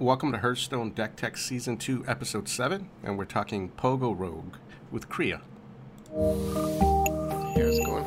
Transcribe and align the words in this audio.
Welcome 0.00 0.30
to 0.30 0.38
Hearthstone 0.38 0.90
Deck 0.90 1.16
Tech 1.16 1.36
Season 1.36 1.76
2, 1.76 2.04
Episode 2.06 2.48
7, 2.48 2.88
and 3.02 3.18
we're 3.18 3.24
talking 3.24 3.70
Pogo 3.70 4.16
Rogue 4.16 4.54
with 4.92 5.08
Kriya. 5.08 5.40
Here's 7.56 7.80
going. 7.80 8.04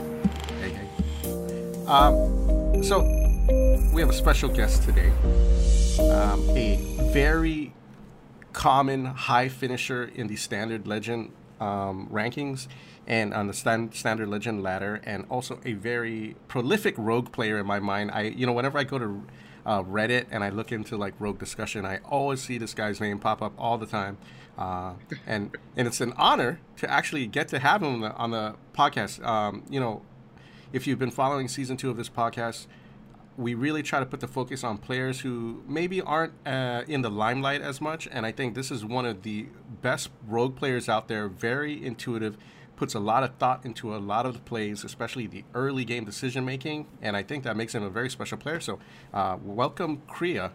Hey, 0.62 0.70
hey. 0.70 1.86
Um, 1.88 2.82
so, 2.82 3.02
we 3.94 4.00
have 4.00 4.10
a 4.10 4.14
special 4.14 4.48
guest 4.48 4.84
today. 4.84 5.12
Um, 6.00 6.50
a 6.52 6.78
very 7.12 7.74
common 8.54 9.04
high 9.04 9.50
finisher 9.50 10.06
in 10.16 10.28
the 10.28 10.38
Standard 10.38 10.88
Legend 10.88 11.34
um, 11.60 12.08
rankings 12.10 12.70
and 13.06 13.34
on 13.34 13.48
the 13.48 13.54
stand, 13.54 13.94
Standard 13.96 14.30
Legend 14.30 14.64
ladder, 14.64 15.02
and 15.04 15.26
also 15.30 15.60
a 15.66 15.74
very 15.74 16.38
prolific 16.48 16.96
rogue 16.98 17.34
player 17.34 17.60
in 17.60 17.66
my 17.66 17.82
mind. 17.82 18.12
I, 18.12 18.22
you 18.22 18.46
know, 18.46 18.54
whenever 18.54 18.78
I 18.78 18.86
go 18.86 18.98
to 18.98 19.24
uh, 19.66 19.84
Reddit 19.84 20.26
and 20.32 20.44
I 20.44 20.50
look 20.50 20.72
into 20.72 20.98
like 20.98 21.14
rogue 21.20 21.40
discussion, 21.40 21.86
I 21.86 22.00
always 22.10 22.42
see 22.42 22.58
this 22.58 22.74
guy's 22.74 23.00
name 23.00 23.20
pop 23.20 23.42
up 23.42 23.54
all 23.58 23.78
the 23.78 23.86
time. 23.86 24.18
Uh, 24.58 24.94
and 25.26 25.56
and 25.78 25.88
it's 25.88 26.02
an 26.02 26.14
honor 26.18 26.60
to 26.78 26.90
actually 26.90 27.26
get 27.26 27.48
to 27.48 27.60
have 27.60 27.82
him 27.82 27.96
on 27.96 28.02
the, 28.02 28.14
on 28.14 28.32
the 28.32 28.56
podcast. 28.74 29.24
Um, 29.26 29.64
you 29.70 29.80
know, 29.80 30.02
if 30.74 30.86
you've 30.86 31.00
been 31.00 31.12
following 31.12 31.48
season 31.48 31.78
two 31.78 31.90
of 31.90 31.98
this 31.98 32.10
podcast, 32.10 32.68
we 33.38 33.54
really 33.54 33.82
try 33.82 34.00
to 34.00 34.06
put 34.06 34.20
the 34.20 34.28
focus 34.28 34.64
on 34.64 34.78
players 34.78 35.22
who 35.22 35.64
maybe 35.68 36.02
aren't 36.02 36.34
uh, 36.46 36.84
in 36.88 37.02
the 37.02 37.10
limelight 37.10 37.62
as 37.62 37.82
much. 37.82 38.08
And 38.12 38.26
I 38.26 38.32
think 38.32 38.56
this 38.56 38.72
is 38.72 38.86
one 38.86 39.06
of 39.06 39.24
the 39.24 39.48
best 39.82 40.10
rogue 40.28 40.56
players 40.56 40.90
out 40.90 41.08
there. 41.08 41.28
Very 41.28 41.84
intuitive, 41.84 42.38
puts 42.82 42.96
a 42.96 43.00
lot 43.00 43.22
of 43.22 43.36
thought 43.36 43.64
into 43.64 43.96
a 43.96 44.00
lot 44.00 44.26
of 44.26 44.34
the 44.34 44.40
plays, 44.40 44.84
especially 44.84 45.28
the 45.28 45.44
early 45.54 45.86
game 45.86 46.04
decision 46.04 46.44
making. 46.44 46.88
And 47.00 47.16
I 47.16 47.22
think 47.22 47.44
that 47.44 47.56
makes 47.56 47.76
him 47.76 47.84
a 47.84 47.92
very 47.92 48.10
special 48.10 48.40
player. 48.40 48.60
So, 48.60 48.80
uh, 49.14 49.38
welcome, 49.44 50.02
Kriya. 50.10 50.50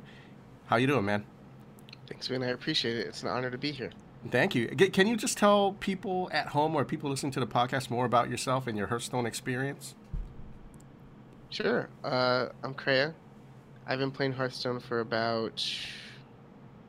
How 0.65 0.75
you 0.75 0.89
doing, 0.89 1.05
man? 1.05 1.25
Thanks, 2.09 2.29
man. 2.29 2.43
I 2.43 2.49
appreciate 2.49 2.97
it. 2.97 3.07
It's 3.07 3.23
an 3.23 3.29
honor 3.29 3.49
to 3.49 3.57
be 3.57 3.71
here. 3.71 3.93
Thank 4.29 4.57
you. 4.57 4.67
Can 4.67 5.07
you 5.07 5.17
just 5.17 5.39
tell 5.39 5.77
people 5.79 6.29
at 6.33 6.49
home 6.49 6.75
or 6.75 6.85
people 6.85 7.11
listening 7.11 7.31
to 7.31 7.39
the 7.39 7.47
podcast 7.47 7.91
more 7.91 8.05
about 8.05 8.29
yourself 8.29 8.67
and 8.67 8.77
your 8.77 8.89
Hearthstone 8.89 9.25
experience? 9.25 9.95
Sure. 11.51 11.89
Uh, 12.03 12.47
I'm 12.65 12.75
Kreia. 12.75 13.15
I've 13.87 14.01
been 14.01 14.11
playing 14.11 14.33
Hearthstone 14.33 14.81
for 14.81 14.99
about 14.99 15.65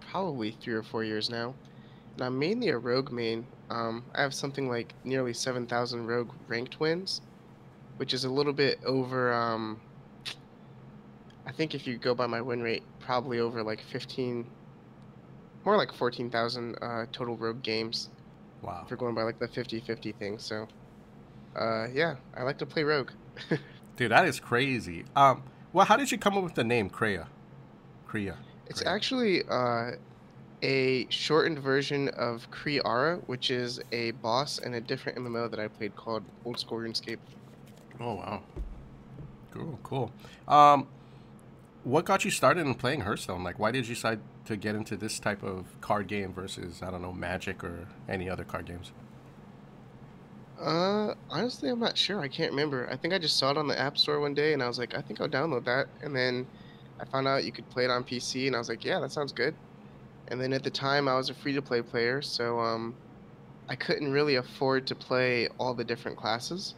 probably 0.10 0.58
three 0.60 0.74
or 0.74 0.82
four 0.82 1.04
years 1.04 1.30
now. 1.30 1.54
And 2.16 2.24
I'm 2.24 2.40
mainly 2.40 2.70
a 2.70 2.78
rogue 2.80 3.12
main. 3.12 3.46
Um, 3.70 4.06
I 4.16 4.22
have 4.22 4.34
something 4.34 4.70
like 4.70 4.94
nearly 5.04 5.34
7,000 5.34 6.08
rogue 6.08 6.32
ranked 6.48 6.80
wins, 6.80 7.22
which 7.98 8.14
is 8.14 8.24
a 8.24 8.30
little 8.30 8.54
bit 8.54 8.80
over. 8.86 9.34
Um, 9.34 9.82
I 11.46 11.52
think 11.52 11.76
if 11.76 11.86
you 11.86 11.98
go 11.98 12.14
by 12.14 12.28
my 12.28 12.42
win 12.42 12.62
rate, 12.62 12.84
probably 13.00 13.40
over 13.40 13.64
like 13.64 13.82
15, 13.82 14.46
more 15.66 15.78
like 15.78 15.94
14,000 15.94 16.76
uh, 16.82 17.06
total 17.12 17.36
rogue 17.36 17.62
games. 17.62 18.10
Wow. 18.62 18.82
If 18.84 18.90
you're 18.90 18.98
going 18.98 19.16
by 19.16 19.24
like 19.24 19.40
the 19.40 19.48
50 19.48 19.82
50 19.82 20.12
thing. 20.14 20.40
So, 20.40 20.68
uh, 21.56 21.88
yeah, 21.94 22.16
I 22.36 22.44
like 22.44 22.58
to 22.60 22.66
play 22.66 22.84
rogue. 22.84 23.12
Dude, 23.98 24.12
that 24.12 24.26
is 24.26 24.40
crazy. 24.40 25.06
Um, 25.16 25.44
well, 25.74 25.86
how 25.86 25.98
did 25.98 26.12
you 26.12 26.18
come 26.18 26.38
up 26.38 26.44
with 26.44 26.56
the 26.56 26.64
name 26.64 26.90
Kreia? 26.90 27.28
Kriya. 28.08 28.36
It's 28.68 28.82
Kreia. 28.82 28.88
actually 28.88 29.44
uh, 29.50 29.92
a 30.62 31.08
shortened 31.10 31.60
version 31.60 32.10
of 32.10 32.50
Kree'arra, 32.52 33.22
which 33.28 33.52
is 33.52 33.80
a 33.92 34.12
boss 34.12 34.60
in 34.60 34.74
a 34.74 34.82
different 34.82 35.18
MMO 35.18 35.50
that 35.52 35.60
I 35.60 35.68
played 35.68 35.96
called 35.96 36.24
Old 36.46 36.60
School 36.60 36.80
RuneScape. 36.80 37.20
Oh 38.00 38.16
wow. 38.16 38.42
Cool, 39.52 39.80
cool. 39.84 40.12
Um, 40.48 40.88
what 41.84 42.06
got 42.06 42.26
you 42.26 42.32
started 42.32 42.66
in 42.66 42.76
playing 42.76 43.02
Hearthstone? 43.02 43.44
Like, 43.44 43.60
why 43.60 43.72
did 43.72 43.88
you 43.88 43.96
decide 43.96 44.20
to 44.46 44.56
get 44.56 44.76
into 44.76 44.98
this 44.98 45.20
type 45.20 45.44
of 45.44 45.66
card 45.82 46.08
game 46.08 46.34
versus 46.34 46.82
I 46.82 46.92
don't 46.92 47.02
know 47.02 47.14
Magic 47.14 47.64
or 47.64 47.88
any 48.10 48.30
other 48.30 48.44
card 48.44 48.66
games? 48.66 48.92
Uh, 50.60 51.14
honestly, 51.30 51.70
I'm 51.70 51.80
not 51.80 51.98
sure. 51.98 52.20
I 52.20 52.28
can't 52.28 52.52
remember. 52.52 52.90
I 52.92 52.96
think 52.96 53.14
I 53.14 53.20
just 53.20 53.38
saw 53.38 53.52
it 53.52 53.58
on 53.58 53.68
the 53.68 53.80
App 53.80 53.98
Store 53.98 54.20
one 54.20 54.34
day, 54.34 54.54
and 54.54 54.64
I 54.64 54.68
was 54.68 54.80
like, 54.80 54.96
I 54.96 55.02
think 55.02 55.22
I'll 55.22 55.30
download 55.30 55.66
that. 55.66 55.88
And 56.02 56.16
then 56.16 56.48
I 57.00 57.06
found 57.06 57.28
out 57.28 57.44
you 57.44 57.52
could 57.52 57.70
play 57.70 57.86
it 57.86 57.92
on 57.92 58.04
PC, 58.04 58.48
and 58.48 58.56
I 58.56 58.60
was 58.60 58.68
like, 58.70 58.84
yeah, 58.84 59.00
that 59.00 59.12
sounds 59.12 59.32
good. 59.32 59.54
And 60.30 60.42
then 60.42 60.54
at 60.54 60.64
the 60.64 60.70
time, 60.70 61.08
I 61.08 61.16
was 61.16 61.30
a 61.30 61.34
free-to-play 61.34 61.84
player, 61.84 62.22
so 62.22 62.60
um, 62.60 62.96
I 63.70 63.76
couldn't 63.76 64.12
really 64.12 64.36
afford 64.36 64.88
to 64.88 64.96
play 64.96 65.48
all 65.58 65.74
the 65.74 65.84
different 65.84 66.18
classes. 66.18 66.76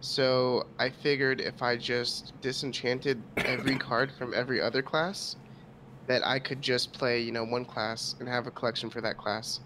So 0.00 0.66
I 0.78 0.90
figured 0.90 1.40
if 1.40 1.62
I 1.62 1.76
just 1.76 2.32
disenchanted 2.40 3.22
every 3.36 3.76
card 3.78 4.12
from 4.12 4.34
every 4.34 4.60
other 4.60 4.82
class, 4.82 5.36
that 6.06 6.26
I 6.26 6.38
could 6.38 6.60
just 6.60 6.92
play, 6.92 7.20
you 7.20 7.32
know, 7.32 7.44
one 7.44 7.64
class 7.64 8.14
and 8.20 8.28
have 8.28 8.46
a 8.46 8.50
collection 8.50 8.90
for 8.90 9.00
that 9.00 9.16
class. 9.16 9.60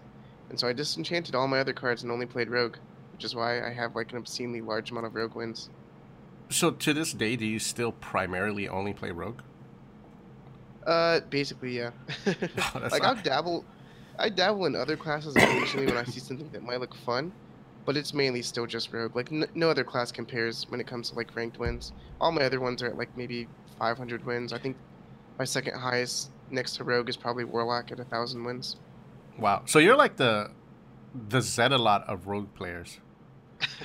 And 0.49 0.59
so 0.59 0.67
I 0.67 0.73
disenchanted 0.73 1.35
all 1.35 1.47
my 1.47 1.59
other 1.59 1.73
cards 1.73 2.03
and 2.03 2.11
only 2.11 2.25
played 2.25 2.49
Rogue, 2.49 2.77
which 3.11 3.23
is 3.23 3.35
why 3.35 3.65
I 3.65 3.73
have 3.73 3.95
like 3.95 4.11
an 4.11 4.17
obscenely 4.17 4.61
large 4.61 4.91
amount 4.91 5.05
of 5.05 5.15
Rogue 5.15 5.35
wins. 5.35 5.69
So 6.49 6.71
to 6.71 6.93
this 6.93 7.13
day, 7.13 7.35
do 7.35 7.45
you 7.45 7.59
still 7.59 7.91
primarily 7.91 8.67
only 8.67 8.93
play 8.93 9.11
Rogue? 9.11 9.41
Uh, 10.85 11.19
basically, 11.29 11.77
yeah. 11.77 11.91
that's 12.25 12.91
like 12.91 13.03
not- 13.03 13.17
I'll 13.17 13.23
dabble, 13.23 13.65
I 14.17 14.29
dabble 14.29 14.65
in 14.65 14.75
other 14.75 14.97
classes 14.97 15.35
occasionally 15.35 15.85
when 15.87 15.97
I 15.97 16.03
see 16.03 16.19
something 16.19 16.49
that 16.51 16.63
might 16.63 16.79
look 16.79 16.95
fun, 16.95 17.31
but 17.85 17.95
it's 17.97 18.13
mainly 18.13 18.41
still 18.41 18.65
just 18.65 18.91
Rogue. 18.93 19.15
Like 19.15 19.31
n- 19.31 19.47
no 19.55 19.69
other 19.69 19.83
class 19.83 20.11
compares 20.11 20.65
when 20.69 20.79
it 20.79 20.87
comes 20.87 21.09
to 21.11 21.15
like 21.15 21.35
ranked 21.35 21.59
wins. 21.59 21.91
All 22.19 22.31
my 22.31 22.43
other 22.43 22.59
ones 22.59 22.81
are 22.83 22.87
at 22.87 22.97
like 22.97 23.15
maybe 23.17 23.47
500 23.77 24.25
wins. 24.25 24.51
I 24.53 24.57
think 24.57 24.77
my 25.37 25.45
second 25.45 25.77
highest 25.79 26.31
next 26.51 26.75
to 26.77 26.83
Rogue 26.83 27.09
is 27.09 27.15
probably 27.17 27.43
Warlock 27.43 27.91
at 27.91 27.99
a 27.99 28.03
thousand 28.03 28.43
wins. 28.43 28.75
Wow. 29.37 29.61
So 29.65 29.79
you're 29.79 29.95
like 29.95 30.17
the 30.17 30.51
the 31.29 31.39
Zetalot 31.39 32.07
of 32.07 32.27
Rogue 32.27 32.53
players. 32.55 32.99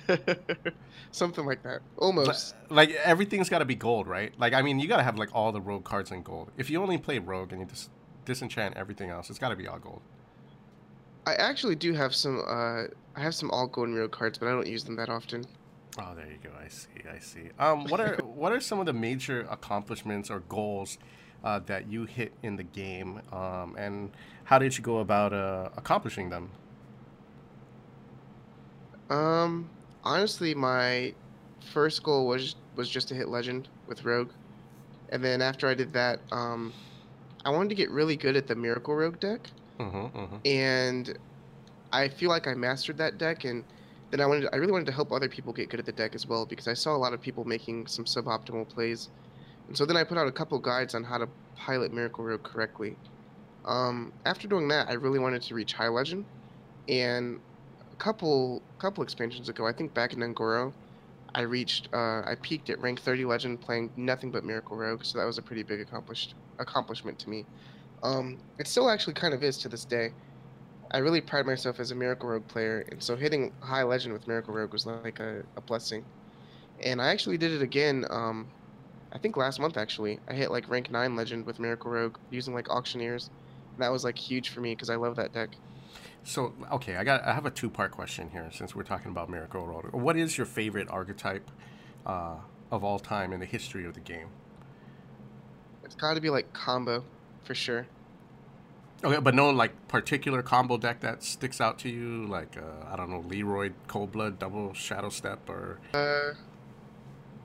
Something 1.10 1.46
like 1.46 1.62
that, 1.62 1.80
almost. 1.96 2.54
Like 2.68 2.90
everything's 2.92 3.48
got 3.48 3.60
to 3.60 3.64
be 3.64 3.74
gold, 3.74 4.06
right? 4.06 4.32
Like 4.38 4.52
I 4.52 4.62
mean, 4.62 4.78
you 4.78 4.88
got 4.88 4.98
to 4.98 5.02
have 5.02 5.18
like 5.18 5.34
all 5.34 5.52
the 5.52 5.60
Rogue 5.60 5.84
cards 5.84 6.10
in 6.10 6.22
gold. 6.22 6.50
If 6.56 6.70
you 6.70 6.82
only 6.82 6.98
play 6.98 7.18
Rogue 7.18 7.52
and 7.52 7.60
you 7.60 7.66
just 7.66 7.90
disenchant 8.24 8.76
everything 8.76 9.10
else, 9.10 9.30
it's 9.30 9.38
got 9.38 9.50
to 9.50 9.56
be 9.56 9.66
all 9.66 9.78
gold. 9.78 10.02
I 11.26 11.34
actually 11.34 11.76
do 11.76 11.94
have 11.94 12.14
some. 12.14 12.42
Uh, 12.46 12.84
I 13.16 13.20
have 13.20 13.34
some 13.34 13.50
all 13.50 13.66
golden 13.66 13.94
Rogue 13.94 14.12
cards, 14.12 14.38
but 14.38 14.48
I 14.48 14.52
don't 14.52 14.66
use 14.66 14.84
them 14.84 14.96
that 14.96 15.08
often. 15.08 15.44
Oh, 15.98 16.14
there 16.14 16.26
you 16.26 16.38
go. 16.42 16.50
I 16.62 16.68
see. 16.68 16.88
I 17.10 17.18
see. 17.18 17.50
Um, 17.58 17.84
what 17.84 18.00
are 18.00 18.16
what 18.24 18.52
are 18.52 18.60
some 18.60 18.80
of 18.80 18.86
the 18.86 18.92
major 18.92 19.46
accomplishments 19.50 20.30
or 20.30 20.40
goals 20.40 20.98
uh, 21.42 21.60
that 21.66 21.88
you 21.88 22.04
hit 22.04 22.32
in 22.42 22.56
the 22.56 22.64
game, 22.64 23.20
um, 23.32 23.76
and 23.78 24.10
how 24.44 24.58
did 24.58 24.76
you 24.76 24.82
go 24.82 24.98
about 24.98 25.32
uh, 25.32 25.70
accomplishing 25.76 26.30
them? 26.30 26.50
Um, 29.10 29.68
honestly, 30.02 30.54
my 30.54 31.14
first 31.72 32.02
goal 32.02 32.26
was 32.26 32.56
was 32.76 32.88
just 32.88 33.08
to 33.08 33.14
hit 33.14 33.28
legend 33.28 33.68
with 33.86 34.04
Rogue, 34.04 34.30
and 35.10 35.22
then 35.22 35.42
after 35.42 35.68
I 35.68 35.74
did 35.74 35.92
that, 35.92 36.20
um, 36.32 36.72
I 37.44 37.50
wanted 37.50 37.68
to 37.70 37.74
get 37.74 37.90
really 37.90 38.16
good 38.16 38.36
at 38.36 38.46
the 38.46 38.54
Miracle 38.54 38.94
Rogue 38.94 39.20
deck, 39.20 39.50
Mm-hmm, 39.78 40.18
mm-hmm. 40.18 40.36
and 40.44 41.18
I 41.92 42.08
feel 42.08 42.28
like 42.30 42.46
I 42.46 42.54
mastered 42.54 42.98
that 42.98 43.18
deck, 43.18 43.44
and 43.44 43.64
then 44.10 44.20
I 44.20 44.26
wanted 44.26 44.48
I 44.52 44.56
really 44.56 44.72
wanted 44.72 44.86
to 44.86 44.92
help 44.92 45.12
other 45.12 45.28
people 45.28 45.52
get 45.52 45.68
good 45.68 45.80
at 45.80 45.86
the 45.86 45.92
deck 45.92 46.14
as 46.14 46.26
well 46.26 46.46
because 46.46 46.68
I 46.68 46.74
saw 46.74 46.94
a 46.94 46.98
lot 46.98 47.12
of 47.12 47.20
people 47.20 47.44
making 47.44 47.86
some 47.86 48.04
suboptimal 48.04 48.68
plays, 48.68 49.08
and 49.68 49.76
so 49.76 49.84
then 49.84 49.96
I 49.96 50.04
put 50.04 50.18
out 50.18 50.26
a 50.26 50.32
couple 50.32 50.58
guides 50.58 50.94
on 50.94 51.04
how 51.04 51.18
to 51.18 51.28
pilot 51.56 51.92
Miracle 51.92 52.24
Rogue 52.24 52.42
correctly. 52.42 52.96
Um, 53.64 54.12
after 54.26 54.46
doing 54.46 54.68
that, 54.68 54.88
I 54.88 54.94
really 54.94 55.18
wanted 55.18 55.42
to 55.42 55.54
reach 55.54 55.72
High 55.72 55.88
Legend, 55.88 56.24
and 56.88 57.40
a 57.94 57.96
couple 57.96 58.60
couple 58.78 59.02
expansions 59.04 59.48
ago, 59.48 59.66
I 59.66 59.72
think 59.72 59.94
back 59.94 60.12
in 60.12 60.20
Un'Goro, 60.20 60.72
I 61.34 61.42
reached 61.42 61.88
uh, 61.92 62.22
I 62.26 62.36
peaked 62.42 62.68
at 62.70 62.80
rank 62.80 63.00
30 63.00 63.24
Legend 63.24 63.60
playing 63.60 63.90
nothing 63.96 64.30
but 64.30 64.44
Miracle 64.44 64.76
Rogue, 64.76 65.04
so 65.04 65.18
that 65.18 65.24
was 65.24 65.38
a 65.38 65.42
pretty 65.42 65.62
big 65.62 65.80
accomplished 65.80 66.34
accomplishment 66.58 67.18
to 67.20 67.30
me. 67.30 67.46
Um, 68.02 68.38
it 68.58 68.66
still 68.66 68.90
actually 68.90 69.14
kind 69.14 69.32
of 69.32 69.42
is 69.42 69.58
to 69.58 69.68
this 69.68 69.84
day. 69.84 70.12
I 70.90 70.98
really 70.98 71.20
pride 71.20 71.46
myself 71.46 71.80
as 71.80 71.90
a 71.90 71.94
Miracle 71.94 72.28
Rogue 72.28 72.46
player, 72.48 72.84
and 72.90 73.02
so 73.02 73.16
hitting 73.16 73.52
High 73.60 73.84
Legend 73.84 74.12
with 74.12 74.26
Miracle 74.28 74.54
Rogue 74.54 74.72
was 74.72 74.86
like 74.86 75.20
a, 75.20 75.42
a 75.56 75.60
blessing. 75.60 76.04
And 76.82 77.00
I 77.00 77.08
actually 77.08 77.38
did 77.38 77.52
it 77.52 77.62
again. 77.62 78.04
Um, 78.10 78.48
I 79.12 79.18
think 79.18 79.36
last 79.36 79.60
month 79.60 79.76
actually. 79.76 80.18
I 80.28 80.34
hit 80.34 80.50
like 80.50 80.68
rank 80.68 80.90
9 80.90 81.14
Legend 81.14 81.46
with 81.46 81.60
Miracle 81.60 81.90
Rogue 81.90 82.16
using 82.30 82.54
like 82.54 82.68
Auctioneers. 82.68 83.30
And 83.74 83.82
that 83.82 83.92
was 83.92 84.04
like 84.04 84.18
huge 84.18 84.48
for 84.48 84.60
me 84.60 84.74
because 84.74 84.90
I 84.90 84.96
love 84.96 85.16
that 85.16 85.32
deck. 85.32 85.50
So 86.22 86.54
okay, 86.72 86.96
I 86.96 87.04
got 87.04 87.22
I 87.24 87.32
have 87.34 87.46
a 87.46 87.50
two 87.50 87.70
part 87.70 87.92
question 87.92 88.30
here 88.30 88.48
since 88.52 88.74
we're 88.74 88.82
talking 88.82 89.10
about 89.10 89.28
Miracle 89.28 89.66
Rogue. 89.66 89.92
What 89.92 90.16
is 90.16 90.38
your 90.38 90.46
favorite 90.46 90.88
archetype 90.90 91.50
uh, 92.06 92.36
of 92.70 92.82
all 92.82 92.98
time 92.98 93.32
in 93.32 93.40
the 93.40 93.46
history 93.46 93.84
of 93.84 93.94
the 93.94 94.00
game? 94.00 94.28
It's 95.84 95.94
got 95.94 96.14
to 96.14 96.20
be 96.20 96.30
like 96.30 96.52
combo 96.52 97.04
for 97.44 97.54
sure. 97.54 97.86
Okay, 99.04 99.20
but 99.20 99.34
no 99.34 99.50
like 99.50 99.88
particular 99.88 100.42
combo 100.42 100.78
deck 100.78 101.00
that 101.00 101.22
sticks 101.22 101.60
out 101.60 101.78
to 101.80 101.90
you, 101.90 102.26
like 102.26 102.56
uh, 102.56 102.90
I 102.90 102.96
don't 102.96 103.10
know, 103.10 103.20
Leroy 103.20 103.72
Cold 103.86 104.12
Blood, 104.12 104.38
Double 104.38 104.72
Shadow 104.72 105.10
Step, 105.10 105.48
or 105.48 105.78
Uh, 105.92 106.32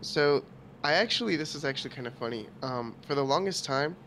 so 0.01 0.43
I 0.85 0.93
actually 0.93 1.35
this 1.35 1.55
is 1.55 1.65
actually 1.65 1.89
kind 1.89 2.07
of 2.07 2.13
funny. 2.13 2.47
Um, 2.63 2.95
for 3.05 3.15
the 3.15 3.25
longest 3.25 3.65
time, 3.65 3.97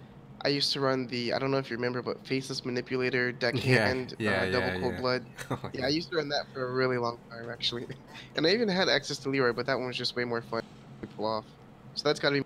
I 0.45 0.49
used 0.49 0.73
to 0.73 0.81
run 0.81 1.07
the 1.07 1.33
I 1.33 1.39
don't 1.39 1.51
know 1.51 1.59
if 1.59 1.71
you 1.71 1.77
remember, 1.77 2.03
but 2.03 2.27
Faceless 2.27 2.65
Manipulator, 2.65 3.33
Yeah, 3.53 3.93
Deckhand, 3.93 4.15
yeah, 4.19 4.43
uh, 4.43 4.47
Double 4.47 4.73
yeah, 4.73 4.79
Cold 4.81 4.95
yeah. 4.95 5.01
Blood. 5.01 5.27
Oh 5.51 5.71
Yeah, 5.73 5.87
I 5.87 5.89
used 5.89 6.11
to 6.11 6.17
run 6.17 6.29
that 6.29 6.47
for 6.53 6.69
a 6.69 6.73
really 6.75 6.99
long 6.99 7.19
time 7.31 7.49
actually, 7.51 7.87
and 8.37 8.47
I 8.47 8.51
even 8.51 8.69
had 8.69 8.89
access 8.89 9.19
to 9.21 9.31
Leroy, 9.31 9.53
but 9.53 9.67
that 9.67 9.79
one 9.79 9.87
was 9.87 9.97
just 9.97 10.17
way 10.17 10.25
more 10.25 10.43
fun 10.43 10.61
to 11.03 11.09
pull 11.09 11.27
off. 11.27 11.47
So 11.95 12.09
that's 12.09 12.21
got 12.21 12.31
to 12.31 12.37
be. 12.37 12.43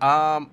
Um, 0.00 0.50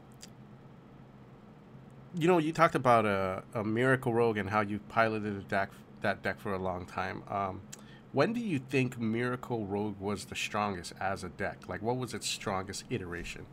you 2.13 2.27
know, 2.27 2.37
you 2.37 2.53
talked 2.53 2.75
about 2.75 3.05
a, 3.05 3.43
a 3.53 3.63
Miracle 3.63 4.13
Rogue 4.13 4.37
and 4.37 4.49
how 4.49 4.61
you 4.61 4.79
piloted 4.79 5.35
a 5.35 5.43
deck, 5.43 5.71
that 6.01 6.23
deck 6.23 6.39
for 6.39 6.53
a 6.53 6.59
long 6.59 6.85
time. 6.85 7.23
Um, 7.27 7.63
when 8.11 8.33
do 8.33 8.39
you 8.39 8.59
think 8.59 8.97
Miracle 8.99 9.65
Rogue 9.65 9.99
was 9.99 10.25
the 10.25 10.35
strongest 10.35 10.93
as 10.99 11.23
a 11.23 11.29
deck? 11.29 11.67
Like, 11.67 11.81
what 11.81 11.97
was 11.97 12.13
its 12.13 12.27
strongest 12.27 12.85
iteration? 12.89 13.47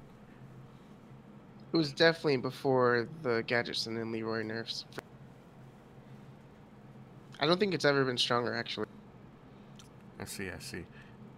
It 1.73 1.77
was 1.77 1.93
definitely 1.93 2.37
before 2.37 3.09
the 3.23 3.43
Gadgetzan 3.47 4.01
and 4.01 4.13
Leroy 4.13 4.43
nerfs. 4.43 4.85
I 7.41 7.47
don't 7.47 7.59
think 7.59 7.75
it's 7.75 7.85
ever 7.85 8.05
been 8.05 8.19
stronger 8.19 8.55
actually. 8.55 8.87
I 10.21 10.25
see. 10.25 10.49
I 10.51 10.59
see. 10.59 10.85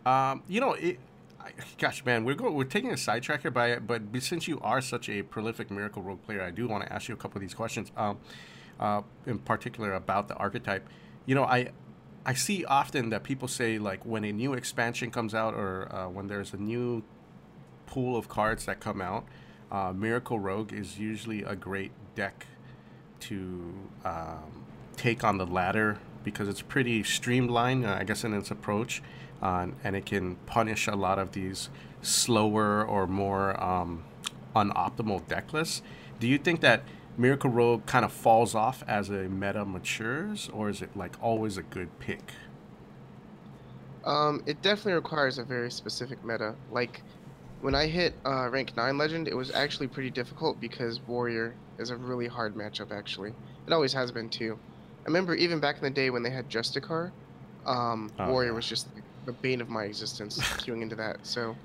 Um, 0.04 0.42
you 0.48 0.60
know, 0.60 0.72
it. 0.75 0.98
I, 1.40 1.52
gosh, 1.78 2.04
man, 2.04 2.25
we're 2.25 2.34
go, 2.34 2.50
we're 2.50 2.64
taking 2.64 2.90
a 2.90 2.96
sidetrack 2.96 3.42
here, 3.42 3.50
but 3.50 3.86
but 3.86 4.02
since 4.22 4.48
you 4.48 4.60
are 4.60 4.81
such 4.81 5.08
a 5.08 5.22
prolific 5.22 5.70
Miracle 5.70 6.02
Rogue 6.02 6.22
player, 6.22 6.42
I 6.42 6.50
do 6.50 6.66
want 6.69 6.84
to 6.84 6.92
ask 6.92 7.08
you 7.08 7.14
a 7.14 7.19
couple 7.19 7.38
of 7.38 7.42
these 7.42 7.54
questions. 7.54 7.92
Um, 7.96 8.19
uh, 8.81 9.02
in 9.26 9.38
particular 9.38 9.94
about 9.94 10.28
the 10.28 10.34
archetype. 10.34 10.88
You 11.26 11.34
know, 11.34 11.44
I 11.44 11.70
I 12.26 12.34
see 12.34 12.64
often 12.64 13.10
that 13.10 13.22
people 13.22 13.48
say 13.48 13.78
like 13.78 14.04
when 14.04 14.25
a 14.25 14.32
new 14.32 14.54
expansion 14.54 15.10
comes 15.10 15.34
out 15.34 15.54
or 15.54 15.94
uh, 15.94 16.08
when 16.08 16.26
there's 16.26 16.52
a 16.52 16.56
new 16.56 17.02
pool 17.86 18.16
of 18.16 18.28
cards 18.28 18.66
that 18.66 18.81
come 18.81 19.00
out, 19.00 19.25
uh, 19.75 19.93
Miracle 19.93 20.38
Rogue 20.38 20.73
is 20.73 21.00
usually 21.00 21.43
a 21.43 21.56
great 21.56 21.91
deck 22.15 22.47
to 23.19 23.75
um, 24.05 24.65
take 24.97 25.25
on 25.25 25.37
the 25.37 25.47
ladder 25.47 25.99
because 26.23 26.49
it's 26.49 26.62
pretty 26.62 27.03
streamlined, 27.03 27.85
uh, 27.85 27.97
I 27.99 28.05
guess, 28.05 28.23
in 28.23 28.35
its 28.35 28.53
approach, 28.53 29.03
uh, 29.43 29.67
and 29.82 29.97
it 29.97 30.06
can 30.06 30.37
punish 30.47 30.87
a 30.87 30.94
lot 30.94 31.19
of 31.19 31.32
these 31.32 31.71
slower 32.03 32.85
or 32.85 33.09
more 33.09 33.61
um, 33.61 34.05
unoptimal 34.55 35.26
deck 35.26 35.53
lists. 35.53 35.82
Do 36.20 36.29
you 36.29 36.38
think 36.38 36.61
that 36.61 36.85
Miracle 37.19 37.50
Rogue 37.50 37.85
kind 37.85 38.05
of 38.05 38.12
falls 38.12 38.55
off 38.55 38.85
as 38.87 39.09
a 39.09 39.29
meta 39.29 39.65
matures, 39.65 40.49
or 40.53 40.69
is 40.69 40.82
it 40.82 40.97
like 40.97 41.17
always 41.20 41.56
a 41.56 41.65
good 41.65 41.99
pick? 41.99 42.32
Um, 44.05 44.41
it 44.47 44.62
definitely 44.62 44.93
requires 44.93 45.38
a 45.38 45.44
very 45.44 45.70
specific 45.73 46.25
meta. 46.25 46.55
Like 46.70 47.03
when 47.64 47.75
I 47.75 47.87
hit 47.87 48.14
uh, 48.26 48.50
rank 48.50 48.76
nine 48.76 48.99
legend, 48.99 49.26
it 49.26 49.34
was 49.34 49.50
actually 49.55 49.88
pretty 49.88 50.11
difficult 50.11 50.61
because 50.61 51.00
warrior 51.06 51.56
is 51.78 51.88
a 51.88 51.96
really 51.96 52.26
hard 52.28 52.55
matchup. 52.55 52.93
Actually, 52.93 53.31
it 53.66 53.72
always 53.72 53.94
has 53.94 54.12
been 54.12 54.28
too. 54.28 54.58
I 55.06 55.08
remember 55.08 55.34
even 55.34 55.61
back 55.61 55.78
in 55.78 55.84
the 55.84 55.90
day 55.90 56.11
when 56.11 56.22
they 56.22 56.31
had 56.31 56.50
Justicar, 56.50 57.12
um, 57.64 58.12
Oh, 58.19 58.28
warrior 58.28 58.50
yeah. 58.50 58.56
was 58.56 58.69
just 58.69 58.88
the 59.25 59.32
bane 59.32 59.62
of 59.62 59.70
my 59.70 59.84
existence 59.84 60.38
queuing 60.58 60.82
into 60.82 60.96
that. 60.96 61.16
So 61.22 61.56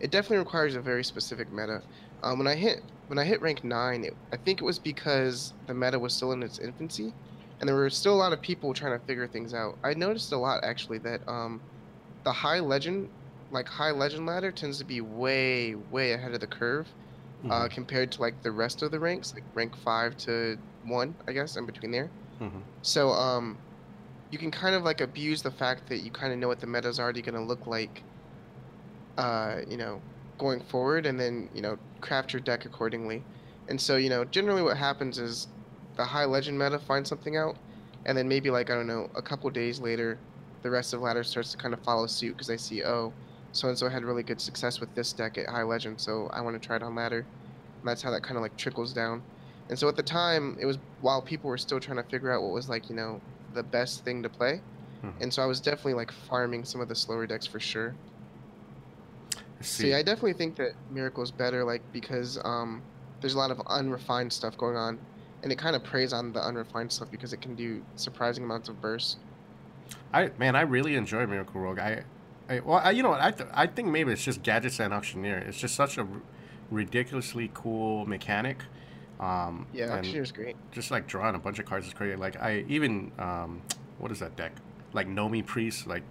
it 0.00 0.10
definitely 0.10 0.38
requires 0.38 0.74
a 0.74 0.80
very 0.80 1.04
specific 1.04 1.52
meta. 1.52 1.82
Um, 2.22 2.38
when 2.38 2.48
I 2.48 2.54
hit 2.54 2.80
when 3.08 3.18
I 3.18 3.24
hit 3.24 3.42
rank 3.42 3.62
nine, 3.62 4.04
it, 4.04 4.16
I 4.32 4.38
think 4.38 4.62
it 4.62 4.64
was 4.64 4.78
because 4.78 5.52
the 5.66 5.74
meta 5.74 5.98
was 5.98 6.14
still 6.14 6.32
in 6.32 6.42
its 6.42 6.58
infancy, 6.60 7.14
and 7.60 7.68
there 7.68 7.76
were 7.76 7.90
still 7.90 8.14
a 8.14 8.22
lot 8.24 8.32
of 8.32 8.40
people 8.40 8.72
trying 8.72 8.98
to 8.98 9.04
figure 9.04 9.28
things 9.28 9.52
out. 9.52 9.74
I 9.84 9.92
noticed 9.92 10.32
a 10.32 10.38
lot 10.38 10.64
actually 10.64 11.00
that 11.00 11.20
um, 11.28 11.60
the 12.24 12.32
high 12.32 12.60
legend, 12.60 13.10
like 13.52 13.68
high 13.68 13.90
legend 13.92 14.26
ladder, 14.26 14.52
tends 14.52 14.78
to 14.78 14.84
be 14.84 15.00
way 15.00 15.74
way 15.76 16.12
ahead 16.12 16.34
of 16.34 16.40
the 16.40 16.46
curve 16.48 16.94
uh, 17.50 17.68
Mhm, 17.68 17.70
compared 17.70 18.12
to 18.12 18.22
like 18.22 18.42
the 18.42 18.52
rest 18.52 18.82
of 18.82 18.90
the 18.92 19.00
ranks, 19.00 19.34
like 19.34 19.44
rank 19.54 19.76
five 19.76 20.16
to 20.18 20.58
one, 20.82 21.18
I 21.28 21.32
guess, 21.34 21.56
in 21.56 21.66
between 21.66 21.92
there. 21.92 22.14
mhm. 22.40 22.68
So 22.82 23.10
um, 23.10 23.62
you 24.30 24.38
can 24.38 24.50
kind 24.52 24.74
of 24.76 24.84
like 24.84 25.00
abuse 25.02 25.42
the 25.42 25.52
fact 25.52 25.88
that 25.88 26.00
you 26.00 26.12
kind 26.12 26.32
of 26.32 26.38
know 26.40 26.48
what 26.48 26.60
the 26.60 26.68
meta 26.68 26.88
is 26.88 27.00
already 27.00 27.22
going 27.22 27.36
to 27.36 27.42
look 27.44 27.66
like, 27.66 28.06
uh, 29.16 29.60
you 29.66 29.76
know, 29.76 30.04
going 30.38 30.60
forward, 30.62 31.06
and 31.06 31.18
then 31.20 31.48
you 31.52 31.62
know 31.62 31.78
craft 32.00 32.32
your 32.32 32.40
deck 32.42 32.64
accordingly. 32.64 33.26
And 33.68 33.80
so 33.80 33.96
you 33.96 34.08
know, 34.10 34.24
generally 34.24 34.62
what 34.62 34.76
happens 34.76 35.18
is 35.18 35.48
the 35.96 36.04
high 36.06 36.24
legend 36.24 36.58
meta 36.58 36.78
finds 36.78 37.08
something 37.08 37.36
out, 37.36 37.58
and 38.06 38.16
then 38.16 38.28
maybe 38.28 38.50
like 38.50 38.70
I 38.70 38.74
don't 38.74 38.86
know, 38.86 39.08
a 39.14 39.22
couple 39.22 39.48
days 39.50 39.80
later, 39.80 40.24
the 40.62 40.70
rest 40.70 40.92
of 40.94 41.00
ladder 41.00 41.24
starts 41.24 41.52
to 41.52 41.56
kind 41.58 41.74
of 41.74 41.82
follow 41.84 42.06
suit 42.06 42.32
because 42.32 42.46
they 42.48 42.56
see 42.58 42.82
oh, 42.84 43.16
so 43.52 43.68
and 43.68 43.78
so 43.78 43.88
had 43.88 44.04
really 44.04 44.22
good 44.22 44.40
success 44.40 44.80
with 44.80 44.94
this 44.94 45.12
deck 45.12 45.38
at 45.38 45.48
high 45.48 45.62
legend, 45.62 46.00
so 46.00 46.28
I 46.32 46.40
want 46.40 46.60
to 46.60 46.66
try 46.66 46.76
it 46.76 46.82
on 46.82 46.94
ladder. 46.94 47.18
And 47.20 47.88
that's 47.88 48.02
how 48.02 48.10
that 48.10 48.22
kind 48.22 48.36
of 48.36 48.42
like 48.42 48.56
trickles 48.56 48.92
down. 48.92 49.22
And 49.68 49.78
so 49.78 49.88
at 49.88 49.96
the 49.96 50.02
time, 50.02 50.56
it 50.60 50.66
was 50.66 50.78
while 51.00 51.22
people 51.22 51.48
were 51.50 51.58
still 51.58 51.80
trying 51.80 51.96
to 51.96 52.02
figure 52.02 52.30
out 52.32 52.42
what 52.42 52.52
was 52.52 52.68
like, 52.68 52.88
you 52.90 52.96
know, 52.96 53.20
the 53.54 53.62
best 53.62 54.04
thing 54.04 54.22
to 54.22 54.28
play. 54.28 54.60
Mhm. 55.04 55.22
And 55.22 55.32
so 55.32 55.42
I 55.42 55.46
was 55.46 55.60
definitely 55.60 55.94
like 55.94 56.10
farming 56.12 56.64
some 56.64 56.80
of 56.80 56.88
the 56.88 56.94
slower 56.94 57.26
decks 57.26 57.46
for 57.46 57.60
sure. 57.60 57.94
I 59.34 59.62
So 59.62 59.82
see. 59.82 59.94
I 59.94 60.02
definitely 60.02 60.34
think 60.34 60.56
that 60.56 60.72
Miracle 60.90 61.22
is 61.22 61.30
better, 61.30 61.64
like 61.64 61.82
because 61.92 62.38
um, 62.44 62.82
there's 63.20 63.34
a 63.34 63.38
lot 63.38 63.50
of 63.50 63.60
unrefined 63.66 64.32
stuff 64.32 64.56
going 64.56 64.76
on, 64.76 64.98
and 65.42 65.52
it 65.52 65.58
kind 65.58 65.76
of 65.76 65.84
preys 65.84 66.12
on 66.12 66.32
the 66.32 66.40
unrefined 66.42 66.92
stuff 66.92 67.10
because 67.10 67.32
it 67.32 67.40
can 67.40 67.54
do 67.54 67.82
surprising 67.96 68.44
amounts 68.44 68.68
of 68.68 68.80
burst. 68.80 69.18
I 70.12 70.30
man, 70.38 70.56
I 70.56 70.62
really 70.62 70.94
enjoy 70.96 71.26
Miracle 71.26 71.60
Rogue. 71.60 71.78
I, 71.78 72.04
I 72.48 72.60
well, 72.60 72.80
I, 72.82 72.90
you 72.90 73.02
know 73.02 73.10
what? 73.10 73.20
I 73.20 73.30
th- 73.30 73.48
I 73.52 73.66
think 73.66 73.88
maybe 73.88 74.12
it's 74.12 74.24
just 74.24 74.42
Gadgetzan 74.42 74.92
Auctioneer. 74.92 75.38
It's 75.38 75.58
just 75.58 75.74
such 75.74 75.96
a 75.98 76.02
r- 76.02 76.08
ridiculously 76.70 77.50
cool 77.54 78.06
mechanic. 78.06 78.58
Um, 79.20 79.66
Yeah, 79.72 79.92
Auctioneer's 79.92 80.32
great. 80.32 80.56
just 80.72 80.90
like 80.90 81.06
drawing 81.06 81.34
a 81.34 81.38
bunch 81.38 81.58
of 81.58 81.66
cards 81.66 81.86
is 81.86 81.94
crazy. 81.94 82.16
Like 82.16 82.40
I 82.40 82.64
even 82.68 83.12
um, 83.18 83.62
what 83.98 84.10
is 84.10 84.18
that 84.18 84.36
deck? 84.36 84.52
Like 84.92 85.06
Nomi 85.08 85.44
Priest. 85.46 85.86
Like, 85.86 86.02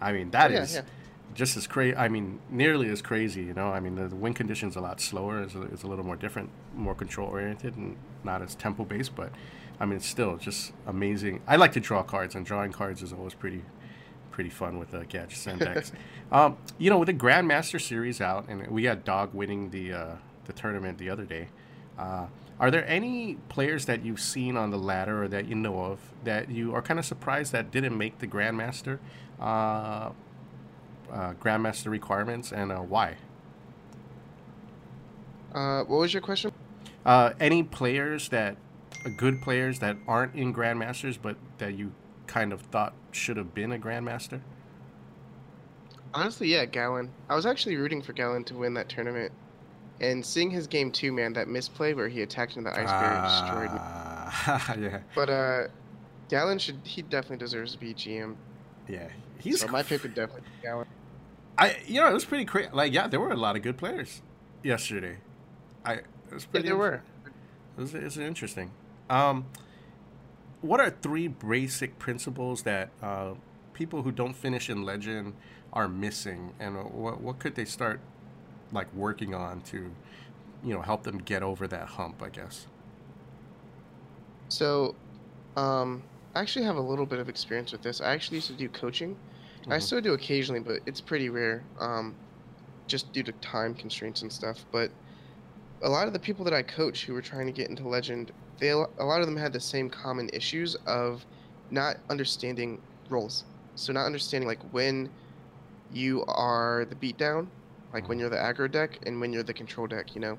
I 0.00 0.12
mean 0.12 0.30
that 0.30 0.52
is 0.52 0.74
yeah, 0.74 0.80
yeah. 0.80 0.86
just 1.34 1.56
as 1.56 1.66
crazy. 1.66 1.96
I 1.96 2.08
mean 2.08 2.38
nearly 2.48 2.88
as 2.90 3.02
crazy. 3.02 3.42
You 3.42 3.54
know, 3.54 3.68
I 3.68 3.80
mean 3.80 3.96
the, 3.96 4.06
the 4.08 4.16
win 4.16 4.34
condition's 4.34 4.76
a 4.76 4.80
lot 4.80 5.00
slower. 5.00 5.42
It's 5.42 5.54
a, 5.56 5.62
it's 5.62 5.82
a 5.82 5.86
little 5.88 6.04
more 6.04 6.16
different, 6.16 6.50
more 6.74 6.94
control 6.94 7.28
oriented, 7.28 7.76
and 7.76 7.96
not 8.22 8.40
as 8.42 8.54
tempo 8.54 8.84
based. 8.84 9.16
But 9.16 9.32
I 9.80 9.86
mean 9.86 9.96
it's 9.96 10.06
still 10.06 10.36
just 10.36 10.72
amazing. 10.86 11.42
I 11.46 11.56
like 11.56 11.72
to 11.72 11.80
draw 11.80 12.04
cards, 12.04 12.36
and 12.36 12.46
drawing 12.46 12.70
cards 12.72 13.02
is 13.02 13.12
always 13.12 13.34
pretty 13.34 13.62
pretty 14.38 14.50
fun 14.50 14.78
with 14.78 14.92
the 14.92 15.04
gadgets 15.06 15.48
and 15.48 15.92
um, 16.30 16.56
you 16.78 16.90
know, 16.90 16.98
with 16.98 17.08
the 17.08 17.12
Grandmaster 17.12 17.80
series 17.80 18.20
out, 18.20 18.48
and 18.48 18.68
we 18.68 18.84
had 18.84 19.04
Dog 19.04 19.34
winning 19.34 19.70
the 19.70 19.92
uh, 19.92 20.06
the 20.44 20.52
tournament 20.52 20.96
the 20.96 21.10
other 21.10 21.24
day. 21.24 21.48
Uh, 21.98 22.26
are 22.60 22.70
there 22.70 22.86
any 22.86 23.34
players 23.48 23.86
that 23.86 24.04
you've 24.04 24.20
seen 24.20 24.56
on 24.56 24.70
the 24.70 24.78
ladder 24.78 25.24
or 25.24 25.26
that 25.26 25.46
you 25.48 25.56
know 25.56 25.80
of 25.80 25.98
that 26.22 26.52
you 26.52 26.72
are 26.72 26.80
kind 26.80 27.00
of 27.00 27.04
surprised 27.04 27.50
that 27.50 27.72
didn't 27.72 27.98
make 27.98 28.20
the 28.20 28.28
Grandmaster 28.28 29.00
uh, 29.40 29.42
uh, 29.42 30.12
Grandmaster 31.42 31.90
requirements, 31.90 32.52
and 32.52 32.70
uh, 32.70 32.76
why? 32.76 33.16
Uh, 35.52 35.82
what 35.82 35.98
was 35.98 36.14
your 36.14 36.20
question? 36.20 36.52
Uh, 37.04 37.32
any 37.40 37.64
players 37.64 38.28
that 38.28 38.56
uh, 39.04 39.08
good 39.16 39.42
players 39.42 39.80
that 39.80 39.96
aren't 40.06 40.36
in 40.36 40.54
Grandmasters, 40.54 41.18
but 41.20 41.34
that 41.58 41.74
you 41.76 41.92
kind 42.28 42.52
of 42.52 42.60
thought 42.60 42.92
should 43.10 43.36
have 43.36 43.54
been 43.54 43.72
a 43.72 43.78
Grandmaster? 43.78 44.40
Honestly, 46.14 46.48
yeah, 46.48 46.64
Gallon. 46.64 47.10
I 47.28 47.34
was 47.34 47.44
actually 47.46 47.76
rooting 47.76 48.00
for 48.02 48.12
Gallon 48.12 48.44
to 48.44 48.54
win 48.54 48.74
that 48.74 48.88
tournament, 48.88 49.30
and 50.00 50.24
seeing 50.24 50.50
his 50.50 50.66
game 50.66 50.90
two, 50.90 51.12
man, 51.12 51.32
that 51.34 51.48
misplay 51.48 51.92
where 51.92 52.08
he 52.08 52.22
attacked 52.22 52.56
into 52.56 52.70
the 52.70 52.78
ice 52.78 52.90
barrier 52.90 53.22
destroyed 53.22 53.72
me. 53.72 53.78
Ah, 53.80 54.74
yeah, 54.78 55.00
But 55.14 55.28
uh, 55.30 55.62
Gallon 56.28 56.58
should 56.58 56.78
he 56.84 57.02
definitely 57.02 57.38
deserves 57.38 57.72
to 57.72 57.78
be 57.78 57.92
GM. 57.94 58.36
yeah. 58.88 59.08
He's 59.40 59.60
so 59.60 59.68
my 59.68 59.82
pick 59.84 60.02
would 60.02 60.14
definitely 60.14 60.42
be 60.42 60.66
Gallon. 60.66 60.86
I 61.56 61.76
you 61.86 62.00
know 62.00 62.08
it 62.08 62.12
was 62.14 62.24
pretty 62.24 62.44
crazy. 62.44 62.68
Like 62.72 62.92
yeah, 62.92 63.06
there 63.06 63.20
were 63.20 63.30
a 63.30 63.36
lot 63.36 63.54
of 63.54 63.62
good 63.62 63.76
players 63.76 64.20
yesterday. 64.64 65.18
I 65.84 65.92
it 65.94 66.04
was 66.32 66.44
Yeah, 66.44 66.48
pretty. 66.50 66.68
there 66.68 66.76
were. 66.76 67.02
It 67.76 67.80
was, 67.80 67.94
it 67.94 68.02
was 68.02 68.18
interesting. 68.18 68.72
Um, 69.08 69.46
what 70.60 70.80
are 70.80 70.90
three 70.90 71.28
basic 71.28 71.98
principles 71.98 72.62
that 72.62 72.90
uh, 73.02 73.34
people 73.72 74.02
who 74.02 74.12
don't 74.12 74.34
finish 74.34 74.68
in 74.70 74.82
Legend 74.82 75.34
are 75.72 75.88
missing, 75.88 76.54
and 76.58 76.76
what 76.92 77.20
what 77.20 77.38
could 77.38 77.54
they 77.54 77.64
start 77.64 78.00
like 78.72 78.92
working 78.92 79.34
on 79.34 79.62
to, 79.62 79.96
you 80.62 80.74
know, 80.74 80.82
help 80.82 81.04
them 81.04 81.18
get 81.18 81.42
over 81.42 81.68
that 81.68 81.88
hump? 81.90 82.22
I 82.22 82.30
guess. 82.30 82.66
So, 84.50 84.98
um, 85.56 86.08
I 86.34 86.40
actually 86.42 86.66
have 86.66 86.76
a 86.76 86.80
little 86.82 87.06
bit 87.06 87.18
of 87.18 87.28
experience 87.28 87.72
with 87.72 87.82
this. 87.82 88.00
I 88.00 88.12
actually 88.14 88.36
used 88.38 88.48
to 88.48 88.56
do 88.56 88.68
coaching. 88.68 89.18
I 89.70 89.78
Mhm. 89.78 89.80
still 89.80 90.00
do 90.00 90.14
occasionally, 90.14 90.60
but 90.60 90.82
it's 90.86 91.00
pretty 91.00 91.30
rare, 91.30 91.70
um, 91.80 92.20
just 92.88 93.12
due 93.12 93.24
to 93.24 93.32
time 93.34 93.74
constraints 93.74 94.22
and 94.22 94.32
stuff. 94.32 94.66
But 94.72 94.92
a 95.82 95.90
lot 95.90 96.08
of 96.08 96.14
the 96.14 96.20
people 96.20 96.44
that 96.46 96.54
I 96.54 96.62
coach 96.64 97.06
who 97.06 97.14
were 97.14 97.22
trying 97.22 97.46
to 97.46 97.52
get 97.52 97.70
into 97.70 97.88
Legend, 97.88 98.32
they 98.58 98.70
a 98.70 98.76
lot 99.04 99.20
of 99.20 99.26
them 99.26 99.36
had 99.36 99.52
the 99.52 99.60
same 99.60 99.90
common 99.90 100.28
issues 100.32 100.74
of 100.86 101.26
not 101.70 101.96
understanding 102.10 102.82
roles. 103.10 103.44
So 103.74 103.92
not 103.92 104.06
understanding 104.06 104.48
like 104.48 104.62
when 104.72 105.10
you 105.88 106.24
are 106.26 106.84
the 106.86 106.96
beatdown, 106.96 107.50
like 107.92 108.08
when 108.08 108.18
Mhm. 108.18 108.20
you're 108.22 108.30
the 108.30 108.36
aggro 108.36 108.70
deck, 108.70 108.98
and 109.04 109.20
when 109.20 109.32
you're 109.32 109.42
the 109.42 109.54
control 109.54 109.86
deck. 109.86 110.14
You 110.14 110.20
know, 110.20 110.38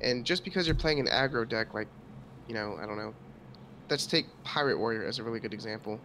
And 0.00 0.26
just 0.26 0.44
because 0.44 0.66
you're 0.66 0.74
playing 0.76 1.00
an 1.00 1.06
aggro 1.06 1.48
deck, 1.48 1.72
like, 1.74 1.88
you 2.46 2.54
know, 2.54 2.76
I 2.76 2.86
don't 2.86 2.98
know, 2.98 3.14
let's 3.90 4.06
take 4.06 4.26
Pirate 4.44 4.78
Warrior 4.78 5.04
as 5.04 5.18
a 5.18 5.24
really 5.24 5.40
good 5.40 5.54
example. 5.54 6.04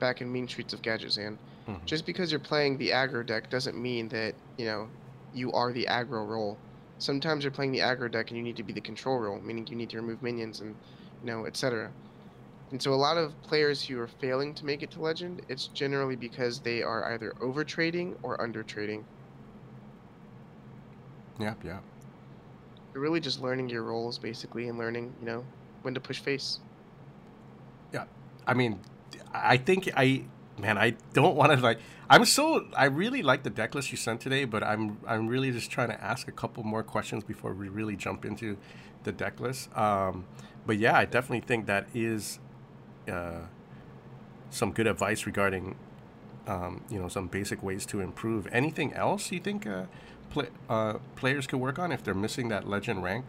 Back 0.00 0.20
in 0.20 0.32
Mean 0.32 0.48
Streets 0.48 0.72
of 0.72 0.82
Gadgetzan, 0.82 1.38
Mhm. 1.68 1.84
just 1.86 2.06
because 2.06 2.30
you're 2.30 2.40
playing 2.40 2.78
the 2.78 2.90
aggro 2.90 3.24
deck 3.26 3.50
doesn't 3.50 3.80
mean 3.80 4.08
that 4.10 4.36
you 4.56 4.64
know 4.66 4.90
you 5.32 5.52
are 5.52 5.72
the 5.72 5.86
aggro 5.90 6.26
role. 6.26 6.62
Sometimes 6.98 7.44
you're 7.44 7.50
playing 7.52 7.72
the 7.72 7.80
aggro 7.80 8.10
deck 8.10 8.30
and 8.30 8.36
you 8.38 8.42
need 8.44 8.56
to 8.56 8.62
be 8.62 8.72
the 8.72 8.80
control 8.80 9.18
role, 9.18 9.40
meaning 9.40 9.66
you 9.66 9.76
need 9.76 9.90
to 9.90 9.96
remove 9.98 10.22
minions 10.22 10.60
and 10.60 10.76
you 11.24 11.30
know 11.30 11.46
etc. 11.46 11.90
And 12.70 12.82
so 12.82 12.92
a 12.92 12.96
lot 12.96 13.16
of 13.16 13.40
players 13.42 13.84
who 13.84 14.00
are 14.00 14.08
failing 14.08 14.54
to 14.54 14.64
make 14.64 14.82
it 14.82 14.90
to 14.92 15.00
legend, 15.00 15.42
it's 15.48 15.68
generally 15.68 16.16
because 16.16 16.58
they 16.60 16.82
are 16.82 17.12
either 17.12 17.32
over 17.40 17.62
trading 17.62 18.16
or 18.22 18.40
under 18.40 18.62
trading. 18.62 19.04
Yep, 21.38 21.58
yeah. 21.64 21.78
You're 22.92 23.02
really 23.02 23.20
just 23.20 23.40
learning 23.40 23.68
your 23.68 23.82
roles 23.82 24.18
basically 24.18 24.68
and 24.68 24.78
learning, 24.78 25.14
you 25.20 25.26
know, 25.26 25.44
when 25.82 25.94
to 25.94 26.00
push 26.00 26.20
face. 26.20 26.60
Yeah. 27.92 28.04
I 28.46 28.54
mean, 28.54 28.80
I 29.32 29.56
think 29.56 29.90
I, 29.96 30.24
man, 30.58 30.78
I 30.78 30.94
don't 31.12 31.36
want 31.36 31.52
to 31.52 31.58
like. 31.58 31.78
I'm 32.10 32.24
so 32.24 32.66
I 32.76 32.86
really 32.86 33.22
like 33.22 33.44
the 33.44 33.50
deck 33.50 33.74
list 33.74 33.90
you 33.90 33.96
sent 33.96 34.20
today, 34.20 34.44
but 34.44 34.62
I'm 34.62 34.98
I'm 35.06 35.26
really 35.26 35.50
just 35.50 35.70
trying 35.70 35.88
to 35.88 36.02
ask 36.02 36.28
a 36.28 36.32
couple 36.32 36.62
more 36.62 36.82
questions 36.82 37.24
before 37.24 37.54
we 37.54 37.68
really 37.68 37.96
jump 37.96 38.24
into 38.24 38.58
the 39.04 39.12
deck 39.12 39.40
list. 39.40 39.74
Um, 39.76 40.24
but 40.66 40.78
yeah, 40.78 40.96
I 40.96 41.04
definitely 41.04 41.46
think 41.46 41.66
that 41.66 41.86
is 41.94 42.38
uh, 43.08 43.40
some 44.50 44.72
good 44.72 44.86
advice 44.86 45.26
regarding, 45.26 45.76
um, 46.46 46.82
you 46.90 46.98
know, 46.98 47.08
some 47.08 47.28
basic 47.28 47.62
ways 47.62 47.86
to 47.86 48.00
improve. 48.00 48.46
Anything 48.52 48.92
else 48.94 49.30
you 49.30 49.40
think 49.40 49.66
uh, 49.66 49.84
play, 50.30 50.48
uh, 50.68 50.94
players 51.16 51.46
could 51.46 51.60
work 51.60 51.78
on 51.78 51.92
if 51.92 52.02
they're 52.02 52.14
missing 52.14 52.48
that 52.48 52.68
legend 52.68 53.02
rank? 53.02 53.24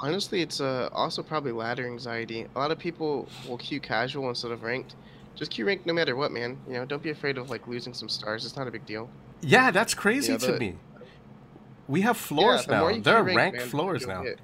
Honestly, 0.00 0.42
it's 0.42 0.60
uh, 0.60 0.88
also 0.92 1.22
probably 1.22 1.52
ladder 1.52 1.86
anxiety. 1.86 2.46
A 2.56 2.58
lot 2.58 2.72
of 2.72 2.78
people 2.78 3.28
will 3.48 3.58
queue 3.58 3.78
casual 3.78 4.28
instead 4.28 4.50
of 4.50 4.64
ranked. 4.64 4.96
Just 5.36 5.52
queue 5.52 5.64
ranked 5.64 5.86
no 5.86 5.92
matter 5.92 6.16
what, 6.16 6.32
man. 6.32 6.58
You 6.66 6.74
know, 6.74 6.84
don't 6.84 7.02
be 7.02 7.10
afraid 7.10 7.38
of 7.38 7.50
like 7.50 7.68
losing 7.68 7.94
some 7.94 8.08
stars. 8.08 8.44
It's 8.44 8.56
not 8.56 8.66
a 8.66 8.70
big 8.72 8.84
deal. 8.84 9.08
Yeah, 9.40 9.70
that's 9.70 9.94
crazy 9.94 10.32
Yeah, 10.32 10.38
to 10.38 10.52
the- 10.52 10.58
me. 10.58 10.74
We 11.88 12.02
have 12.02 12.16
floors 12.16 12.66
yeah, 12.68 12.80
now. 12.80 12.98
There 12.98 13.16
are 13.16 13.22
rank, 13.22 13.36
ranked 13.36 13.58
man, 13.58 13.68
floors 13.68 14.06
now. 14.06 14.22
get. 14.22 14.40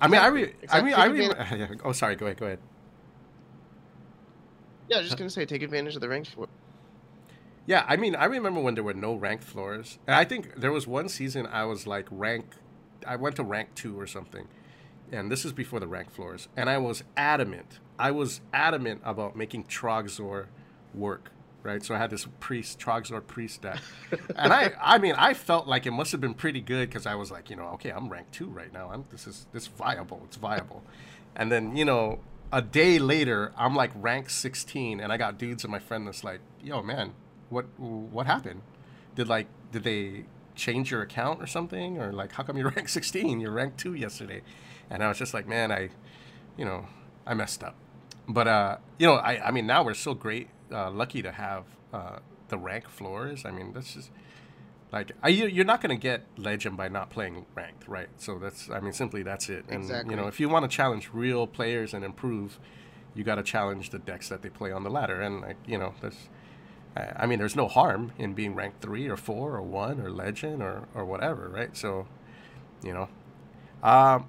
I 0.00 0.08
mean, 0.08 0.20
I, 0.20 0.28
Exactly, 0.28 0.42
re- 0.42 0.54
I 0.68 0.82
mean, 0.82 0.94
I 0.94 1.08
Take 1.08 1.50
re- 1.50 1.58
yeah. 1.58 1.66
Oh, 1.84 1.92
sorry. 1.92 2.16
Go 2.16 2.26
ahead. 2.26 2.38
Go 2.38 2.46
ahead. 2.46 2.58
Yeah, 4.88 4.96
I 4.96 4.98
was 5.00 5.08
just 5.08 5.18
gonna 5.18 5.30
say, 5.30 5.46
take 5.46 5.62
advantage 5.62 5.94
of 5.94 6.00
the 6.00 6.08
ranked 6.08 6.30
floor. 6.30 6.48
Yeah, 7.66 7.84
I 7.88 7.96
mean, 7.96 8.14
I 8.14 8.26
remember 8.26 8.60
when 8.60 8.74
there 8.74 8.84
were 8.84 8.92
no 8.92 9.14
ranked 9.14 9.44
floors, 9.44 9.98
and 10.06 10.14
I 10.14 10.24
think 10.24 10.56
there 10.56 10.72
was 10.72 10.86
one 10.86 11.08
season 11.08 11.46
I 11.46 11.64
was 11.64 11.86
like 11.86 12.06
rank, 12.10 12.46
I 13.06 13.16
went 13.16 13.36
to 13.36 13.42
rank 13.42 13.74
two 13.74 13.98
or 13.98 14.06
something, 14.06 14.48
and 15.10 15.32
this 15.32 15.46
is 15.46 15.52
before 15.54 15.80
the 15.80 15.86
ranked 15.86 16.12
floors, 16.12 16.48
and 16.56 16.68
I 16.68 16.76
was 16.76 17.04
adamant. 17.16 17.78
I 17.98 18.10
was 18.10 18.42
adamant 18.52 19.00
about 19.04 19.34
making 19.34 19.64
Troggzor 19.64 20.46
work, 20.92 21.30
right? 21.64 21.82
So 21.82 21.94
I 21.94 21.98
had 21.98 22.10
this 22.10 22.28
priest, 22.38 22.78
Troggzor 22.78 23.26
priest 23.26 23.62
deck, 23.62 23.80
and 24.36 24.52
I, 24.52 24.72
I 24.80 24.98
mean, 24.98 25.14
I 25.16 25.34
felt 25.34 25.66
like 25.66 25.86
it 25.86 25.90
must 25.90 26.12
have 26.12 26.20
been 26.20 26.34
pretty 26.34 26.60
good 26.60 26.88
because 26.88 27.06
I 27.06 27.16
was 27.16 27.32
like, 27.32 27.50
you 27.50 27.56
know, 27.56 27.68
okay, 27.74 27.90
I'm 27.90 28.08
ranked 28.08 28.32
two 28.32 28.46
right 28.46 28.72
now. 28.72 28.90
I'm 28.92 29.04
this 29.10 29.26
is 29.26 29.46
this 29.52 29.66
viable. 29.66 30.22
It's 30.26 30.36
viable, 30.36 30.84
and 31.34 31.50
then 31.50 31.76
you 31.76 31.84
know. 31.84 32.20
A 32.52 32.62
day 32.62 33.00
later, 33.00 33.52
I'm 33.56 33.74
like 33.74 33.90
rank 33.96 34.30
16, 34.30 35.00
and 35.00 35.12
I 35.12 35.16
got 35.16 35.38
dudes 35.38 35.64
in 35.64 35.72
my 35.72 35.80
friend 35.80 36.06
that's 36.06 36.22
like, 36.22 36.38
"Yo, 36.62 36.82
man, 36.82 37.14
what 37.48 37.64
what 37.78 38.26
happened? 38.26 38.62
Did 39.16 39.28
like 39.28 39.48
did 39.72 39.82
they 39.82 40.26
change 40.54 40.92
your 40.92 41.02
account 41.02 41.42
or 41.42 41.48
something, 41.48 41.98
or 41.98 42.12
like 42.12 42.30
how 42.32 42.44
come 42.44 42.56
you're 42.56 42.70
rank 42.76 42.88
16? 42.88 43.40
You're 43.40 43.50
rank 43.50 43.76
two 43.76 43.94
yesterday?" 43.94 44.42
And 44.88 45.02
I 45.02 45.08
was 45.08 45.18
just 45.18 45.34
like, 45.34 45.48
"Man, 45.48 45.72
I, 45.72 45.88
you 46.56 46.64
know, 46.64 46.86
I 47.26 47.34
messed 47.34 47.64
up." 47.64 47.74
But 48.28 48.46
uh, 48.46 48.76
you 48.98 49.06
know, 49.08 49.14
I 49.14 49.48
I 49.48 49.50
mean 49.50 49.66
now 49.66 49.82
we're 49.82 49.94
so 49.94 50.14
great, 50.14 50.48
uh, 50.72 50.90
lucky 50.90 51.22
to 51.22 51.32
have 51.32 51.64
uh, 51.92 52.18
the 52.48 52.58
rank 52.58 52.88
floors. 52.88 53.44
I 53.44 53.50
mean 53.50 53.72
that's 53.72 53.94
just 53.94 54.10
like 54.92 55.12
I, 55.22 55.28
you- 55.28 55.46
you're 55.48 55.64
not 55.64 55.80
going 55.80 55.96
to 55.96 56.00
get 56.00 56.24
legend 56.36 56.76
by 56.76 56.88
not 56.88 57.10
playing 57.10 57.46
ranked, 57.54 57.88
right? 57.88 58.08
So 58.16 58.38
that's 58.38 58.70
I 58.70 58.80
mean 58.80 58.92
simply 58.92 59.22
that's 59.22 59.48
it. 59.48 59.64
And 59.68 59.82
Exactly. 59.82 60.10
you 60.14 60.20
know, 60.20 60.28
if 60.28 60.38
you 60.40 60.48
want 60.48 60.70
to 60.70 60.74
challenge 60.76 61.10
real 61.12 61.46
players 61.46 61.94
and 61.94 62.04
improve, 62.04 62.58
you 63.14 63.24
got 63.24 63.36
to 63.36 63.42
challenge 63.42 63.90
the 63.90 63.98
decks 63.98 64.28
that 64.28 64.42
they 64.42 64.50
play 64.50 64.72
on 64.72 64.84
the 64.84 64.90
ladder. 64.90 65.20
And 65.20 65.40
like 65.40 65.56
you 65.66 65.78
know, 65.78 65.94
there's 66.00 66.28
I 66.96 67.12
I 67.24 67.26
mean, 67.26 67.38
there's 67.38 67.56
no 67.56 67.68
harm 67.68 68.12
in 68.18 68.34
being 68.34 68.54
ranked 68.54 68.80
three 68.82 69.08
or 69.08 69.16
four 69.16 69.56
or 69.56 69.62
one 69.62 70.00
or 70.00 70.10
legend 70.10 70.62
or 70.62 70.88
or 70.94 71.04
whatever, 71.04 71.48
right? 71.48 71.76
So, 71.76 72.06
you 72.84 72.92
know, 72.94 73.08
um, 73.82 74.26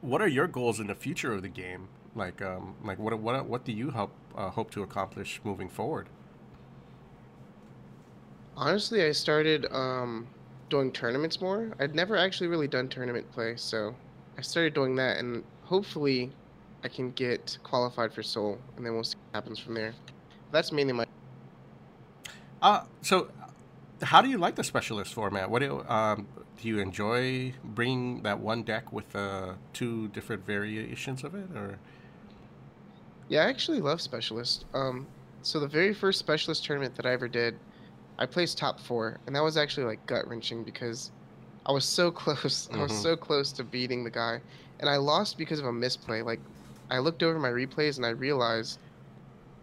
what 0.00 0.20
are 0.22 0.28
your 0.28 0.46
goals 0.46 0.78
in 0.80 0.86
the 0.86 0.94
future 0.94 1.32
of 1.32 1.42
the 1.42 1.48
game? 1.48 1.88
Like, 2.14 2.40
um, 2.42 2.74
like 2.84 2.98
what 2.98 3.18
what 3.18 3.46
what 3.46 3.64
do 3.64 3.72
you 3.72 3.90
hope 3.90 4.12
uh, 4.36 4.50
hope 4.50 4.70
to 4.72 4.82
accomplish 4.82 5.40
moving 5.44 5.68
forward? 5.68 6.08
Honestly, 8.56 9.04
I 9.04 9.12
started 9.12 9.66
um, 9.70 10.26
doing 10.70 10.90
tournaments 10.92 11.40
more. 11.40 11.72
I'd 11.78 11.94
never 11.94 12.16
actually 12.16 12.48
really 12.48 12.68
done 12.68 12.88
tournament 12.88 13.30
play, 13.32 13.54
so 13.56 13.94
I 14.38 14.40
started 14.40 14.74
doing 14.74 14.96
that, 14.96 15.18
and 15.18 15.44
hopefully, 15.64 16.30
I 16.84 16.88
can 16.88 17.10
get 17.12 17.58
qualified 17.62 18.12
for 18.12 18.22
Seoul, 18.22 18.58
and 18.76 18.84
then 18.84 18.94
we'll 18.94 19.04
see 19.04 19.16
what 19.16 19.42
happens 19.42 19.58
from 19.58 19.74
there. 19.74 19.94
That's 20.52 20.72
mainly 20.72 20.92
my. 20.92 21.06
Uh, 22.62 22.84
so, 23.02 23.28
how 24.02 24.22
do 24.22 24.28
you 24.28 24.38
like 24.38 24.54
the 24.54 24.64
specialist 24.64 25.12
format? 25.12 25.50
What 25.50 25.60
do 25.60 25.66
you, 25.66 25.84
um, 25.88 26.26
do 26.60 26.68
you 26.68 26.78
enjoy 26.78 27.54
bringing 27.62 28.22
that 28.22 28.40
one 28.40 28.62
deck 28.62 28.92
with 28.92 29.14
uh, 29.14 29.54
two 29.72 30.08
different 30.08 30.46
variations 30.46 31.24
of 31.24 31.34
it, 31.34 31.48
or 31.54 31.78
Yeah, 33.28 33.44
I 33.44 33.48
actually 33.48 33.80
love 33.80 34.00
specialist. 34.00 34.64
Um, 34.74 35.10
so 35.42 35.60
the 35.60 35.68
very 35.68 35.94
first 35.94 36.18
specialist 36.18 36.64
tournament 36.64 36.94
that 36.96 37.06
I 37.06 37.12
ever 37.12 37.28
did, 37.28 37.60
I 38.18 38.26
placed 38.26 38.58
top 38.58 38.80
four, 38.80 39.22
and 39.26 39.36
that 39.36 39.42
was 39.42 39.56
actually 39.56 39.86
like 39.86 40.06
gut 40.06 40.26
wrenching 40.28 40.64
because 40.64 41.12
I 41.66 41.72
was 41.72 41.86
so 41.86 42.12
close. 42.12 42.68
I 42.74 42.82
was 42.82 42.94
Mhm. 42.94 43.00
so 43.00 43.16
close 43.16 43.52
to 43.54 43.64
beating 43.64 44.04
the 44.04 44.10
guy, 44.10 44.42
and 44.80 44.90
I 44.90 44.96
lost 44.98 45.38
because 45.38 45.60
of 45.60 45.66
a 45.66 45.72
misplay. 45.72 46.22
Like, 46.22 46.42
I 46.90 47.00
looked 47.00 47.22
over 47.24 47.38
my 47.40 47.50
replays 47.50 47.98
and 47.98 48.06
I 48.06 48.10
realized 48.10 48.80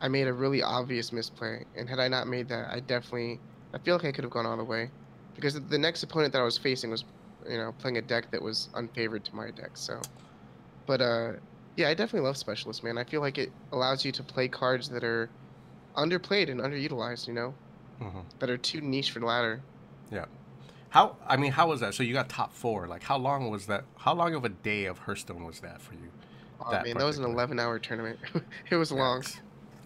I 0.01 0.07
made 0.09 0.27
a 0.27 0.33
really 0.33 0.61
obvious 0.63 1.11
misplay, 1.11 1.65
and 1.75 1.89
had 1.89 1.99
I 1.99 2.07
not 2.09 2.27
made 2.27 2.49
that, 2.49 2.69
I 2.71 2.79
definitely, 2.81 3.43
I 3.73 3.79
feel 3.79 3.95
like 3.95 4.05
I 4.05 4.11
could 4.11 4.23
have 4.25 4.31
gone 4.31 4.45
all 4.45 4.57
the 4.57 4.65
way, 4.65 4.93
because 5.35 5.55
the 5.55 5.77
next 5.79 6.03
opponent 6.03 6.33
that 6.33 6.41
I 6.41 6.45
was 6.45 6.57
facing 6.57 6.91
was, 6.91 7.05
you 7.47 7.57
know, 7.57 7.73
playing 7.73 7.97
a 7.97 8.01
deck 8.01 8.31
that 8.31 8.41
was 8.41 8.69
unfavored 8.75 9.23
to 9.25 9.35
my 9.35 9.51
deck. 9.51 9.77
So, 9.77 10.07
but 10.87 11.01
uh, 11.01 11.33
yeah, 11.75 11.89
I 11.89 11.93
definitely 11.93 12.25
love 12.27 12.37
specialist, 12.37 12.83
man. 12.83 12.97
I 12.97 13.03
feel 13.03 13.21
like 13.21 13.37
it 13.37 13.51
allows 13.71 14.05
you 14.05 14.11
to 14.13 14.23
play 14.23 14.47
cards 14.47 14.89
that 14.89 15.03
are 15.03 15.29
underplayed 15.95 16.49
and 16.49 16.59
underutilized, 16.59 17.27
you 17.27 17.33
know, 17.33 17.53
Mhm. 18.01 18.23
that 18.39 18.49
are 18.49 18.57
too 18.57 18.81
niche 18.81 19.11
for 19.11 19.19
the 19.19 19.25
ladder. 19.25 19.61
Yeah. 20.11 20.25
How? 20.89 21.15
I 21.27 21.37
mean, 21.37 21.51
how 21.51 21.67
was 21.67 21.79
that? 21.79 21.93
So 21.95 22.03
you 22.03 22.13
got 22.13 22.29
top 22.29 22.53
four. 22.53 22.87
Like, 22.87 23.03
how 23.03 23.17
long 23.17 23.49
was 23.49 23.65
that? 23.67 23.85
How 23.97 24.13
long 24.13 24.35
of 24.35 24.45
a 24.45 24.49
day 24.49 24.85
of 24.85 24.99
Hearthstone 24.99 25.43
was 25.45 25.59
that 25.61 25.81
for 25.81 25.93
you? 25.93 26.11
Oh, 26.61 26.71
That 26.71 26.85
man, 26.85 26.97
that 26.97 27.03
was 27.05 27.17
an 27.17 27.25
11 27.25 27.59
hour 27.59 27.79
tournament. 27.79 28.19
it 28.69 28.75
was 28.75 28.91
long. 28.91 29.23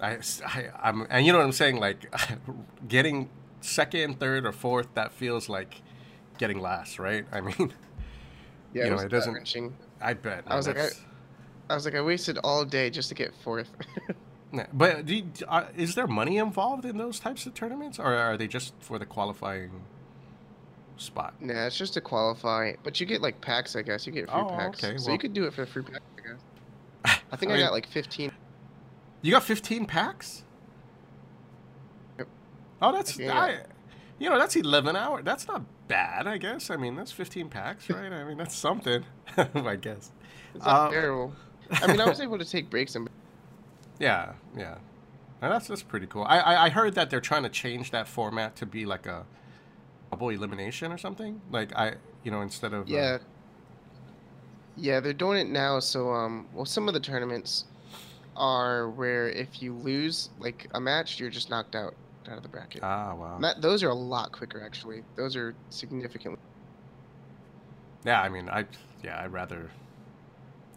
I, 0.01 0.17
I, 0.45 0.69
I'm, 0.83 1.07
and 1.09 1.25
you 1.25 1.31
know 1.31 1.39
what 1.39 1.45
I'm 1.45 1.51
saying? 1.53 1.77
Like, 1.79 2.13
getting 2.87 3.29
second, 3.61 4.19
third, 4.19 4.45
or 4.45 4.51
fourth, 4.51 4.87
that 4.93 5.11
feels 5.13 5.49
like 5.49 5.81
getting 6.37 6.59
last, 6.59 6.99
right? 6.99 7.25
I 7.31 7.41
mean, 7.41 7.73
Yeah, 8.73 8.81
You 8.81 8.87
it 8.87 8.89
know, 8.89 8.95
was 8.95 9.03
it 9.05 9.09
doesn't- 9.09 9.73
I 10.01 10.13
bet. 10.13 10.43
I 10.45 10.55
was 10.55 10.67
like, 10.67 10.75
that's- 10.75 11.01
I 11.69 11.75
was 11.75 11.85
like, 11.85 11.95
I 11.95 12.01
wasted 12.01 12.37
all 12.43 12.63
day 12.65 12.89
just 12.89 13.09
to 13.09 13.15
get 13.15 13.33
fourth. 13.43 13.69
But 14.73 15.05
do 15.05 15.13
you, 15.15 15.25
uh, 15.49 15.65
is 15.75 15.93
there 15.93 16.07
money 16.07 16.37
involved 16.37 16.85
in 16.85 16.97
those 16.97 17.19
types 17.19 17.45
of 17.45 17.53
tournaments, 17.53 17.99
or 17.99 18.15
are 18.15 18.37
they 18.37 18.47
just 18.47 18.73
for 18.79 18.97
the 18.97 19.05
qualifying 19.05 19.81
spot? 20.95 21.33
nah, 21.41 21.65
it's 21.67 21.77
just 21.77 21.93
to 21.95 22.01
qualify. 22.01 22.73
But 22.81 22.99
you 22.99 23.05
get 23.05 23.21
like 23.21 23.41
packs, 23.41 23.75
I 23.75 23.81
guess. 23.81 24.07
You 24.07 24.13
get 24.13 24.31
free 24.31 24.39
Oh, 24.39 24.45
packs. 24.49 24.81
okay, 24.83 24.97
So 24.97 25.05
well- 25.07 25.13
you 25.13 25.19
could 25.19 25.33
do 25.33 25.43
it 25.45 25.53
for 25.53 25.65
free 25.65 25.83
packs, 25.83 25.99
I 26.17 26.27
guess. 26.29 27.19
I 27.31 27.35
think 27.35 27.51
I, 27.51 27.55
mean, 27.55 27.65
got 27.65 27.73
like 27.73 27.87
15. 27.87 28.31
You 29.21 29.31
got 29.31 29.43
15 29.43 29.85
packs. 29.85 30.43
Yep. 32.17 32.27
Oh, 32.81 32.91
that's 32.93 33.19
Yeah. 33.19 33.37
I, 33.37 33.59
you 34.17 34.29
know 34.29 34.39
that's 34.39 34.55
11 34.55 34.95
hours. 34.95 35.23
That's 35.25 35.45
not 35.47 35.61
bad, 35.89 36.25
I 36.25 36.37
guess. 36.37 36.69
I 36.69 36.77
mean, 36.77 36.95
that's 36.95 37.11
15 37.11 37.49
packs, 37.49 37.89
right? 37.89 38.11
I 38.13 38.23
mean, 38.23 38.37
that's 38.37 38.55
something, 38.55 39.03
I 39.37 39.75
guess. 39.75 40.11
It's 40.55 40.65
not 40.65 40.87
Uh, 40.87 40.91
terrible. 40.91 41.33
I 41.71 41.87
mean, 41.87 41.99
I 41.99 42.05
was 42.07 42.19
able 42.19 42.37
to 42.37 42.45
take 42.45 42.69
breaks 42.69 42.95
and 42.95 43.09
Yeah, 43.99 44.33
yeah. 44.55 44.75
And 45.41 45.51
that's 45.51 45.67
that's 45.67 45.83
pretty 45.83 46.07
cool. 46.07 46.23
I, 46.23 46.39
I 46.39 46.65
I 46.65 46.69
heard 46.69 46.95
that 46.95 47.09
they're 47.09 47.21
trying 47.21 47.43
to 47.43 47.49
change 47.49 47.91
that 47.91 48.07
format 48.07 48.55
to 48.57 48.65
be 48.65 48.85
like 48.85 49.05
a 49.05 49.25
double 50.11 50.29
elimination 50.29 50.91
or 50.91 50.97
something. 50.97 51.41
Like 51.51 51.75
I, 51.75 51.95
you 52.23 52.31
know, 52.31 52.41
instead 52.41 52.73
of 52.73 52.81
uh, 52.81 52.93
Yeah. 52.93 53.17
Yeah, 54.79 54.99
they're 54.99 55.13
doing 55.13 55.39
it 55.39 55.49
now. 55.49 55.79
So, 55.79 56.11
um, 56.11 56.47
well, 56.53 56.65
some 56.65 56.87
of 56.87 56.93
the 56.93 56.99
tournaments 56.99 57.65
are 58.35 58.89
where 58.91 59.27
if 59.29 59.61
you 59.61 59.73
lose 59.73 60.29
like 60.39 60.69
a 60.75 60.79
match, 60.79 61.19
you're 61.19 61.31
just 61.31 61.49
knocked 61.49 61.75
out 61.75 61.95
out 62.29 62.37
of 62.37 62.43
the 62.43 62.49
bracket. 62.49 62.83
ah 62.83 63.15
wow. 63.15 63.39
That, 63.39 63.61
those 63.61 63.83
are 63.83 63.89
a 63.89 63.95
lot 63.95 64.31
quicker, 64.31 64.63
actually. 64.63 65.03
Those 65.15 65.35
are 65.35 65.55
significantly. 65.69 66.39
Yeah, 68.05 68.21
I 68.21 68.29
mean, 68.29 68.49
I 68.49 68.65
yeah, 69.03 69.21
I'd 69.23 69.31
rather. 69.31 69.71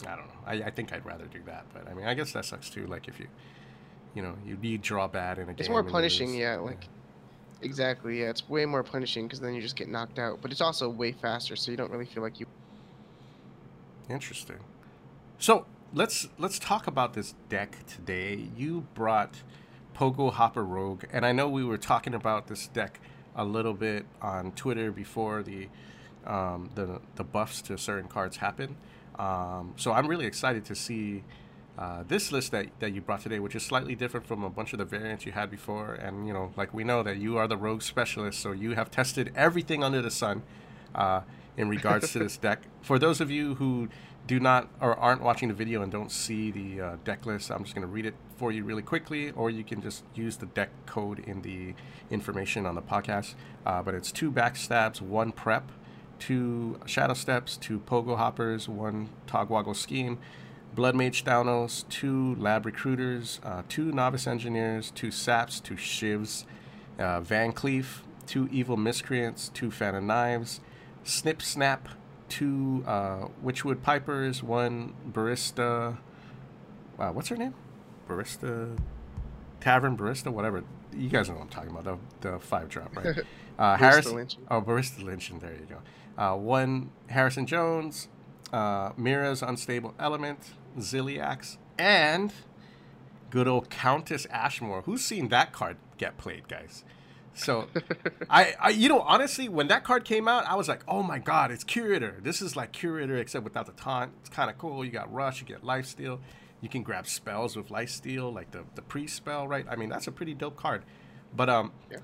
I 0.05 0.15
don't 0.15 0.27
know. 0.27 0.33
I, 0.45 0.53
I 0.67 0.69
think 0.69 0.93
I'd 0.93 1.05
rather 1.05 1.25
do 1.25 1.39
that, 1.45 1.65
but 1.73 1.87
I 1.89 1.93
mean, 1.93 2.05
I 2.05 2.13
guess 2.13 2.31
that 2.33 2.45
sucks 2.45 2.69
too. 2.69 2.87
Like 2.87 3.07
if 3.07 3.19
you, 3.19 3.27
you 4.13 4.21
know, 4.21 4.35
you, 4.45 4.57
you 4.61 4.77
draw 4.77 5.07
bad 5.07 5.37
in 5.37 5.43
a 5.43 5.47
game. 5.47 5.55
It's 5.59 5.69
more 5.69 5.83
punishing, 5.83 6.33
yeah. 6.33 6.57
Like 6.57 6.87
exactly, 7.61 8.21
yeah. 8.21 8.29
It's 8.29 8.47
way 8.49 8.65
more 8.65 8.83
punishing 8.83 9.27
because 9.27 9.39
then 9.39 9.53
you 9.53 9.61
just 9.61 9.75
get 9.75 9.89
knocked 9.89 10.19
out. 10.19 10.41
But 10.41 10.51
it's 10.51 10.61
also 10.61 10.89
way 10.89 11.11
faster, 11.11 11.55
so 11.55 11.71
you 11.71 11.77
don't 11.77 11.91
really 11.91 12.05
feel 12.05 12.23
like 12.23 12.39
you. 12.39 12.45
Interesting. 14.09 14.59
So 15.37 15.65
let's 15.93 16.27
let's 16.37 16.59
talk 16.59 16.87
about 16.87 17.13
this 17.13 17.35
deck 17.49 17.85
today. 17.85 18.49
You 18.55 18.87
brought 18.93 19.43
Pogo 19.95 20.31
Hopper 20.31 20.63
Rogue, 20.63 21.05
and 21.11 21.25
I 21.25 21.31
know 21.31 21.49
we 21.49 21.63
were 21.63 21.77
talking 21.77 22.13
about 22.13 22.47
this 22.47 22.67
deck 22.67 22.99
a 23.35 23.45
little 23.45 23.73
bit 23.73 24.05
on 24.21 24.51
Twitter 24.51 24.91
before 24.91 25.43
the 25.43 25.69
um, 26.25 26.69
the 26.75 27.01
the 27.15 27.23
buffs 27.23 27.61
to 27.63 27.77
certain 27.77 28.09
cards 28.09 28.37
happen. 28.37 28.77
Um, 29.17 29.73
so 29.75 29.91
I'm 29.91 30.07
really 30.07 30.25
excited 30.25 30.65
to 30.65 30.75
see 30.75 31.23
uh, 31.77 32.03
this 32.07 32.31
list 32.31 32.51
that, 32.51 32.67
that 32.79 32.93
you 32.93 33.01
brought 33.01 33.21
today, 33.21 33.39
which 33.39 33.55
is 33.55 33.63
slightly 33.63 33.95
different 33.95 34.25
from 34.25 34.43
a 34.43 34.49
bunch 34.49 34.73
of 34.73 34.79
the 34.79 34.85
variants 34.85 35.25
you 35.25 35.31
had 35.31 35.49
before. 35.49 35.93
And 35.93 36.27
you 36.27 36.33
know, 36.33 36.51
like 36.57 36.73
we 36.73 36.83
know 36.83 37.03
that 37.03 37.17
you 37.17 37.37
are 37.37 37.47
the 37.47 37.57
rogue 37.57 37.81
specialist, 37.81 38.39
so 38.39 38.51
you 38.51 38.73
have 38.73 38.91
tested 38.91 39.31
everything 39.35 39.83
under 39.83 40.01
the 40.01 40.11
sun 40.11 40.43
uh, 40.93 41.21
in 41.57 41.69
regards 41.69 42.11
to 42.11 42.19
this 42.19 42.37
deck. 42.47 42.63
For 42.81 42.99
those 42.99 43.21
of 43.21 43.31
you 43.31 43.55
who 43.55 43.89
do 44.27 44.39
not 44.39 44.69
or 44.79 44.95
aren't 44.95 45.21
watching 45.21 45.47
the 45.47 45.53
video 45.53 45.81
and 45.81 45.91
don't 45.91 46.11
see 46.11 46.51
the 46.51 46.81
uh, 46.81 46.95
deck 47.03 47.25
list, 47.25 47.49
I'm 47.51 47.63
just 47.63 47.73
going 47.73 47.87
to 47.87 47.91
read 47.91 48.05
it 48.05 48.15
for 48.37 48.51
you 48.51 48.63
really 48.63 48.83
quickly, 48.83 49.31
or 49.31 49.49
you 49.49 49.63
can 49.63 49.81
just 49.81 50.03
use 50.13 50.37
the 50.37 50.45
deck 50.47 50.69
code 50.85 51.19
in 51.19 51.41
the 51.41 51.73
information 52.09 52.65
on 52.65 52.75
the 52.75 52.81
podcast. 52.81 53.35
Uh, 53.65 53.81
but 53.81 53.93
it's 53.93 54.11
two 54.11 54.31
backstabs, 54.31 55.01
one 55.01 55.31
prep, 55.31 55.71
two 56.21 56.79
shadow 56.85 57.15
steps, 57.15 57.57
two 57.57 57.79
pogo 57.79 58.15
hoppers, 58.15 58.69
one 58.69 59.09
togwaggle 59.27 59.75
scheme, 59.75 60.19
blood 60.75 60.95
mage 60.95 61.25
Thalnos, 61.25 61.83
two 61.89 62.35
lab 62.35 62.65
recruiters, 62.65 63.41
uh, 63.43 63.63
two 63.67 63.91
novice 63.91 64.27
engineers, 64.27 64.91
two 64.91 65.11
saps, 65.11 65.59
two 65.59 65.75
shivs, 65.75 66.45
uh, 66.99 67.19
Van 67.21 67.51
Cleef, 67.51 68.01
two 68.27 68.47
evil 68.51 68.77
miscreants, 68.77 69.49
two 69.49 69.71
of 69.71 70.03
knives, 70.03 70.61
snip 71.03 71.41
snap, 71.41 71.89
two 72.29 72.83
uh, 72.87 73.25
witchwood 73.43 73.81
pipers, 73.81 74.43
one 74.43 74.93
barista. 75.11 75.97
Wow, 76.97 77.13
what's 77.13 77.29
her 77.29 77.35
name? 77.35 77.55
Barista, 78.07 78.77
tavern 79.59 79.97
barista, 79.97 80.31
whatever. 80.31 80.63
You 80.95 81.09
guys 81.09 81.29
know 81.29 81.35
what 81.35 81.43
I'm 81.43 81.49
talking 81.49 81.71
about. 81.71 81.83
The 82.21 82.29
the 82.29 82.39
five 82.39 82.69
drop, 82.69 82.95
right? 82.95 83.17
Uh, 83.59 83.75
Barista 83.75 83.79
Harrison. 83.79 84.15
Lynchen. 84.15 84.37
Oh, 84.49 84.61
barista 84.61 85.03
Lynchen. 85.03 85.39
There 85.39 85.51
you 85.51 85.67
go. 85.69 85.77
Uh, 86.17 86.35
one 86.35 86.91
Harrison 87.09 87.45
Jones, 87.45 88.07
uh, 88.53 88.91
Myra's 88.97 89.41
unstable 89.41 89.93
element, 89.99 90.51
Ziliax, 90.77 91.57
and 91.77 92.33
good 93.29 93.47
old 93.47 93.69
Countess 93.69 94.25
Ashmore. 94.29 94.81
Who's 94.83 95.03
seen 95.03 95.29
that 95.29 95.51
card 95.53 95.77
get 95.97 96.17
played, 96.17 96.47
guys? 96.47 96.83
So, 97.33 97.67
I, 98.29 98.53
I, 98.59 98.69
you 98.69 98.89
know, 98.89 98.99
honestly, 98.99 99.47
when 99.47 99.69
that 99.69 99.83
card 99.85 100.03
came 100.03 100.27
out, 100.27 100.45
I 100.45 100.55
was 100.55 100.67
like, 100.67 100.83
oh 100.87 101.01
my 101.01 101.17
god, 101.17 101.49
it's 101.49 101.63
Curator. 101.63 102.19
This 102.21 102.41
is 102.41 102.55
like 102.57 102.73
Curator 102.73 103.17
except 103.17 103.43
without 103.45 103.65
the 103.65 103.71
taunt. 103.71 104.11
It's 104.19 104.29
kind 104.29 104.49
of 104.49 104.57
cool. 104.57 104.83
You 104.83 104.91
got 104.91 105.11
Rush, 105.11 105.39
you 105.39 105.47
get 105.47 105.63
Life 105.63 105.85
Steal, 105.85 106.19
you 106.59 106.67
can 106.67 106.83
grab 106.83 107.07
spells 107.07 107.55
with 107.55 107.71
Life 107.71 107.89
Steal, 107.89 108.31
like 108.31 108.51
the 108.51 108.65
the 108.75 108.81
pre 108.81 109.07
spell, 109.07 109.47
right? 109.47 109.65
I 109.69 109.77
mean, 109.77 109.87
that's 109.89 110.07
a 110.07 110.11
pretty 110.11 110.33
dope 110.33 110.57
card. 110.57 110.83
But 111.33 111.49
um, 111.49 111.71
Yeah. 111.89 111.99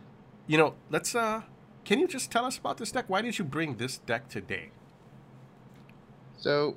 you 0.47 0.57
know, 0.57 0.75
let's 0.89 1.13
uh, 1.13 1.41
can 1.87 1.99
you 1.99 2.07
just 2.07 2.29
tell 2.29 2.43
us 2.43 2.57
about 2.57 2.77
this 2.77 2.91
deck? 2.91 3.05
Why 3.07 3.21
did 3.21 3.39
you 3.39 3.45
bring 3.45 3.77
this 3.77 3.99
deck 3.99 4.27
today? 4.27 4.71
So, 6.37 6.75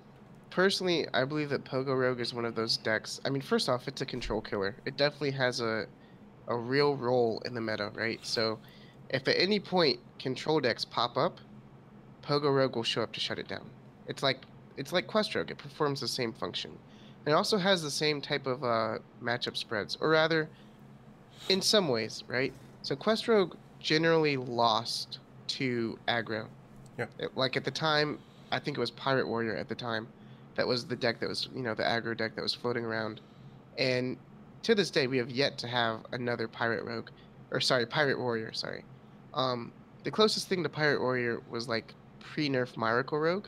personally, 0.51 1.09
I 1.13 1.25
believe 1.25 1.51
that 1.51 1.65
Pogo 1.65 1.99
Rogue 1.99 2.21
is 2.21 2.33
one 2.33 2.45
of 2.45 2.55
those 2.55 2.77
decks. 2.77 3.21
I 3.25 3.29
mean, 3.29 3.43
first 3.43 3.69
off, 3.69 3.89
it's 3.89 4.03
a 4.03 4.07
control 4.07 4.41
killer. 4.41 4.77
It 4.87 4.97
definitely 4.97 5.33
has 5.33 5.61
a 5.61 5.87
a 6.47 6.57
real 6.57 6.95
role 6.97 7.43
in 7.45 7.55
the 7.55 7.61
meta, 7.61 7.91
right? 7.95 8.25
So, 8.25 8.61
if 9.09 9.27
at 9.27 9.37
any 9.37 9.59
point 9.59 9.99
control 10.21 10.61
decks 10.61 10.85
pop 10.85 11.17
up, 11.17 11.41
Pogo 12.23 12.55
Rogue 12.55 12.77
will 12.77 12.85
show 12.85 13.03
up 13.03 13.13
to 13.15 13.21
shut 13.21 13.41
it 13.41 13.49
down. 13.49 13.69
It's 14.07 14.23
like 14.23 14.39
it's 14.77 14.93
like 14.93 15.09
Quest 15.09 15.35
Rogue. 15.35 15.51
It 15.51 15.59
performs 15.59 16.01
the 16.01 16.09
same 16.09 16.33
function. 16.33 16.79
It 17.27 17.33
also 17.33 17.59
has 17.59 17.83
the 17.83 17.91
same 17.91 18.21
type 18.21 18.47
of 18.47 18.63
uh, 18.63 18.99
matchup 19.21 19.57
spreads, 19.57 19.99
or 20.01 20.11
rather, 20.11 20.49
in 21.49 21.61
some 21.61 21.89
ways, 21.89 22.23
right? 22.29 22.53
So 22.83 22.95
Quest 22.95 23.27
Rogue 23.27 23.57
generally 23.81 24.37
lost 24.37 25.19
to 25.49 25.99
aggro. 26.07 26.47
Yeah. 26.99 27.07
It- 27.19 27.37
like 27.37 27.57
at 27.57 27.65
the 27.65 27.71
time, 27.71 28.19
I 28.53 28.59
think 28.59 28.77
it 28.77 28.81
was 28.81 28.91
Pirate 28.91 29.27
Warrior 29.27 29.57
at 29.57 29.69
the 29.69 29.75
time. 29.75 30.07
That 30.57 30.67
was 30.67 30.85
the 30.87 30.97
deck 30.97 31.21
that 31.21 31.29
was, 31.29 31.49
you 31.55 31.63
know, 31.63 31.75
the 31.75 31.83
aggro 31.83 32.17
deck 32.17 32.35
that 32.37 32.43
was 32.43 32.55
floating 32.55 32.85
around. 32.85 33.21
And 33.79 34.17
to 34.63 34.75
this 34.75 34.91
day, 34.91 35.07
we 35.07 35.17
have 35.19 35.31
yet 35.31 35.57
to 35.59 35.67
have 35.69 36.01
another 36.13 36.47
Pirate 36.47 36.85
Rogue, 36.85 37.09
or 37.51 37.61
sorry, 37.61 37.87
Pirate 37.87 38.19
Warrior. 38.19 38.53
Sorry. 38.53 38.85
Um, 39.33 39.73
the 40.05 40.11
closest 40.11 40.49
thing 40.49 40.63
to 40.63 40.69
Pirate 40.69 41.01
Warrior 41.01 41.41
was 41.51 41.69
like 41.69 41.95
pre-nerf 42.19 42.77
Miracle 42.77 43.19
Rogue, 43.19 43.47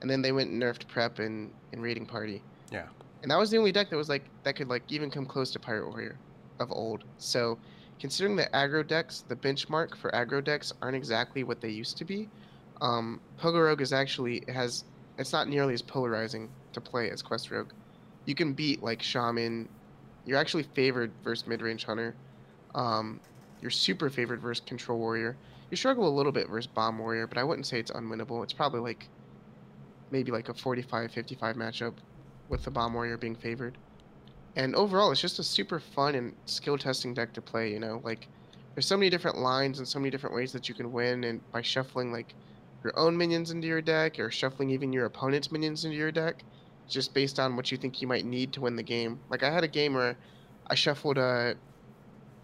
and 0.00 0.10
then 0.10 0.20
they 0.20 0.32
went 0.32 0.50
and 0.50 0.60
nerfed 0.62 0.86
Prep 0.88 1.18
and 1.18 1.50
and 1.72 1.82
Raiding 1.82 2.04
Party. 2.04 2.42
Yeah. 2.70 2.86
And 3.22 3.30
that 3.30 3.38
was 3.38 3.50
the 3.50 3.56
only 3.56 3.72
deck 3.72 3.88
that 3.88 3.96
was 3.96 4.08
like 4.08 4.24
that 4.42 4.56
could 4.56 4.68
like 4.68 4.82
even 4.88 5.10
come 5.10 5.24
close 5.24 5.50
to 5.52 5.58
Pirate 5.58 5.88
Warrior 5.88 6.16
of 6.60 6.70
old. 6.72 7.04
So, 7.18 7.56
considering 8.02 8.34
that 8.34 8.52
aggro 8.52 8.84
decks, 8.84 9.22
the 9.28 9.36
benchmark 9.36 9.94
for 9.94 10.10
aggro 10.10 10.42
decks 10.42 10.72
aren't 10.82 10.96
exactly 10.96 11.44
what 11.44 11.60
they 11.60 11.68
used 11.68 11.96
to 11.96 12.04
be. 12.04 12.28
Um, 12.80 13.20
Pogo 13.40 13.64
Rogue 13.64 13.80
is 13.80 13.92
actually 13.92 14.42
has 14.48 14.82
it's 15.18 15.32
not 15.32 15.48
nearly 15.48 15.72
as 15.72 15.82
polarizing 15.82 16.50
to 16.72 16.80
play 16.80 17.10
as 17.10 17.22
Quest 17.22 17.52
Rogue. 17.52 17.70
You 18.24 18.34
can 18.34 18.54
beat 18.54 18.82
like 18.82 19.00
Shaman. 19.00 19.68
You're 20.26 20.38
actually 20.38 20.64
favored 20.64 21.12
versus 21.22 21.46
mid-range 21.46 21.84
Hunter. 21.84 22.16
Um, 22.74 23.20
you're 23.60 23.70
super 23.70 24.10
favored 24.10 24.40
versus 24.40 24.64
Control 24.66 24.98
Warrior. 24.98 25.36
You 25.70 25.76
struggle 25.76 26.08
a 26.08 26.10
little 26.10 26.32
bit 26.32 26.48
versus 26.48 26.66
Bomb 26.66 26.98
Warrior, 26.98 27.28
but 27.28 27.38
I 27.38 27.44
wouldn't 27.44 27.66
say 27.66 27.78
it's 27.78 27.92
unwinnable. 27.92 28.42
It's 28.42 28.52
probably 28.52 28.80
like 28.80 29.06
maybe 30.10 30.32
like 30.32 30.48
a 30.48 30.54
45-55 30.54 31.38
matchup 31.54 31.94
with 32.48 32.64
the 32.64 32.70
Bomb 32.72 32.94
Warrior 32.94 33.16
being 33.16 33.36
favored. 33.36 33.78
And 34.56 34.74
overall, 34.74 35.10
it's 35.12 35.20
just 35.20 35.38
a 35.38 35.42
super 35.42 35.80
fun 35.80 36.14
and 36.14 36.34
skill 36.46 36.76
testing 36.76 37.14
deck 37.14 37.32
to 37.34 37.40
play. 37.42 37.72
You 37.72 37.80
know, 37.80 38.00
like 38.04 38.28
there's 38.74 38.86
so 38.86 38.96
many 38.96 39.10
different 39.10 39.38
lines 39.38 39.78
and 39.78 39.88
so 39.88 39.98
many 39.98 40.10
different 40.10 40.36
ways 40.36 40.52
that 40.52 40.68
you 40.68 40.74
can 40.74 40.92
win, 40.92 41.24
and 41.24 41.40
by 41.52 41.62
shuffling 41.62 42.12
like 42.12 42.34
your 42.84 42.98
own 42.98 43.16
minions 43.16 43.50
into 43.50 43.66
your 43.66 43.80
deck 43.80 44.18
or 44.18 44.30
shuffling 44.30 44.70
even 44.70 44.92
your 44.92 45.06
opponent's 45.06 45.52
minions 45.52 45.84
into 45.84 45.96
your 45.96 46.12
deck, 46.12 46.42
just 46.88 47.14
based 47.14 47.38
on 47.38 47.56
what 47.56 47.70
you 47.70 47.78
think 47.78 48.02
you 48.02 48.08
might 48.08 48.24
need 48.24 48.52
to 48.52 48.60
win 48.60 48.76
the 48.76 48.82
game. 48.82 49.20
Like 49.30 49.42
I 49.42 49.50
had 49.50 49.64
a 49.64 49.68
game 49.68 49.94
where 49.94 50.16
I 50.66 50.74
shuffled 50.74 51.18
a. 51.18 51.54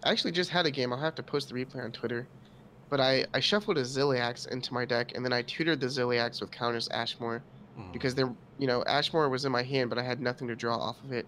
I 0.03 0.11
actually 0.11 0.31
just 0.31 0.49
had 0.49 0.65
a 0.65 0.71
game. 0.71 0.93
I'll 0.93 0.99
have 0.99 1.15
to 1.15 1.23
post 1.23 1.49
the 1.49 1.55
replay 1.55 1.83
on 1.83 1.91
Twitter. 1.91 2.27
But 2.89 2.99
I, 2.99 3.25
I 3.35 3.39
shuffled 3.39 3.77
a 3.77 3.83
Ziliax 3.83 4.47
into 4.47 4.73
my 4.73 4.83
deck, 4.83 5.11
and 5.13 5.23
then 5.23 5.31
I 5.31 5.43
tutored 5.43 5.79
the 5.79 5.85
Ziliax 5.85 6.41
with 6.41 6.49
Countess 6.51 6.87
Ashmore 6.89 7.43
Mm. 7.77 7.93
because 7.93 8.15
there, 8.15 8.33
you 8.57 8.67
know, 8.67 8.83
Ashmore 8.85 9.29
was 9.29 9.45
in 9.45 9.51
my 9.51 9.63
hand, 9.63 9.89
but 9.89 9.97
I 9.99 10.03
had 10.03 10.19
nothing 10.19 10.47
to 10.49 10.55
draw 10.55 10.75
off 10.75 10.97
of 11.03 11.13
it 11.13 11.25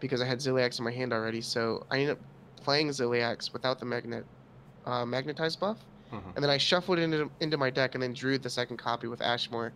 because 0.00 0.20
I 0.20 0.26
had 0.26 0.38
Ziliax 0.38 0.78
in 0.78 0.84
my 0.84 0.90
hand 0.92 1.12
already. 1.12 1.40
So 1.40 1.86
I 1.90 1.98
ended 1.98 2.10
up 2.16 2.18
playing 2.62 2.88
Ziliax 2.88 3.52
without 3.52 3.78
the 3.78 3.86
magnet, 3.86 4.24
uh, 4.86 5.04
magnetized 5.04 5.60
buff, 5.60 5.78
Mhm. 6.12 6.34
and 6.34 6.42
then 6.44 6.50
I 6.50 6.58
shuffled 6.58 6.98
it 6.98 7.02
into 7.02 7.30
into 7.40 7.56
my 7.56 7.70
deck 7.70 7.94
and 7.94 8.02
then 8.02 8.12
drew 8.12 8.38
the 8.38 8.50
second 8.50 8.76
copy 8.78 9.06
with 9.06 9.20
Ashmore, 9.22 9.72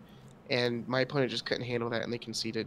and 0.51 0.87
my 0.89 1.01
opponent 1.01 1.31
just 1.31 1.45
couldn't 1.47 1.65
handle 1.65 1.89
that 1.91 2.03
and 2.03 2.13
they 2.13 2.19
conceded 2.19 2.67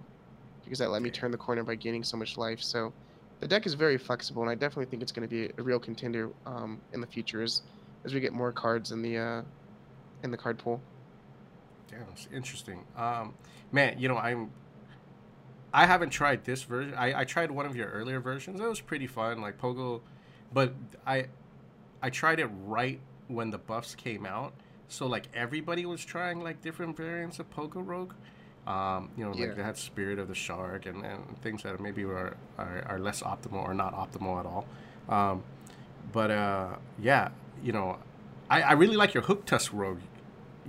because 0.63 0.79
that 0.79 0.89
let 0.91 1.01
me 1.01 1.09
turn 1.09 1.31
the 1.31 1.37
corner 1.37 1.63
by 1.63 1.75
gaining 1.75 2.03
so 2.03 2.17
much 2.17 2.37
life. 2.37 2.61
So 2.61 2.91
the 3.39 3.47
deck 3.47 3.65
is 3.65 3.73
very 3.73 3.97
flexible, 3.97 4.41
and 4.41 4.49
I 4.51 4.55
definitely 4.55 4.85
think 4.85 5.01
it's 5.01 5.11
going 5.11 5.27
to 5.27 5.33
be 5.33 5.51
a 5.57 5.63
real 5.63 5.79
contender 5.79 6.29
um, 6.45 6.79
in 6.93 7.01
the 7.01 7.07
future 7.07 7.41
as 7.41 7.61
as 8.05 8.13
we 8.13 8.19
get 8.19 8.33
more 8.33 8.51
cards 8.51 8.91
in 8.91 9.01
the 9.01 9.17
uh, 9.17 9.41
in 10.23 10.31
the 10.31 10.37
card 10.37 10.57
pool. 10.57 10.81
Yeah, 11.91 11.99
it's 12.11 12.27
interesting. 12.33 12.83
Um, 12.97 13.33
man, 13.71 13.97
you 13.99 14.07
know, 14.07 14.17
I'm. 14.17 14.51
I 15.77 15.85
haven't 15.85 16.09
tried 16.09 16.43
this 16.43 16.63
version. 16.63 16.93
I, 16.95 17.21
I 17.21 17.23
tried 17.23 17.51
one 17.51 17.65
of 17.65 17.75
your 17.75 17.87
earlier 17.89 18.19
versions. 18.19 18.59
It 18.59 18.67
was 18.67 18.81
pretty 18.81 19.05
fun, 19.07 19.41
like 19.41 19.59
Pogo, 19.59 20.01
but 20.51 20.73
I, 21.05 21.27
I 22.01 22.09
tried 22.09 22.39
it 22.39 22.49
right 22.65 22.99
when 23.27 23.51
the 23.51 23.59
buffs 23.59 23.93
came 23.93 24.25
out. 24.25 24.53
So 24.87 25.05
like 25.05 25.25
everybody 25.33 25.85
was 25.85 26.03
trying 26.03 26.41
like 26.41 26.61
different 26.61 26.97
variants 26.97 27.37
of 27.39 27.49
Pogo 27.51 27.85
Rogue. 27.85 28.13
Um, 28.65 29.09
you 29.17 29.23
know, 29.23 29.33
Yeah. 29.35 29.45
like 29.47 29.55
they 29.55 29.63
had 29.63 29.77
Spirit 29.77 30.17
of 30.19 30.27
the 30.27 30.35
Shark 30.35 30.87
and, 30.87 31.05
and 31.05 31.41
things 31.41 31.61
that 31.63 31.79
maybe 31.79 32.03
were 32.05 32.35
are, 32.57 32.83
are 32.87 32.99
less 32.99 33.21
optimal 33.21 33.63
or 33.63 33.73
not 33.73 33.93
optimal 33.93 34.39
at 34.39 34.45
all. 34.45 34.65
Um, 35.09 35.43
but 36.11 36.31
uh, 36.31 36.75
yeah, 36.99 37.29
you 37.63 37.71
know, 37.71 37.99
I, 38.49 38.61
I 38.63 38.71
really 38.73 38.95
like 38.97 39.13
your 39.13 39.23
Hook 39.23 39.45
Tusk 39.45 39.71
Rogue. 39.73 39.99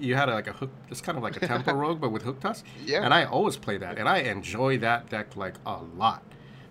You 0.00 0.14
had 0.14 0.28
a, 0.28 0.34
like 0.34 0.46
a 0.46 0.52
hook. 0.52 0.70
It's 0.90 1.00
kind 1.00 1.16
of 1.16 1.24
like 1.24 1.36
a 1.42 1.46
tempo 1.46 1.72
rogue, 1.74 2.00
but 2.00 2.10
with 2.10 2.22
hook 2.22 2.40
tusk. 2.40 2.64
Yeah. 2.84 3.02
And 3.04 3.12
I 3.12 3.24
always 3.24 3.56
play 3.56 3.78
that, 3.78 3.98
and 3.98 4.08
I 4.08 4.18
enjoy 4.18 4.78
that 4.78 5.08
deck 5.08 5.36
like 5.36 5.54
a 5.66 5.78
lot. 5.96 6.22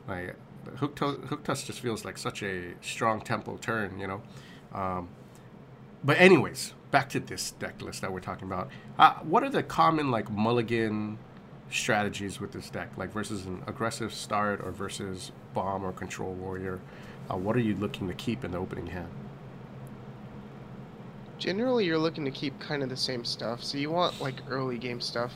Like 0.08 0.36
hook 0.78 0.96
to- 0.98 1.06
hook 1.28 1.44
tusk 1.44 1.66
just 1.68 1.80
feels 1.80 2.06
like 2.06 2.18
such 2.18 2.44
a 2.44 2.74
strong 2.82 3.22
tempo 3.22 3.58
turn, 3.58 4.00
you 4.00 4.08
know. 4.08 4.22
Um, 4.74 5.10
but 6.04 6.20
anyways, 6.20 6.74
back 6.92 7.10
to 7.10 7.20
this 7.20 7.52
deck 7.52 7.82
list 7.82 8.02
that 8.02 8.12
we're 8.12 8.20
talking 8.20 8.48
about. 8.48 8.70
Uh, 8.98 9.13
what 9.24 9.44
are 9.44 9.50
the 9.50 9.63
common 9.63 10.12
like 10.12 10.30
mulligan 10.32 11.18
strategies 11.70 12.40
with 12.40 12.52
this 12.52 12.70
deck, 12.70 12.90
like 12.98 13.12
versus 13.12 13.46
an 13.46 13.63
aggressive 13.68 14.13
start 14.13 14.62
or 14.63 14.72
versus 14.72 15.32
bomb 15.54 15.84
or 15.84 15.92
control 15.92 16.34
warrior? 16.34 16.80
Uh, 17.30 17.36
what 17.36 17.56
are 17.56 17.62
you 17.62 17.76
looking 17.76 18.08
to 18.08 18.13
keep 18.13 18.44
in 18.46 18.52
the 18.52 18.58
opening 18.58 18.88
hand? 18.88 19.10
Generally, 21.38 21.86
you're 21.86 21.97
looking 21.97 22.26
to 22.26 22.32
keep 22.32 22.60
kind 22.60 22.82
of 22.82 22.89
the 22.89 22.97
same 22.97 23.23
stuff. 23.23 23.63
So 23.63 23.78
you 23.78 23.91
want 23.91 24.19
like 24.19 24.36
early 24.50 24.78
game 24.78 25.00
stuff. 25.02 25.34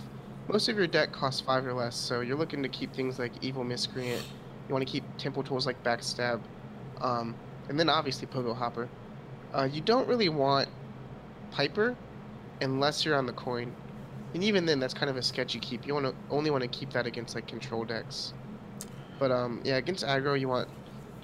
Most 0.47 0.67
of 0.67 0.77
your 0.77 0.87
deck 0.87 1.11
costs 1.11 1.41
five 1.41 1.65
or 1.65 1.73
less, 1.73 1.95
so 1.95 2.21
you're 2.21 2.37
looking 2.37 2.63
to 2.63 2.69
keep 2.69 2.93
things 2.93 3.19
like 3.19 3.31
Evil 3.41 3.63
Miscreant. 3.63 4.23
You 4.67 4.73
want 4.73 4.85
to 4.85 4.91
keep 4.91 5.03
tempo 5.17 5.43
tools 5.43 5.65
like 5.65 5.81
Backstab, 5.83 6.41
um, 6.99 7.35
and 7.69 7.79
then 7.79 7.89
obviously 7.89 8.27
Pogo 8.27 8.55
Hopper. 8.55 8.89
Uh, 9.53 9.67
you 9.71 9.81
don't 9.81 10.07
really 10.07 10.29
want 10.29 10.67
Piper 11.51 11.95
unless 12.61 13.05
you're 13.05 13.15
on 13.15 13.25
the 13.25 13.33
coin, 13.33 13.73
and 14.33 14.43
even 14.43 14.65
then, 14.65 14.79
that's 14.79 14.93
kind 14.93 15.09
of 15.09 15.17
a 15.17 15.21
sketchy 15.21 15.59
keep. 15.59 15.85
You 15.85 15.93
want 15.93 16.05
to 16.05 16.15
only 16.29 16.51
want 16.51 16.63
to 16.63 16.69
keep 16.69 16.91
that 16.91 17.05
against 17.05 17.35
like 17.35 17.47
control 17.47 17.83
decks. 17.83 18.33
But 19.19 19.31
um, 19.31 19.61
yeah, 19.63 19.75
against 19.75 20.05
aggro, 20.05 20.39
you 20.39 20.47
want 20.47 20.69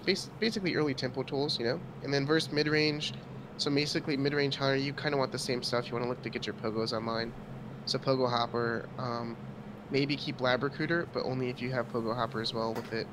bas- 0.05 0.29
basically 0.39 0.75
early 0.75 0.93
tempo 0.93 1.23
tools, 1.23 1.57
you 1.57 1.65
know, 1.65 1.79
and 2.03 2.13
then 2.13 2.25
versus 2.25 2.51
mid 2.51 2.67
range. 2.67 3.13
So 3.57 3.71
basically, 3.71 4.17
mid 4.17 4.33
range 4.33 4.55
hunter, 4.55 4.75
you 4.75 4.93
kind 4.93 5.13
of 5.13 5.19
want 5.19 5.31
the 5.31 5.39
same 5.39 5.63
stuff. 5.63 5.87
You 5.87 5.93
want 5.93 6.05
to 6.05 6.09
look 6.09 6.21
to 6.23 6.29
get 6.29 6.45
your 6.45 6.55
pogos 6.55 6.93
online. 6.93 7.33
So 7.85 7.97
Pogo 7.97 8.29
Hopper, 8.29 8.87
um, 8.97 9.37
maybe 9.91 10.15
keep 10.15 10.41
Lab 10.41 10.61
Recruiter, 10.61 11.07
but 11.13 11.23
only 11.23 11.49
if 11.49 11.61
you 11.61 11.71
have 11.71 11.91
Pogo 11.91 12.13
Hopper 12.15 12.41
as 12.41 12.53
well 12.53 12.73
with 12.73 12.91
it. 12.93 13.07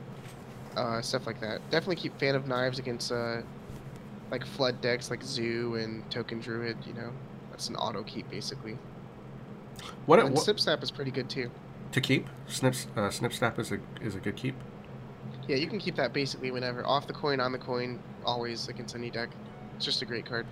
Uh, 0.76 1.00
stuff 1.00 1.26
like 1.26 1.40
that. 1.40 1.60
Definitely 1.70 1.96
keep 1.96 2.18
Fan 2.18 2.34
of 2.34 2.48
Knives 2.48 2.80
against 2.80 3.12
uh, 3.12 3.42
like 4.32 4.44
flood 4.44 4.80
decks 4.80 5.10
like 5.10 5.22
Zoo 5.22 5.76
and 5.76 6.08
Token 6.10 6.40
Druid. 6.40 6.76
You 6.86 6.94
know, 6.94 7.12
that's 7.50 7.68
an 7.68 7.76
auto 7.76 8.02
keep 8.02 8.28
basically. 8.28 8.76
What, 10.06 10.18
and 10.18 10.34
what 10.34 10.42
Snip 10.42 10.58
Snap 10.58 10.82
is 10.82 10.90
pretty 10.90 11.12
good 11.12 11.30
too. 11.30 11.50
to 11.92 12.00
keep? 12.00 12.26
Snips 12.48 12.88
uh, 12.96 13.10
snip 13.10 13.32
snap 13.32 13.58
is 13.58 13.70
a 13.70 13.78
is 14.00 14.14
a 14.16 14.20
good 14.20 14.36
keep. 14.36 14.56
Yeah, 15.46 15.56
you 15.56 15.68
can 15.68 15.78
keep 15.78 15.94
that 15.96 16.12
basically 16.12 16.50
whenever. 16.50 16.84
Off 16.84 17.06
the 17.06 17.12
coin, 17.12 17.38
on 17.38 17.52
the 17.52 17.58
coin, 17.58 18.00
always 18.24 18.68
against 18.68 18.96
any 18.96 19.10
deck. 19.10 19.28
It's 19.84 19.96
just 19.96 20.00
a 20.00 20.06
great 20.06 20.24
card. 20.24 20.46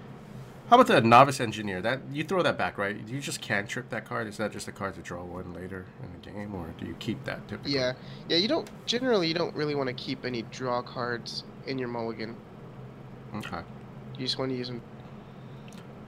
How 0.68 0.76
about 0.76 0.88
the 0.88 1.00
novice 1.00 1.40
engineer? 1.40 1.80
That 1.80 2.00
you 2.12 2.22
throw 2.22 2.42
that 2.42 2.58
back, 2.58 2.76
right? 2.76 2.94
You 3.08 3.18
just 3.18 3.40
can't 3.40 3.66
trip 3.66 3.88
that 3.88 4.04
card. 4.04 4.26
Is 4.26 4.36
that 4.36 4.52
just 4.52 4.68
a 4.68 4.72
card 4.72 4.94
to 4.96 5.00
draw 5.00 5.24
one 5.24 5.54
later 5.54 5.86
in 6.02 6.12
the 6.12 6.30
game, 6.30 6.54
or 6.54 6.66
do 6.78 6.84
you 6.84 6.94
keep 6.98 7.24
that 7.24 7.48
typically? 7.48 7.72
Yeah, 7.72 7.94
yeah. 8.28 8.36
You 8.36 8.46
don't 8.46 8.68
generally 8.84 9.26
you 9.26 9.32
don't 9.32 9.56
really 9.56 9.74
want 9.74 9.88
to 9.88 9.94
keep 9.94 10.26
any 10.26 10.42
draw 10.42 10.82
cards 10.82 11.44
in 11.66 11.78
your 11.78 11.88
mulligan. 11.88 12.36
Okay. 13.36 13.60
You 14.18 14.26
just 14.26 14.38
want 14.38 14.50
to 14.50 14.56
use 14.56 14.68
them. 14.68 14.82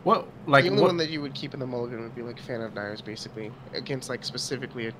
Well, 0.04 0.28
like 0.46 0.64
the 0.64 0.70
only 0.70 0.82
what? 0.82 0.88
one 0.88 0.98
that 0.98 1.08
you 1.08 1.22
would 1.22 1.32
keep 1.32 1.54
in 1.54 1.60
the 1.60 1.66
mulligan 1.66 2.02
would 2.02 2.14
be 2.14 2.20
like 2.20 2.38
Fan 2.38 2.60
of 2.60 2.74
Knives, 2.74 3.00
basically 3.00 3.50
against 3.72 4.10
like 4.10 4.22
specifically. 4.22 4.88
A, 4.88 4.92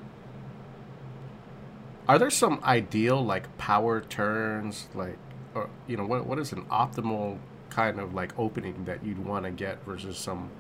Are 2.09 2.19
there 2.19 2.31
some 2.31 2.59
ideal 2.65 3.23
like 3.23 3.55
power 3.59 4.01
turns, 4.01 4.89
like, 4.95 5.19
or 5.55 5.69
you 5.87 5.99
know, 5.99 6.07
what 6.07 6.27
what 6.27 6.39
is 6.39 6.53
an 6.53 6.65
optimal 6.71 7.39
kind 7.75 7.99
of 7.99 8.15
like 8.15 8.39
opening 8.39 8.85
that 8.85 9.05
you'd 9.05 9.25
want 9.25 9.45
to 9.45 9.51
get 9.51 9.85
versus 9.85 10.17
some 10.17 10.51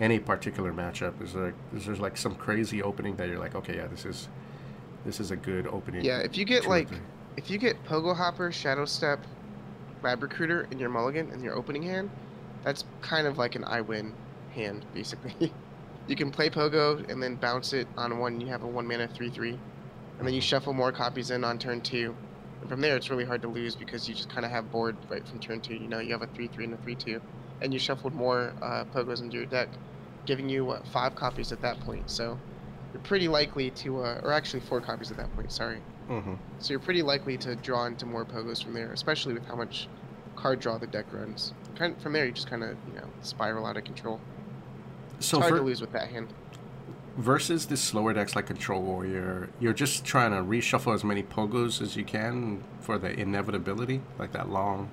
any 0.00 0.18
particular 0.18 0.72
matchup? 0.72 1.20
Is 1.22 1.32
there 1.32 1.54
is 1.74 1.86
there 1.86 1.96
like 1.96 2.16
some 2.16 2.34
crazy 2.34 2.82
opening 2.82 3.16
that 3.16 3.28
you're 3.28 3.38
like, 3.38 3.54
okay, 3.54 3.76
yeah, 3.76 3.86
this 3.86 4.04
is 4.04 4.28
this 5.04 5.20
is 5.20 5.30
a 5.30 5.36
good 5.36 5.66
opening. 5.66 6.04
yeah, 6.04 6.18
if 6.18 6.36
you 6.36 6.44
get 6.44 6.66
like 6.66 6.88
if 7.36 7.50
you 7.50 7.58
get 7.58 7.82
Pogo 7.84 8.14
Hopper, 8.14 8.52
Shadow 8.52 8.84
Step, 8.84 9.24
Lab 10.02 10.22
Recruiter 10.22 10.66
in 10.70 10.78
your 10.78 10.90
mulligan 10.90 11.30
in 11.30 11.42
your 11.42 11.54
opening 11.54 11.82
hand, 11.82 12.10
that's 12.62 12.84
kind 13.00 13.26
of 13.26 13.38
like 13.38 13.54
an 13.54 13.64
I 13.64 13.80
win 13.80 14.12
hand 14.54 14.84
basically. 14.92 15.52
you 16.08 16.16
can 16.16 16.30
play 16.30 16.50
Pogo 16.50 17.08
and 17.10 17.22
then 17.22 17.36
bounce 17.36 17.72
it 17.72 17.88
on 17.96 18.18
one. 18.18 18.40
You 18.40 18.48
have 18.48 18.62
a 18.62 18.66
one 18.66 18.86
mana 18.86 19.08
three 19.08 19.30
three, 19.30 19.58
and 20.18 20.26
then 20.26 20.34
you 20.34 20.40
mm-hmm. 20.40 20.46
shuffle 20.46 20.72
more 20.74 20.92
copies 20.92 21.30
in 21.30 21.42
on 21.44 21.58
turn 21.58 21.80
two. 21.80 22.14
And 22.64 22.70
from 22.70 22.80
there, 22.80 22.96
it's 22.96 23.10
really 23.10 23.26
hard 23.26 23.42
to 23.42 23.48
lose 23.48 23.76
because 23.76 24.08
you 24.08 24.14
just 24.14 24.30
kind 24.30 24.42
of 24.46 24.50
have 24.50 24.72
board 24.72 24.96
right 25.10 25.28
from 25.28 25.38
turn 25.38 25.60
two. 25.60 25.74
You 25.74 25.86
know, 25.86 25.98
you 25.98 26.12
have 26.12 26.22
a 26.22 26.26
three 26.28 26.48
three 26.48 26.64
and 26.64 26.72
a 26.72 26.78
three 26.78 26.94
two, 26.94 27.20
and 27.60 27.74
you 27.74 27.78
shuffled 27.78 28.14
more 28.14 28.54
uh, 28.62 28.84
Pogos 28.86 29.20
into 29.20 29.36
your 29.36 29.44
deck, 29.44 29.68
giving 30.24 30.48
you 30.48 30.64
what 30.64 30.86
five 30.86 31.14
copies 31.14 31.52
at 31.52 31.60
that 31.60 31.78
point. 31.80 32.10
So 32.10 32.38
you're 32.94 33.02
pretty 33.02 33.28
likely 33.28 33.68
to, 33.70 34.02
uh, 34.02 34.20
or 34.22 34.32
actually 34.32 34.60
four 34.60 34.80
copies 34.80 35.10
at 35.10 35.18
that 35.18 35.30
point. 35.36 35.52
Sorry. 35.52 35.82
Mm-hmm. 36.08 36.36
So 36.58 36.70
you're 36.70 36.80
pretty 36.80 37.02
likely 37.02 37.36
to 37.36 37.54
draw 37.54 37.84
into 37.84 38.06
more 38.06 38.24
pogos 38.24 38.64
from 38.64 38.72
there, 38.72 38.92
especially 38.92 39.34
with 39.34 39.44
how 39.44 39.56
much 39.56 39.86
card 40.34 40.58
draw 40.60 40.78
the 40.78 40.86
deck 40.86 41.04
runs. 41.12 41.52
Kind 41.76 42.00
from 42.00 42.14
there, 42.14 42.24
you 42.24 42.32
just 42.32 42.48
kind 42.48 42.64
of 42.64 42.78
you 42.88 42.94
know 42.98 43.10
spiral 43.20 43.66
out 43.66 43.76
of 43.76 43.84
control. 43.84 44.22
So 45.18 45.36
it's 45.36 45.42
hard 45.42 45.50
for, 45.50 45.58
to 45.58 45.62
lose 45.62 45.82
with 45.82 45.92
that 45.92 46.08
hand. 46.08 46.32
Versus 47.16 47.66
the 47.66 47.76
slower 47.76 48.12
decks 48.12 48.34
like 48.34 48.46
Control 48.46 48.82
Warrior, 48.82 49.48
you're 49.60 49.72
just 49.72 50.04
trying 50.04 50.32
to 50.32 50.38
reshuffle 50.38 50.94
as 50.94 51.04
many 51.04 51.22
pogos 51.22 51.80
as 51.80 51.96
you 51.96 52.04
can 52.04 52.62
for 52.80 52.98
the 52.98 53.18
inevitability, 53.18 54.00
like 54.18 54.32
that 54.32 54.50
long. 54.50 54.88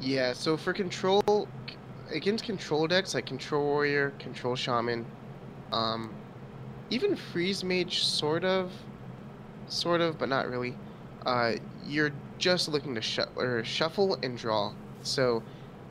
Yeah. 0.00 0.32
So 0.32 0.56
for 0.56 0.72
control, 0.72 1.46
against 2.10 2.44
control 2.44 2.86
decks 2.88 3.14
like 3.14 3.26
Control 3.26 3.64
Warrior, 3.64 4.12
Control 4.18 4.56
Shaman, 4.56 5.06
um, 5.72 6.12
even 6.90 7.16
Freeze 7.16 7.62
Mage, 7.62 8.04
sort 8.04 8.44
of, 8.44 8.70
sort 9.68 10.00
of, 10.00 10.18
but 10.18 10.28
not 10.28 10.48
really. 10.50 10.76
Uh, 11.24 11.52
you're 11.86 12.10
just 12.38 12.68
looking 12.68 12.94
to 12.96 13.00
sh- 13.00 13.20
or 13.36 13.62
shuffle 13.64 14.18
and 14.22 14.36
draw. 14.36 14.72
So 15.02 15.42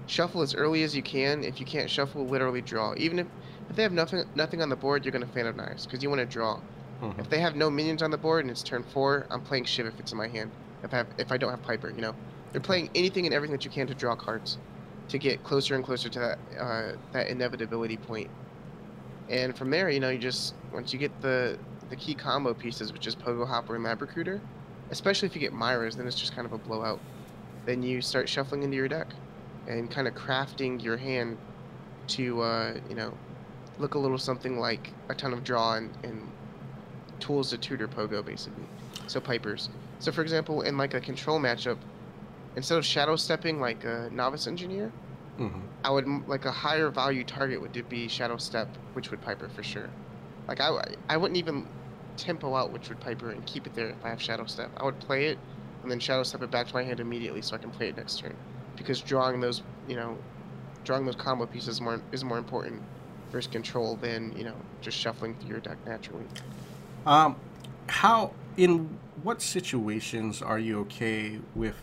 shuffle 0.08 0.42
as 0.42 0.54
early 0.54 0.84
as 0.84 0.94
you 0.94 1.02
can. 1.02 1.44
If 1.44 1.60
you 1.60 1.66
can't 1.66 1.90
shuffle, 1.90 2.26
literally 2.26 2.62
draw. 2.62 2.94
Even 2.98 3.20
if 3.20 3.28
if 3.72 3.78
they 3.78 3.84
have 3.84 3.94
nothing 3.94 4.24
nothing 4.36 4.62
on 4.62 4.68
the 4.70 4.76
board, 4.76 5.06
you're 5.06 5.14
gonna 5.14 5.26
fan 5.28 5.48
of 5.48 5.56
knives 5.56 5.86
because 5.86 6.04
you 6.04 6.10
want 6.10 6.20
to 6.20 6.26
draw. 6.26 6.60
Mhm. 7.02 7.18
If 7.20 7.30
they 7.30 7.40
have 7.40 7.56
no 7.56 7.70
minions 7.70 8.02
on 8.04 8.12
the 8.12 8.18
board 8.18 8.44
and 8.44 8.52
it's 8.52 8.62
turn 8.62 8.84
four, 8.84 9.26
I'm 9.32 9.42
playing 9.42 9.64
Shiv 9.64 9.86
if 9.86 9.98
it's 10.00 10.12
in 10.12 10.18
my 10.18 10.28
hand. 10.28 10.52
If 10.84 10.94
I 10.94 10.98
have, 10.98 11.08
if 11.18 11.32
I 11.32 11.38
don't 11.38 11.50
have 11.50 11.64
Piper, 11.64 11.90
you 11.90 12.02
know, 12.02 12.14
they're 12.52 12.62
playing 12.62 12.90
anything 12.94 13.26
and 13.26 13.34
everything 13.34 13.54
that 13.54 13.64
you 13.64 13.72
can 13.72 13.88
to 13.88 13.96
draw 13.96 14.14
cards, 14.16 14.58
to 15.08 15.18
get 15.18 15.44
closer 15.44 15.74
and 15.76 15.84
closer 15.86 16.10
to 16.10 16.20
that 16.20 16.38
uh, 16.60 16.92
that 17.14 17.28
inevitability 17.30 17.98
point. 17.98 18.30
And 19.30 19.58
from 19.58 19.70
there, 19.70 19.90
you 19.90 20.02
know, 20.02 20.10
you 20.10 20.20
just 20.20 20.54
once 20.74 20.92
you 20.92 21.00
get 21.00 21.12
the 21.22 21.58
the 21.90 21.96
key 21.96 22.14
combo 22.14 22.54
pieces, 22.54 22.92
which 22.92 23.08
is 23.08 23.16
Pogo 23.16 23.48
Hopper 23.48 23.76
and 23.76 23.84
Lab 23.86 24.02
Recruiter, 24.02 24.42
especially 24.90 25.28
if 25.28 25.36
you 25.36 25.40
get 25.42 25.54
Myras, 25.54 25.96
then 25.96 26.08
it's 26.08 26.20
just 26.20 26.36
kind 26.36 26.46
of 26.46 26.52
a 26.52 26.58
blowout. 26.58 27.00
Then 27.66 27.84
you 27.84 28.02
start 28.02 28.28
shuffling 28.28 28.64
into 28.64 28.76
your 28.76 28.90
deck, 28.90 29.08
and 29.68 29.90
kind 29.90 30.10
of 30.10 30.14
crafting 30.14 30.84
your 30.84 30.98
hand 30.98 31.38
to 32.08 32.42
uh, 32.42 32.74
you 32.90 32.96
know 32.96 33.14
look 33.82 33.96
a 33.96 34.00
little 34.00 34.18
something 34.18 34.60
like 34.60 34.92
a 35.10 35.16
ton 35.16 35.34
of 35.34 35.44
draw 35.44 35.74
and, 35.74 35.90
and 36.04 36.32
tools 37.20 37.50
to 37.50 37.58
tutor 37.58 37.88
Pogo, 37.88 38.24
basically. 38.24 38.64
So 39.08 39.20
Pipers. 39.20 39.70
So 40.00 40.12
for 40.12 40.22
example, 40.22 40.62
in 40.62 40.78
like 40.78 40.94
a 40.94 41.02
control 41.02 41.40
matchup, 41.40 41.78
instead 42.56 42.78
of 42.78 42.86
shadow 42.86 43.16
stepping 43.16 43.60
like 43.60 43.84
a 43.84 44.10
novice 44.12 44.48
engineer, 44.48 44.92
Mhm. 45.38 45.62
I 45.84 45.90
would 45.90 46.08
like 46.28 46.46
a 46.46 46.52
higher 46.52 46.90
value 46.90 47.24
target 47.24 47.62
would 47.62 47.90
be 47.90 48.08
shadow 48.08 48.38
step, 48.38 48.68
Witchwood 48.96 49.22
Piper 49.22 49.50
for 49.50 49.64
sure. 49.64 49.90
Like 50.48 50.60
I 50.60 50.70
I 51.10 51.18
wouldn't 51.18 51.38
even 51.38 51.68
tempo 52.18 52.54
out 52.56 52.74
Witchwood 52.74 53.00
Piper 53.00 53.32
and 53.32 53.44
keep 53.46 53.66
it 53.66 53.74
there 53.74 53.90
if 53.90 54.06
I 54.06 54.10
have 54.10 54.22
shadow 54.22 54.46
step. 54.46 54.70
I 54.78 54.84
would 54.84 55.00
play 55.00 55.28
it 55.28 55.40
and 55.82 55.90
then 55.90 56.00
shadow 56.00 56.24
step 56.24 56.44
it 56.44 56.52
back 56.52 56.68
to 56.68 56.74
my 56.76 56.84
hand 56.84 57.00
immediately 57.00 57.42
so 57.42 57.56
I 57.56 57.60
can 57.60 57.72
play 57.72 57.88
it 57.88 57.98
next 57.98 58.20
turn. 58.20 58.36
Because 58.76 59.02
drawing 59.02 59.40
those, 59.40 59.64
you 59.88 59.96
know, 59.96 60.18
drawing 60.84 61.06
those 61.06 61.16
combo 61.16 61.46
pieces 61.46 61.80
more 61.82 62.02
is 62.12 62.24
more 62.24 62.38
important 62.38 62.82
versus 63.32 63.52
control 63.52 63.96
than 63.96 64.36
you 64.38 64.44
know 64.44 64.56
just 64.82 64.98
shuffling 64.98 65.36
through 65.36 65.50
your 65.50 65.60
deck 65.60 65.78
naturally. 65.86 66.26
Um, 67.06 67.36
how 67.88 68.32
in 68.58 68.98
what 69.24 69.42
situations 69.42 70.42
are 70.42 70.60
you 70.60 70.80
okay 70.82 71.40
with 71.56 71.76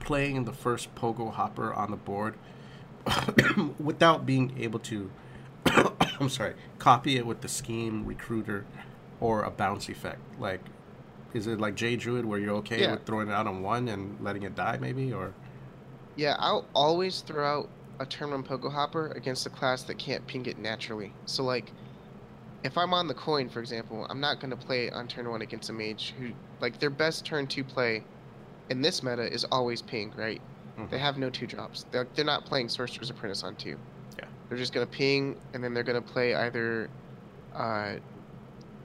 playing 0.00 0.44
the 0.44 0.52
first 0.52 0.94
pogo 0.94 1.32
hopper 1.32 1.72
on 1.72 1.90
the 1.90 1.96
board 1.96 2.34
without 3.78 4.26
being 4.26 4.54
able 4.58 4.78
to? 4.80 5.10
I'm 6.20 6.28
sorry, 6.28 6.54
copy 6.78 7.16
it 7.16 7.26
with 7.26 7.40
the 7.42 7.48
scheme 7.48 8.04
recruiter 8.04 8.64
or 9.20 9.42
a 9.42 9.50
bounce 9.50 9.88
effect. 9.88 10.18
Like, 10.40 10.60
is 11.34 11.46
it 11.46 11.60
like 11.60 11.74
J 11.74 11.96
Druid 11.96 12.24
where 12.24 12.38
you're 12.38 12.56
okay 12.56 12.82
Yeah. 12.82 12.92
with 12.92 13.04
throwing 13.06 13.28
it 13.28 13.32
out 13.32 13.46
on 13.46 13.62
one 13.62 13.88
and 13.88 14.16
letting 14.20 14.42
it 14.42 14.54
die, 14.54 14.78
maybe, 14.80 15.12
or? 15.12 15.32
Yeah, 16.16 16.36
I'll 16.38 16.66
always 16.74 17.20
throw 17.20 17.46
out 17.46 17.68
a 18.00 18.06
turn 18.06 18.30
one 18.30 18.42
Pogo 18.44 18.70
Hopper 18.72 19.08
against 19.12 19.46
a 19.46 19.50
class 19.50 19.82
that 19.84 19.98
can't 19.98 20.26
ping 20.26 20.46
it 20.46 20.58
naturally. 20.58 21.12
So 21.26 21.42
like, 21.42 21.72
if 22.64 22.76
I'm 22.76 22.92
on 22.92 23.06
the 23.06 23.14
coin, 23.14 23.48
for 23.48 23.60
example, 23.60 24.06
I'm 24.10 24.20
not 24.20 24.40
gonna 24.40 24.56
play 24.56 24.86
it 24.86 24.92
on 24.92 25.08
turn 25.08 25.28
one 25.30 25.42
against 25.42 25.70
a 25.70 25.72
mage 25.72 26.14
who 26.18 26.30
like 26.60 26.78
their 26.78 26.90
best 26.90 27.24
turn 27.24 27.46
two 27.46 27.64
play 27.64 28.04
in 28.70 28.82
this 28.82 29.02
meta 29.02 29.32
is 29.32 29.44
always 29.44 29.80
ping, 29.82 30.12
right? 30.16 30.40
Mhm. 30.78 30.90
They 30.90 30.98
have 30.98 31.18
no 31.18 31.30
two 31.30 31.46
drops. 31.46 31.86
They're, 31.90 32.06
they're 32.14 32.24
not 32.24 32.44
playing 32.44 32.68
Sorcerer's 32.68 33.10
Apprentice 33.10 33.42
on 33.42 33.56
two. 33.56 33.78
Yeah. 34.18 34.26
They're 34.48 34.58
just 34.58 34.72
gonna 34.72 34.86
ping, 34.86 35.36
and 35.54 35.62
then 35.62 35.72
they're 35.74 35.82
gonna 35.84 36.02
play 36.02 36.34
either 36.34 36.88
uh, 37.54 37.94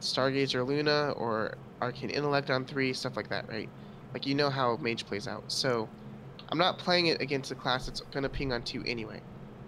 Stargazer 0.02 0.65
Luna 0.65 1.12
or 1.17 1.56
Arcane 1.82 2.10
Intellect 2.10 2.49
on 2.49 2.65
three, 2.65 2.93
stuff 2.93 3.15
like 3.15 3.30
that, 3.30 3.47
right? 3.49 3.69
Like 4.13 4.26
you 4.26 4.36
know 4.36 4.49
how 4.49 4.78
Mage 4.78 5.06
plays 5.06 5.28
out. 5.28 5.43
So 5.47 5.89
I'm 6.53 6.59
not 6.59 6.77
playing 6.77 7.07
it 7.07 7.19
against 7.19 7.49
a 7.49 7.55
class 7.55 7.87
that's 7.87 8.01
gonna 8.11 8.29
ping 8.29 8.53
on 8.53 8.61
two 8.61 8.83
anyway. 8.85 9.19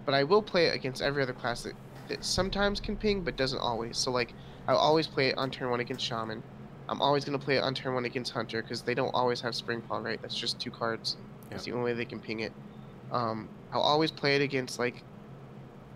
but 0.04 0.14
I 0.14 0.22
will 0.22 0.40
play 0.40 0.66
it 0.66 0.74
against 0.76 1.02
every 1.02 1.20
other 1.20 1.32
class 1.32 1.64
that, 1.64 1.72
that 2.06 2.24
sometimes 2.24 2.78
can 2.78 2.96
ping 2.96 3.22
but 3.22 3.36
doesn't 3.36 3.58
always. 3.58 3.98
So 3.98 4.12
like 4.12 4.34
I'll 4.68 4.76
always 4.76 5.08
play 5.08 5.26
it 5.30 5.36
on 5.36 5.50
turn 5.50 5.68
one 5.68 5.80
against 5.80 6.04
Shaman. 6.04 6.44
I'm 6.88 7.02
always 7.02 7.24
gonna 7.24 7.40
play 7.40 7.56
it 7.56 7.64
on 7.64 7.74
turn 7.74 7.94
one 7.94 8.04
against 8.04 8.32
Hunter 8.32 8.62
because 8.62 8.82
they 8.82 8.94
don't 8.94 9.12
always 9.14 9.40
have 9.40 9.54
Springpaw, 9.54 10.04
right? 10.04 10.22
That's 10.22 10.36
just 10.36 10.60
two 10.60 10.70
cards. 10.70 11.16
That's 11.50 11.64
the 11.64 11.72
only 11.72 11.86
way 11.86 11.94
they 11.94 12.04
can 12.04 12.20
ping 12.20 12.38
it. 12.38 12.52
Um, 13.10 13.48
I'll 13.72 13.80
always 13.80 14.12
play 14.12 14.36
it 14.36 14.42
against 14.42 14.78
like 14.78 15.02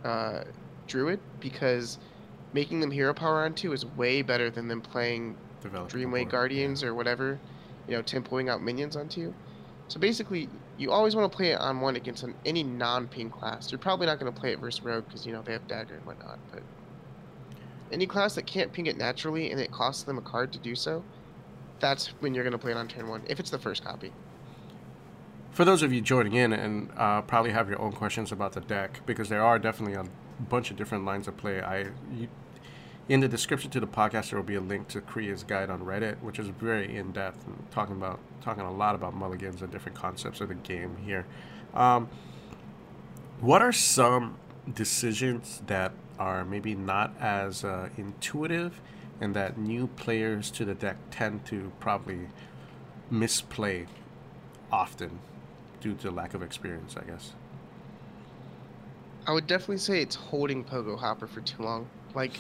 uh, 0.03 0.43
Druid 0.89 1.21
because 1.39 1.99
making 2.53 2.81
them 2.81 2.91
hero 2.91 3.15
power 3.15 3.45
on 3.45 3.55
two 3.55 3.73
is 3.73 3.87
way 3.87 4.23
better 4.23 4.51
than 4.51 4.67
them 4.67 4.81
playing 4.81 5.37
Developing 5.61 6.01
Dreamway 6.01 6.29
Guardians 6.29 6.83
or 6.83 6.97
whatever, 6.97 7.39
you 7.87 7.97
know, 7.97 8.03
tempoing 8.03 8.51
out 8.51 8.61
minions 8.61 8.97
onto 8.97 9.21
you. 9.21 9.35
So 9.87 9.99
basically, 9.99 10.49
you 10.81 10.91
always 10.91 11.15
want 11.15 11.31
to 11.31 11.37
play 11.37 11.51
it 11.51 11.61
on 11.61 11.81
one 11.81 11.95
against 11.97 12.23
an, 12.23 12.35
any 12.47 12.63
non-ping 12.63 13.29
class. 13.29 13.71
You're 13.71 13.79
probably 13.79 14.07
not 14.07 14.19
going 14.19 14.33
to 14.33 14.41
play 14.41 14.53
it 14.53 14.59
versus 14.59 14.83
Rogue 14.83 15.05
because 15.05 15.27
you 15.27 15.33
know 15.33 15.43
they 15.43 15.53
have 15.53 15.69
dagger 15.69 15.95
and 15.95 16.07
whatnot. 16.07 16.39
But 16.51 16.63
any 17.93 18.07
class 18.07 18.35
that 18.37 18.47
can't 18.47 18.73
ping 18.73 18.87
it 18.87 18.97
naturally 18.97 19.51
and 19.51 19.61
it 19.61 19.71
costs 19.71 20.05
them 20.05 20.17
a 20.17 20.23
card 20.23 20.53
to 20.55 20.59
do 20.59 20.75
so, 20.75 21.05
that's 21.81 22.09
when 22.21 22.35
you're 22.35 22.45
going 22.45 22.53
to 22.53 22.59
play 22.59 22.71
it 22.71 22.79
on 22.79 22.89
turn 22.89 23.09
one. 23.09 23.23
If 23.27 23.39
it's 23.39 23.51
the 23.51 23.59
first 23.59 23.85
copy. 23.85 24.11
For 25.51 25.67
those 25.67 25.83
of 25.83 25.93
you 25.93 26.01
joining 26.01 26.33
in 26.33 26.55
and 26.55 26.91
uh, 26.97 27.21
probably 27.23 27.51
have 27.51 27.69
your 27.69 27.81
own 27.81 27.93
questions 27.93 28.33
about 28.33 28.53
the 28.53 28.61
deck, 28.63 29.01
because 29.05 29.29
there 29.29 29.43
are 29.43 29.59
definitely 29.59 29.97
a 29.97 30.07
bunch 30.49 30.71
of 30.71 30.79
different 30.79 31.05
lines 31.05 31.29
of 31.29 31.37
play. 31.37 31.61
I, 31.61 31.89
you, 32.15 32.29
in 33.09 33.21
the 33.21 33.29
description 33.29 33.71
to 33.73 33.81
the 33.81 33.87
podcast, 33.87 34.31
there 34.31 34.39
will 34.39 34.47
be 34.47 34.55
a 34.55 34.61
link 34.61 34.89
to 34.89 35.01
Kriya's 35.01 35.43
guide 35.43 35.71
on 35.71 35.81
Reddit, 35.81 36.21
which 36.21 36.39
is 36.39 36.49
very 36.49 36.97
in 36.97 37.13
depth 37.13 37.47
and 37.47 37.65
talking 37.71 37.97
about 37.97 38.21
talking 38.41 38.63
a 38.63 38.73
lot 38.73 38.95
about 38.95 39.15
mulligans 39.15 39.63
and 39.63 39.71
different 39.71 39.99
concepts 39.99 40.41
of 40.41 40.49
the 40.49 40.55
game 40.55 40.97
here. 41.05 41.27
Um, 41.75 42.09
what 43.41 43.63
are 43.63 43.73
some 43.73 44.37
decisions 44.73 45.63
that 45.67 45.93
are 46.19 46.45
maybe 46.45 46.75
not 46.75 47.15
as 47.19 47.65
uh, 47.65 47.89
intuitive 47.97 48.81
and 49.21 49.35
that 49.35 49.59
new 49.59 49.87
players 49.87 50.51
to 50.51 50.65
the 50.65 50.75
deck 50.75 50.97
tend 51.11 51.45
to 51.47 51.73
probably 51.81 52.29
misplay 53.11 53.87
often 54.71 55.19
due 55.81 55.95
to 55.95 56.11
lack 56.11 56.35
of 56.35 56.43
experience, 56.43 56.97
I 56.97 57.05
guess. 57.05 57.33
I 59.27 59.33
would 59.33 59.47
definitely 59.47 59.79
say 59.79 60.03
it's 60.03 60.17
holding 60.17 60.65
Pogo 60.65 60.99
Hopper 60.99 61.27
for 61.27 61.41
too 61.41 61.63
long. 61.63 61.89
Like, 62.15 62.33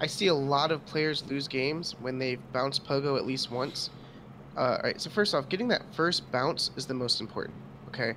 I 0.00 0.06
see 0.06 0.28
a 0.28 0.34
lot 0.34 0.70
of 0.70 0.84
players 0.86 1.24
lose 1.26 1.48
games 1.48 1.96
when 2.00 2.18
they've 2.18 2.40
bounced 2.52 2.84
Pogo 2.84 3.16
at 3.16 3.26
least 3.26 3.50
once. 3.50 3.90
Uh, 4.56 4.76
alright, 4.76 5.00
so 5.00 5.10
first 5.10 5.34
off, 5.34 5.48
getting 5.48 5.68
that 5.68 5.82
first 5.92 6.30
bounce 6.30 6.70
is 6.76 6.86
the 6.86 6.94
most 6.94 7.20
important, 7.20 7.56
okay? 7.88 8.14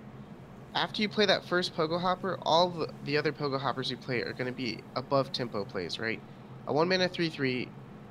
After 0.73 1.01
you 1.01 1.09
play 1.09 1.25
that 1.25 1.43
first 1.45 1.75
Pogo 1.75 1.99
Hopper, 1.99 2.37
all 2.43 2.69
the, 2.69 2.89
the 3.05 3.17
other 3.17 3.31
Pogo 3.31 3.59
Hoppers 3.59 3.89
you 3.89 3.97
play 3.97 4.21
are 4.21 4.33
going 4.33 4.47
to 4.47 4.55
be 4.55 4.79
above 4.95 5.31
tempo 5.31 5.65
plays, 5.65 5.99
right? 5.99 6.19
A 6.67 6.73
1 6.73 6.87
mana 6.87 7.09
3 7.09 7.29
3 7.29 7.67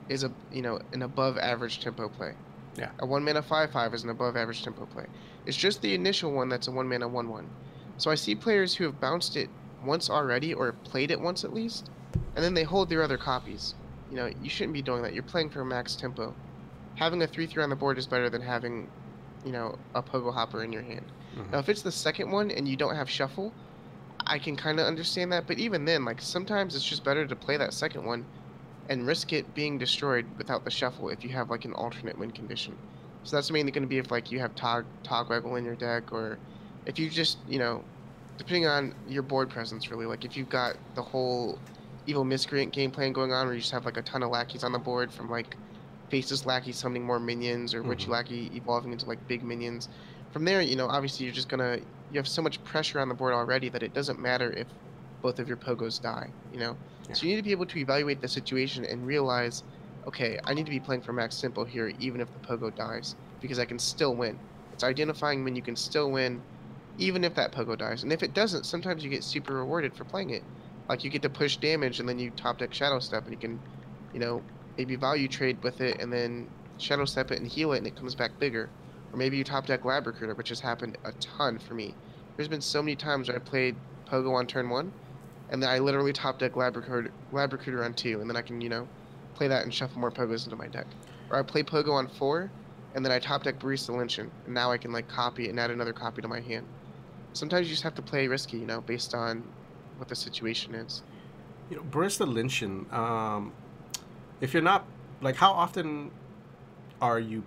is 0.08 0.24
a 0.24 0.32
you 0.52 0.60
know 0.60 0.80
an 0.92 1.02
above 1.02 1.38
average 1.38 1.80
tempo 1.80 2.08
play. 2.08 2.34
Yeah. 2.76 2.90
A 2.98 3.06
1 3.06 3.24
mana 3.24 3.42
5 3.42 3.70
5 3.70 3.94
is 3.94 4.04
an 4.04 4.10
above 4.10 4.36
average 4.36 4.62
tempo 4.62 4.86
play. 4.86 5.06
It's 5.46 5.56
just 5.56 5.80
the 5.80 5.94
initial 5.94 6.32
one 6.32 6.48
that's 6.48 6.68
a 6.68 6.72
1 6.72 6.86
mana 6.86 7.08
1 7.08 7.28
1. 7.28 7.50
So 7.96 8.10
I 8.10 8.14
see 8.16 8.34
players 8.34 8.74
who 8.74 8.84
have 8.84 9.00
bounced 9.00 9.36
it 9.36 9.48
once 9.84 10.10
already 10.10 10.52
or 10.52 10.72
played 10.72 11.10
it 11.10 11.20
once 11.20 11.44
at 11.44 11.54
least, 11.54 11.90
and 12.36 12.44
then 12.44 12.54
they 12.54 12.62
hold 12.62 12.88
their 12.88 13.02
other 13.02 13.18
copies. 13.18 13.74
You 14.10 14.16
know, 14.16 14.30
you 14.42 14.50
shouldn't 14.50 14.74
be 14.74 14.82
doing 14.82 15.02
that. 15.02 15.14
You're 15.14 15.22
playing 15.22 15.50
for 15.50 15.64
max 15.64 15.94
tempo. 15.94 16.34
Having 16.96 17.22
a 17.22 17.26
3 17.26 17.46
3 17.46 17.62
on 17.62 17.70
the 17.70 17.76
board 17.76 17.98
is 17.98 18.06
better 18.06 18.28
than 18.28 18.42
having, 18.42 18.88
you 19.44 19.52
know, 19.52 19.78
a 19.94 20.02
Pogo 20.02 20.32
Hopper 20.32 20.62
in 20.64 20.72
your 20.72 20.82
hand. 20.82 21.06
Mhm. 21.36 21.52
Now, 21.52 21.58
if 21.58 21.68
it's 21.68 21.82
the 21.82 21.92
second 21.92 22.30
one 22.30 22.50
and 22.50 22.66
you 22.68 22.76
don't 22.76 22.96
have 22.96 23.08
shuffle, 23.08 23.52
I 24.26 24.38
can 24.38 24.56
kind 24.56 24.80
of 24.80 24.86
understand 24.86 25.32
that. 25.32 25.46
But 25.46 25.58
even 25.58 25.84
then, 25.84 26.04
like 26.04 26.20
sometimes 26.20 26.74
it's 26.74 26.84
just 26.84 27.04
better 27.04 27.26
to 27.26 27.36
play 27.36 27.56
that 27.56 27.72
second 27.72 28.04
one 28.04 28.24
and 28.88 29.06
risk 29.06 29.32
it 29.32 29.54
being 29.54 29.78
destroyed 29.78 30.26
without 30.36 30.64
the 30.64 30.70
shuffle 30.70 31.08
if 31.08 31.22
you 31.22 31.30
have 31.30 31.48
like 31.50 31.64
an 31.64 31.72
alternate 31.74 32.18
win 32.18 32.30
condition. 32.32 32.76
So 33.22 33.36
that's 33.36 33.50
mainly 33.50 33.70
going 33.70 33.82
to 33.82 33.88
be 33.88 33.98
if 33.98 34.10
like 34.10 34.32
you 34.32 34.40
have 34.40 34.54
Tog 34.54 34.84
Togwaggle 35.04 35.56
in 35.58 35.64
your 35.64 35.76
deck, 35.76 36.12
or 36.12 36.38
if 36.86 36.98
you 36.98 37.08
just 37.08 37.38
you 37.48 37.58
know, 37.58 37.84
depending 38.38 38.66
on 38.66 38.94
your 39.08 39.22
board 39.22 39.48
presence 39.50 39.90
really. 39.90 40.06
Like 40.06 40.24
if 40.24 40.36
you've 40.36 40.48
got 40.48 40.76
the 40.94 41.02
whole 41.02 41.58
evil 42.06 42.24
miscreant 42.24 42.72
game 42.72 42.92
plan 42.92 43.12
going 43.12 43.32
on, 43.32 43.46
where 43.46 43.54
you 43.54 43.60
just 43.60 43.72
have 43.72 43.84
like 43.84 43.96
a 43.96 44.02
ton 44.02 44.22
of 44.22 44.30
lackeys 44.30 44.64
on 44.64 44.72
the 44.72 44.78
board 44.78 45.12
from 45.12 45.28
like 45.28 45.58
faceless 46.10 46.46
lackey 46.46 46.72
summoning 46.72 47.06
more 47.06 47.20
minions 47.20 47.74
or 47.74 47.84
witchy 47.84 48.10
Mhm. 48.10 48.12
lackey 48.12 48.56
evolving 48.56 48.92
into 48.92 49.06
like 49.06 49.26
big 49.28 49.42
minions. 49.44 49.88
From 50.32 50.44
there, 50.44 50.60
you 50.62 50.76
know, 50.76 50.88
obviously 50.88 51.24
you're 51.26 51.34
just 51.34 51.48
gonna 51.48 51.80
you 52.08 52.18
have 52.18 52.28
so 52.28 52.42
much 52.42 52.62
pressure 52.64 53.00
on 53.00 53.08
the 53.08 53.14
board 53.14 53.32
already 53.34 53.68
that 53.70 53.82
it 53.84 53.94
doesn't 53.94 54.18
matter 54.20 54.52
if 54.52 54.68
both 55.22 55.38
of 55.38 55.48
your 55.48 55.56
pogos 55.58 56.00
die. 56.00 56.34
You 56.50 56.58
know, 56.60 56.78
so 57.12 57.26
you 57.26 57.32
need 57.32 57.36
to 57.40 57.42
be 57.44 57.52
able 57.52 57.66
to 57.66 57.78
evaluate 57.78 58.20
the 58.20 58.28
situation 58.28 58.84
and 58.84 59.06
realize, 59.06 59.62
okay, 60.06 60.38
I 60.44 60.54
need 60.54 60.66
to 60.66 60.70
be 60.70 60.80
playing 60.80 61.02
for 61.02 61.12
max 61.12 61.38
tempo 61.40 61.64
here, 61.64 61.92
even 61.98 62.20
if 62.20 62.32
the 62.32 62.40
pogo 62.40 62.74
dies, 62.74 63.14
because 63.40 63.58
I 63.58 63.66
can 63.66 63.78
still 63.78 64.16
win. 64.16 64.42
It's 64.72 64.82
identifying 64.84 65.44
when 65.44 65.56
you 65.56 65.62
can 65.62 65.76
still 65.76 66.10
win, 66.10 66.44
even 66.98 67.24
if 67.24 67.34
that 67.34 67.52
pogo 67.54 67.76
dies. 67.78 68.02
And 68.02 68.12
if 68.12 68.22
it 68.22 68.34
doesn't, 68.34 68.64
sometimes 68.64 69.04
you 69.04 69.10
get 69.10 69.24
super 69.24 69.54
rewarded 69.54 69.94
for 69.96 70.04
playing 70.04 70.30
it. 70.30 70.44
Like 70.90 71.04
you 71.04 71.10
get 71.10 71.22
to 71.22 71.30
push 71.30 71.56
damage, 71.56 72.00
and 72.00 72.08
then 72.08 72.18
you 72.18 72.30
top 72.30 72.58
deck 72.58 72.74
shadow 72.74 72.98
step, 72.98 73.22
and 73.22 73.32
you 73.32 73.38
can, 73.38 73.60
you 74.12 74.18
know, 74.18 74.42
maybe 74.76 74.96
value 74.96 75.28
trade 75.28 75.62
with 75.62 75.80
it, 75.80 76.00
and 76.00 76.12
then 76.12 76.48
shadow 76.78 77.04
step 77.04 77.30
it 77.30 77.38
and 77.38 77.46
heal 77.46 77.72
it, 77.74 77.78
and 77.78 77.86
it 77.86 77.94
comes 77.94 78.16
back 78.16 78.36
bigger. 78.40 78.68
Or 79.12 79.16
maybe 79.16 79.36
you 79.36 79.44
top 79.44 79.66
deck 79.66 79.84
lab 79.84 80.08
recruiter, 80.08 80.34
which 80.34 80.48
has 80.48 80.58
happened 80.58 80.98
a 81.04 81.12
ton 81.12 81.60
for 81.60 81.74
me. 81.74 81.94
There's 82.34 82.48
been 82.48 82.60
so 82.60 82.82
many 82.82 82.96
times 82.96 83.28
where 83.28 83.36
I 83.36 83.40
played 83.40 83.76
pogo 84.08 84.34
on 84.34 84.48
turn 84.48 84.68
one, 84.68 84.92
and 85.50 85.62
then 85.62 85.70
I 85.70 85.78
literally 85.78 86.12
top 86.12 86.40
deck 86.40 86.56
lab 86.56 86.74
recruiter, 86.74 87.12
lab 87.30 87.52
recruiter 87.52 87.84
on 87.84 87.94
two, 87.94 88.20
and 88.20 88.28
then 88.28 88.36
I 88.36 88.42
can 88.42 88.60
you 88.60 88.68
know 88.68 88.88
play 89.34 89.46
that 89.46 89.62
and 89.62 89.72
shuffle 89.72 90.00
more 90.00 90.10
pogos 90.10 90.42
into 90.44 90.56
my 90.56 90.66
deck. 90.66 90.86
Or 91.30 91.38
I 91.38 91.42
play 91.42 91.62
pogo 91.62 91.92
on 91.92 92.08
four, 92.08 92.50
and 92.96 93.04
then 93.04 93.12
I 93.12 93.20
top 93.20 93.44
deck 93.44 93.60
barista 93.60 93.90
lynchen, 93.90 94.28
and 94.44 94.54
now 94.54 94.72
I 94.72 94.76
can 94.76 94.90
like 94.90 95.06
copy 95.06 95.50
and 95.50 95.60
add 95.60 95.70
another 95.70 95.92
copy 95.92 96.20
to 96.20 96.26
my 96.26 96.40
hand. 96.40 96.66
Sometimes 97.32 97.68
you 97.68 97.74
just 97.74 97.84
have 97.84 97.94
to 97.94 98.02
play 98.02 98.26
risky, 98.26 98.58
you 98.58 98.66
know, 98.66 98.80
based 98.80 99.14
on 99.14 99.44
what 100.00 100.08
the 100.08 100.16
situation 100.16 100.74
is. 100.74 101.02
You 101.68 101.76
know, 101.76 101.82
Barista 101.82 102.26
Lynchen, 102.26 102.92
um, 102.92 103.52
if 104.40 104.52
you're 104.52 104.62
not 104.62 104.86
like, 105.20 105.36
how 105.36 105.52
often 105.52 106.10
are 107.00 107.20
you? 107.20 107.44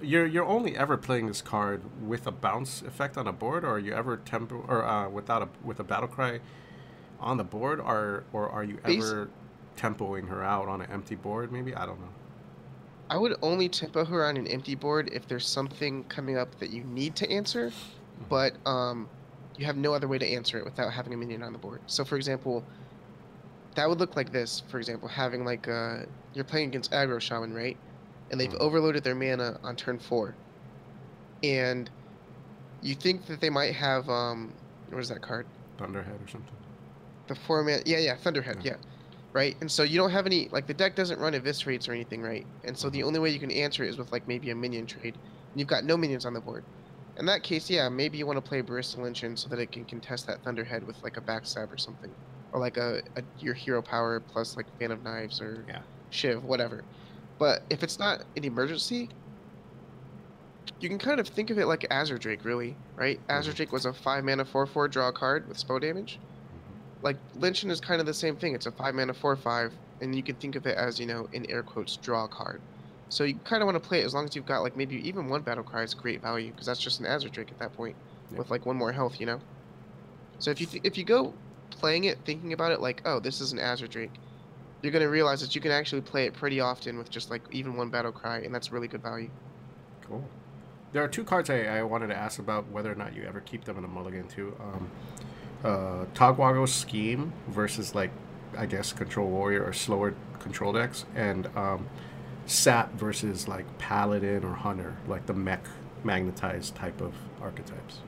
You're 0.00 0.24
you're 0.24 0.46
only 0.46 0.78
ever 0.78 0.96
playing 0.96 1.26
this 1.26 1.42
card 1.42 1.82
with 2.06 2.26
a 2.26 2.30
bounce 2.30 2.80
effect 2.80 3.18
on 3.18 3.26
a 3.26 3.32
board, 3.32 3.64
or 3.64 3.72
are 3.72 3.78
you 3.78 3.92
ever 3.92 4.16
tempo 4.16 4.64
or 4.66 4.86
uh, 4.86 5.10
without 5.10 5.42
a 5.42 5.48
with 5.62 5.78
a 5.78 5.84
battle 5.84 6.08
cry 6.08 6.40
on 7.18 7.36
the 7.36 7.44
board, 7.44 7.80
or 7.80 8.24
or 8.32 8.48
are 8.48 8.64
you 8.64 8.78
ever 8.84 9.28
tempoing 9.76 10.28
her 10.28 10.42
out 10.42 10.68
on 10.68 10.80
an 10.80 10.90
empty 10.90 11.16
board? 11.16 11.52
Maybe 11.52 11.74
I 11.74 11.84
don't 11.84 12.00
know. 12.00 12.08
I 13.10 13.18
would 13.18 13.36
only 13.42 13.68
tempo 13.68 14.04
her 14.04 14.24
on 14.24 14.36
an 14.36 14.46
empty 14.46 14.76
board 14.76 15.10
if 15.12 15.26
there's 15.26 15.46
something 15.46 16.04
coming 16.04 16.38
up 16.38 16.58
that 16.60 16.70
you 16.70 16.84
need 16.84 17.16
to 17.16 17.30
answer, 17.30 17.72
but 18.28 18.54
um, 18.64 19.08
you 19.60 19.66
have 19.66 19.76
no 19.78 19.94
other 19.94 20.08
way 20.08 20.18
to 20.18 20.26
answer 20.26 20.58
it 20.58 20.64
without 20.66 20.92
having 20.94 21.14
a 21.14 21.18
minion 21.18 21.44
on 21.44 21.52
the 21.54 21.60
board. 21.60 21.84
So, 21.86 22.04
for 22.04 22.16
example, 22.16 22.68
that 23.76 23.88
would 23.88 23.98
look 23.98 24.16
like 24.16 24.30
this. 24.32 24.60
For 24.68 24.78
example, 24.78 25.08
having 25.08 25.44
like 25.44 25.68
uh, 25.68 26.06
you're 26.32 26.44
playing 26.44 26.68
against 26.68 26.92
aggro 26.92 27.20
shaman, 27.20 27.52
right? 27.52 27.80
And 28.30 28.40
they've 28.40 28.54
Mhm. 28.54 28.60
overloaded 28.60 29.04
their 29.04 29.14
mana 29.14 29.58
on 29.62 29.76
turn 29.76 29.98
four, 29.98 30.38
and 31.42 31.90
you 32.82 32.94
think 32.96 33.26
that 33.26 33.40
they 33.40 33.50
might 33.50 33.74
have 33.76 34.08
um, 34.08 34.56
what 34.88 35.00
is 35.00 35.08
that 35.10 35.22
card? 35.22 35.50
Thunderhead 35.78 36.22
or 36.22 36.28
something. 36.28 36.58
The 37.28 37.34
four 37.34 37.62
man, 37.64 37.82
yeah, 37.86 37.98
yeah, 37.98 38.16
Thunderhead, 38.16 38.58
Yeah. 38.62 38.62
yeah. 38.64 38.76
Right, 39.34 39.56
and 39.60 39.70
so 39.70 39.84
you 39.84 39.96
don't 39.96 40.10
have 40.10 40.26
any 40.26 40.48
like 40.50 40.66
the 40.66 40.74
deck 40.74 40.96
doesn't 40.96 41.20
run 41.20 41.34
eviscerates 41.34 41.88
or 41.88 41.92
anything, 41.92 42.20
right? 42.22 42.48
And 42.64 42.76
so 42.78 42.90
the 42.90 43.02
Mhm. 43.02 43.04
only 43.04 43.20
way 43.20 43.30
you 43.30 43.38
can 43.40 43.50
answer 43.52 43.84
it 43.84 43.90
is 43.90 43.98
with 43.98 44.10
like 44.12 44.26
maybe 44.26 44.50
a 44.50 44.56
minion 44.56 44.86
trade. 44.86 45.14
And 45.54 45.60
you've 45.60 45.68
got 45.68 45.84
no 45.84 45.96
minions 45.96 46.24
on 46.26 46.34
the 46.34 46.40
board. 46.42 46.66
In 47.20 47.26
that 47.26 47.42
case, 47.42 47.68
yeah, 47.68 47.88
maybe 47.90 48.16
you 48.18 48.26
want 48.26 48.38
to 48.38 48.48
play 48.48 48.62
Barista 48.62 48.96
Lynchen 48.98 49.38
so 49.38 49.48
that 49.50 49.58
it 49.58 49.70
can 49.70 49.84
contest 49.84 50.26
that 50.26 50.42
Thunderhead 50.42 50.86
with 50.86 50.96
like 51.04 51.18
a 51.18 51.20
backstab 51.20 51.70
or 51.70 51.76
something, 51.76 52.10
or 52.52 52.60
like 52.60 52.78
a, 52.78 53.02
a 53.16 53.22
your 53.38 53.54
hero 53.54 53.82
power 53.82 54.20
plus 54.20 54.56
like 54.56 54.66
Fan 54.78 54.90
of 54.90 55.02
Knives 55.04 55.40
or 55.40 55.66
Yeah. 55.68 55.82
Shiv, 56.08 56.42
whatever. 56.44 56.82
But 57.38 57.66
if 57.70 57.82
it's 57.82 57.98
not 57.98 58.24
an 58.36 58.44
emergency, 58.44 59.10
you 60.80 60.88
can 60.88 60.98
kind 60.98 61.20
of 61.20 61.28
think 61.28 61.50
of 61.50 61.58
it 61.58 61.66
like 61.66 61.86
Azure 61.90 62.18
Drake, 62.18 62.44
really, 62.44 62.74
right? 62.96 63.20
Azure 63.28 63.52
Mhm. 63.52 63.56
Drake 63.56 63.72
was 63.72 63.84
a 63.84 63.92
five 63.92 64.24
mana 64.24 64.44
four 64.46 64.66
four 64.66 64.88
draw 64.88 65.12
card 65.12 65.46
with 65.46 65.58
spell 65.58 65.78
damage 65.78 66.18
like 67.02 67.18
Lynchen 67.34 67.70
is 67.70 67.80
kind 67.80 68.00
of 68.00 68.06
the 68.06 68.14
same 68.14 68.36
thing. 68.36 68.54
It's 68.54 68.66
a 68.66 68.72
five 68.72 68.94
mana 68.94 69.14
four 69.14 69.36
five, 69.36 69.78
and 70.00 70.14
you 70.14 70.22
can 70.22 70.36
think 70.36 70.56
of 70.56 70.66
it 70.66 70.76
as 70.76 70.98
you 70.98 71.06
know 71.06 71.28
in 71.32 71.50
air 71.50 71.62
quotes 71.62 71.96
draw 71.98 72.28
card. 72.28 72.62
So 73.10 73.24
you 73.24 73.34
kind 73.44 73.60
of 73.62 73.66
want 73.66 73.80
to 73.80 73.86
play 73.86 74.00
it 74.00 74.04
as 74.04 74.14
long 74.14 74.24
as 74.24 74.34
you've 74.36 74.46
got 74.46 74.62
like 74.62 74.76
maybe 74.76 74.96
even 75.06 75.28
one 75.28 75.42
battle 75.42 75.64
cry 75.64 75.82
is 75.82 75.94
great 75.94 76.22
value 76.22 76.52
because 76.52 76.66
that's 76.66 76.80
just 76.80 77.00
an 77.00 77.06
Azure 77.06 77.28
Drake 77.28 77.50
at 77.50 77.58
that 77.58 77.74
point 77.74 77.96
Yeah. 78.30 78.38
with 78.38 78.50
like 78.50 78.64
one 78.64 78.76
more 78.76 78.92
health, 78.92 79.18
you 79.20 79.26
know. 79.26 79.40
So 80.38 80.50
if 80.50 80.60
you 80.60 80.66
th- 80.66 80.82
if 80.84 80.96
you 80.96 81.04
go 81.04 81.34
playing 81.70 82.04
it 82.04 82.18
thinking 82.24 82.52
about 82.52 82.72
it 82.72 82.80
like 82.80 83.02
oh 83.04 83.20
this 83.20 83.40
is 83.40 83.52
an 83.52 83.58
Azure 83.58 83.88
Drake, 83.88 84.12
you're 84.80 84.92
gonna 84.92 85.08
realize 85.08 85.40
that 85.40 85.54
you 85.54 85.60
can 85.60 85.72
actually 85.72 86.02
play 86.02 86.24
it 86.26 86.34
pretty 86.34 86.60
often 86.60 86.98
with 86.98 87.10
just 87.10 87.30
like 87.30 87.42
even 87.50 87.76
one 87.76 87.90
battle 87.90 88.12
cry, 88.12 88.38
and 88.38 88.54
that's 88.54 88.70
really 88.70 88.88
good 88.88 89.02
value. 89.02 89.28
Cool. 90.08 90.24
There 90.92 91.02
are 91.02 91.08
two 91.08 91.24
cards 91.24 91.50
I, 91.50 91.64
I 91.64 91.82
wanted 91.82 92.08
to 92.08 92.16
ask 92.16 92.38
about 92.38 92.68
whether 92.70 92.90
or 92.90 92.96
not 92.96 93.14
you 93.14 93.24
ever 93.24 93.40
keep 93.40 93.64
them 93.64 93.76
in 93.78 93.84
a 93.84 93.88
mulligan 93.88 94.26
too. 94.28 94.56
Um, 94.60 94.90
uh, 95.62 96.04
Togwaggle 96.14 96.68
scheme 96.68 97.32
versus 97.48 97.94
like 97.94 98.10
I 98.56 98.66
guess 98.66 98.92
Control 98.92 99.28
Warrior 99.28 99.64
or 99.64 99.72
slower 99.72 100.14
control 100.38 100.72
decks, 100.72 101.04
and 101.14 101.48
um, 101.56 101.88
Sap 102.50 102.92
versus 102.94 103.46
like 103.46 103.78
Paladin 103.78 104.42
or 104.42 104.52
Hunter, 104.52 104.96
like 105.06 105.24
the 105.26 105.32
mech 105.32 105.64
magnetized 106.02 106.74
type 106.74 107.00
of 107.00 107.14
archetypes. 107.40 108.00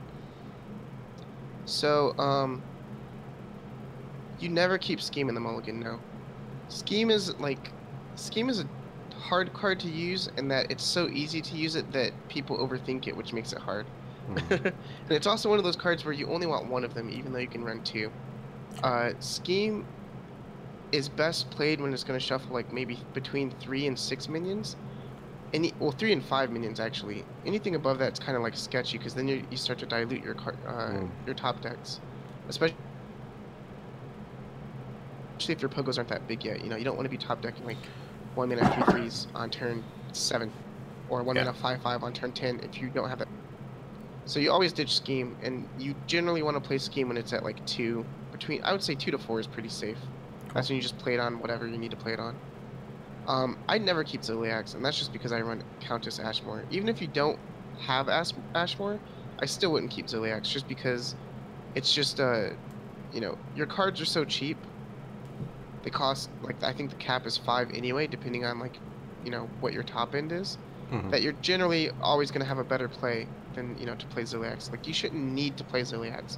So, 1.63 2.13
um, 2.17 2.61
you 4.41 4.49
never 4.49 4.77
keep 4.77 4.99
Scheme 4.99 5.29
in 5.29 5.35
the 5.35 5.39
mulligan, 5.39 5.79
no. 5.79 5.97
Scheme 6.67 7.09
is 7.09 7.33
like, 7.39 7.71
Scheme 8.15 8.49
is 8.49 8.59
a 8.59 8.67
hard 9.17 9.53
card 9.53 9.79
to 9.79 9.89
use, 9.89 10.29
in 10.35 10.49
that 10.49 10.69
it's 10.69 10.83
so 10.83 11.07
easy 11.07 11.39
to 11.41 11.55
use 11.55 11.75
it 11.77 11.89
that 11.93 12.11
people 12.27 12.57
overthink 12.57 13.07
it, 13.07 13.15
which 13.15 13.31
makes 13.31 13.53
it 13.53 13.59
hard. 13.59 13.85
Mhm. 14.29 14.65
and 14.65 15.11
it's 15.11 15.27
also 15.27 15.49
one 15.49 15.57
of 15.57 15.63
those 15.63 15.77
cards 15.77 16.03
where 16.03 16.13
you 16.13 16.27
only 16.27 16.47
want 16.47 16.67
one 16.67 16.83
of 16.83 16.93
them, 16.93 17.09
even 17.09 17.31
though 17.31 17.39
you 17.39 17.47
can 17.47 17.63
run 17.63 17.81
two. 17.83 18.11
Uh, 18.83 19.13
Scheme 19.21 19.85
is 20.93 21.09
best 21.09 21.51
played 21.51 21.81
when 21.81 21.93
it's 21.93 22.05
going 22.05 22.19
to 22.19 22.25
shuffle 22.25 22.53
like 22.53 22.71
maybe 22.71 22.99
between 23.13 23.51
three 23.59 23.87
and 23.87 23.99
six 23.99 24.29
minions. 24.29 24.77
Any 25.53 25.73
well, 25.79 25.91
three 25.91 26.13
and 26.13 26.23
five 26.23 26.51
minions 26.51 26.79
actually. 26.79 27.25
Anything 27.45 27.75
above 27.75 27.99
that's 27.99 28.19
kind 28.19 28.37
of 28.37 28.43
like 28.43 28.55
sketchy 28.55 28.97
because 28.99 29.15
then 29.15 29.27
you, 29.27 29.43
you 29.51 29.57
start 29.57 29.79
to 29.79 29.87
dilute 29.87 30.23
your 30.23 30.35
card, 30.35 30.57
uh, 30.67 30.93
Mm. 30.93 31.11
your 31.25 31.35
top 31.35 31.61
decks, 31.61 32.01
especially. 32.49 32.77
Especially 35.39 35.55
if 35.55 35.61
your 35.61 35.69
pogos 35.69 35.97
aren't 35.97 36.09
that 36.09 36.27
big 36.27 36.45
yet, 36.45 36.63
you 36.63 36.69
know 36.69 36.77
you 36.77 36.85
don't 36.85 36.95
want 36.95 37.05
to 37.05 37.09
be 37.11 37.17
top 37.17 37.41
decking 37.41 37.65
like 37.65 37.77
one 38.35 38.49
mana 38.49 38.65
three 38.73 38.83
threes 38.83 39.27
on 39.35 39.49
turn 39.49 39.83
seven, 40.13 40.51
or 41.09 41.23
one 41.23 41.35
Yeah. 41.35 41.43
mana 41.43 41.53
five 41.53 41.81
five 41.81 42.03
on 42.03 42.13
turn 42.13 42.31
ten 42.33 42.59
if 42.61 42.79
you 42.81 42.89
don't 42.89 43.09
have 43.09 43.19
that 43.19 43.27
so 44.25 44.39
you 44.39 44.51
always 44.51 44.71
ditch 44.73 44.95
scheme, 44.95 45.35
and 45.43 45.67
you 45.77 45.95
generally 46.07 46.43
want 46.43 46.55
to 46.55 46.61
play 46.61 46.77
scheme 46.77 47.09
when 47.09 47.17
it's 47.17 47.33
at 47.33 47.43
like 47.43 47.63
two. 47.65 48.05
Between 48.31 48.63
I 48.63 48.71
would 48.71 48.83
say 48.83 48.95
two 48.95 49.11
to 49.11 49.17
four 49.17 49.39
is 49.39 49.47
pretty 49.47 49.69
safe. 49.69 49.97
That's 50.53 50.69
when 50.69 50.75
you 50.75 50.81
just 50.81 50.97
play 50.97 51.13
it 51.15 51.19
on 51.19 51.39
whatever 51.39 51.67
you 51.67 51.77
need 51.77 51.91
to 51.91 51.97
play 51.97 52.13
it 52.13 52.19
on. 52.19 52.35
Um, 53.27 53.57
I 53.67 53.77
never 53.77 54.03
keep 54.03 54.21
Ziliax, 54.21 54.75
and 54.75 54.83
that's 54.83 54.97
just 54.97 55.13
because 55.13 55.31
I 55.31 55.41
run 55.41 55.63
Countess 55.79 56.19
Ashmore. 56.19 56.63
Even 56.71 56.89
if 56.89 57.01
you 57.01 57.07
don't 57.07 57.39
have 57.79 58.09
Ash- 58.09 58.33
Ashmore, 58.53 58.99
I 59.39 59.45
still 59.45 59.71
wouldn't 59.71 59.91
keep 59.91 60.07
Ziliax 60.07 60.43
just 60.43 60.67
because 60.67 61.15
it's 61.73 61.93
just 61.93 62.19
uh, 62.19 62.49
you 63.13 63.21
know, 63.21 63.37
your 63.55 63.65
cards 63.65 64.01
are 64.01 64.05
so 64.05 64.25
cheap. 64.25 64.57
They 65.83 65.89
cost 65.89 66.29
like 66.41 66.61
I 66.63 66.73
think 66.73 66.89
the 66.89 66.95
cap 66.97 67.25
is 67.25 67.37
five 67.37 67.71
anyway, 67.73 68.07
depending 68.07 68.45
on 68.45 68.59
like, 68.59 68.77
you 69.23 69.31
know, 69.31 69.49
what 69.59 69.73
your 69.73 69.83
top 69.83 70.15
end 70.15 70.31
is 70.31 70.57
Mhm. 70.91 71.11
that 71.11 71.21
you're 71.21 71.33
generally 71.41 71.89
always 72.01 72.29
going 72.29 72.41
to 72.41 72.47
have 72.47 72.57
a 72.57 72.63
better 72.63 72.87
play 72.87 73.27
than 73.55 73.77
you 73.79 73.85
know 73.85 73.95
to 73.95 74.05
play 74.07 74.23
Ziliax. 74.23 74.69
Like 74.71 74.87
you 74.87 74.93
shouldn't 74.93 75.23
need 75.23 75.57
to 75.57 75.63
play 75.63 75.81
Ziliax. 75.81 76.37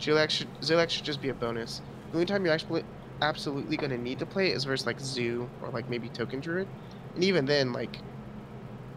Ziliax 0.00 0.30
should 0.30 0.90
should 0.90 1.04
just 1.04 1.22
be 1.22 1.28
a 1.28 1.34
bonus. 1.34 1.80
The 2.10 2.16
only 2.18 2.26
time 2.26 2.44
you're 2.44 2.54
actually 2.54 2.84
absolutely 3.24 3.76
going 3.76 3.90
to 3.90 3.98
need 3.98 4.18
to 4.18 4.26
play 4.26 4.50
it 4.50 4.56
is 4.56 4.64
versus 4.64 4.86
like 4.86 5.00
Zoo 5.00 5.48
or 5.62 5.70
like 5.70 5.88
maybe 5.88 6.08
Token 6.08 6.40
Druid, 6.40 6.68
and 7.14 7.24
even 7.24 7.46
then 7.46 7.72
like 7.72 7.98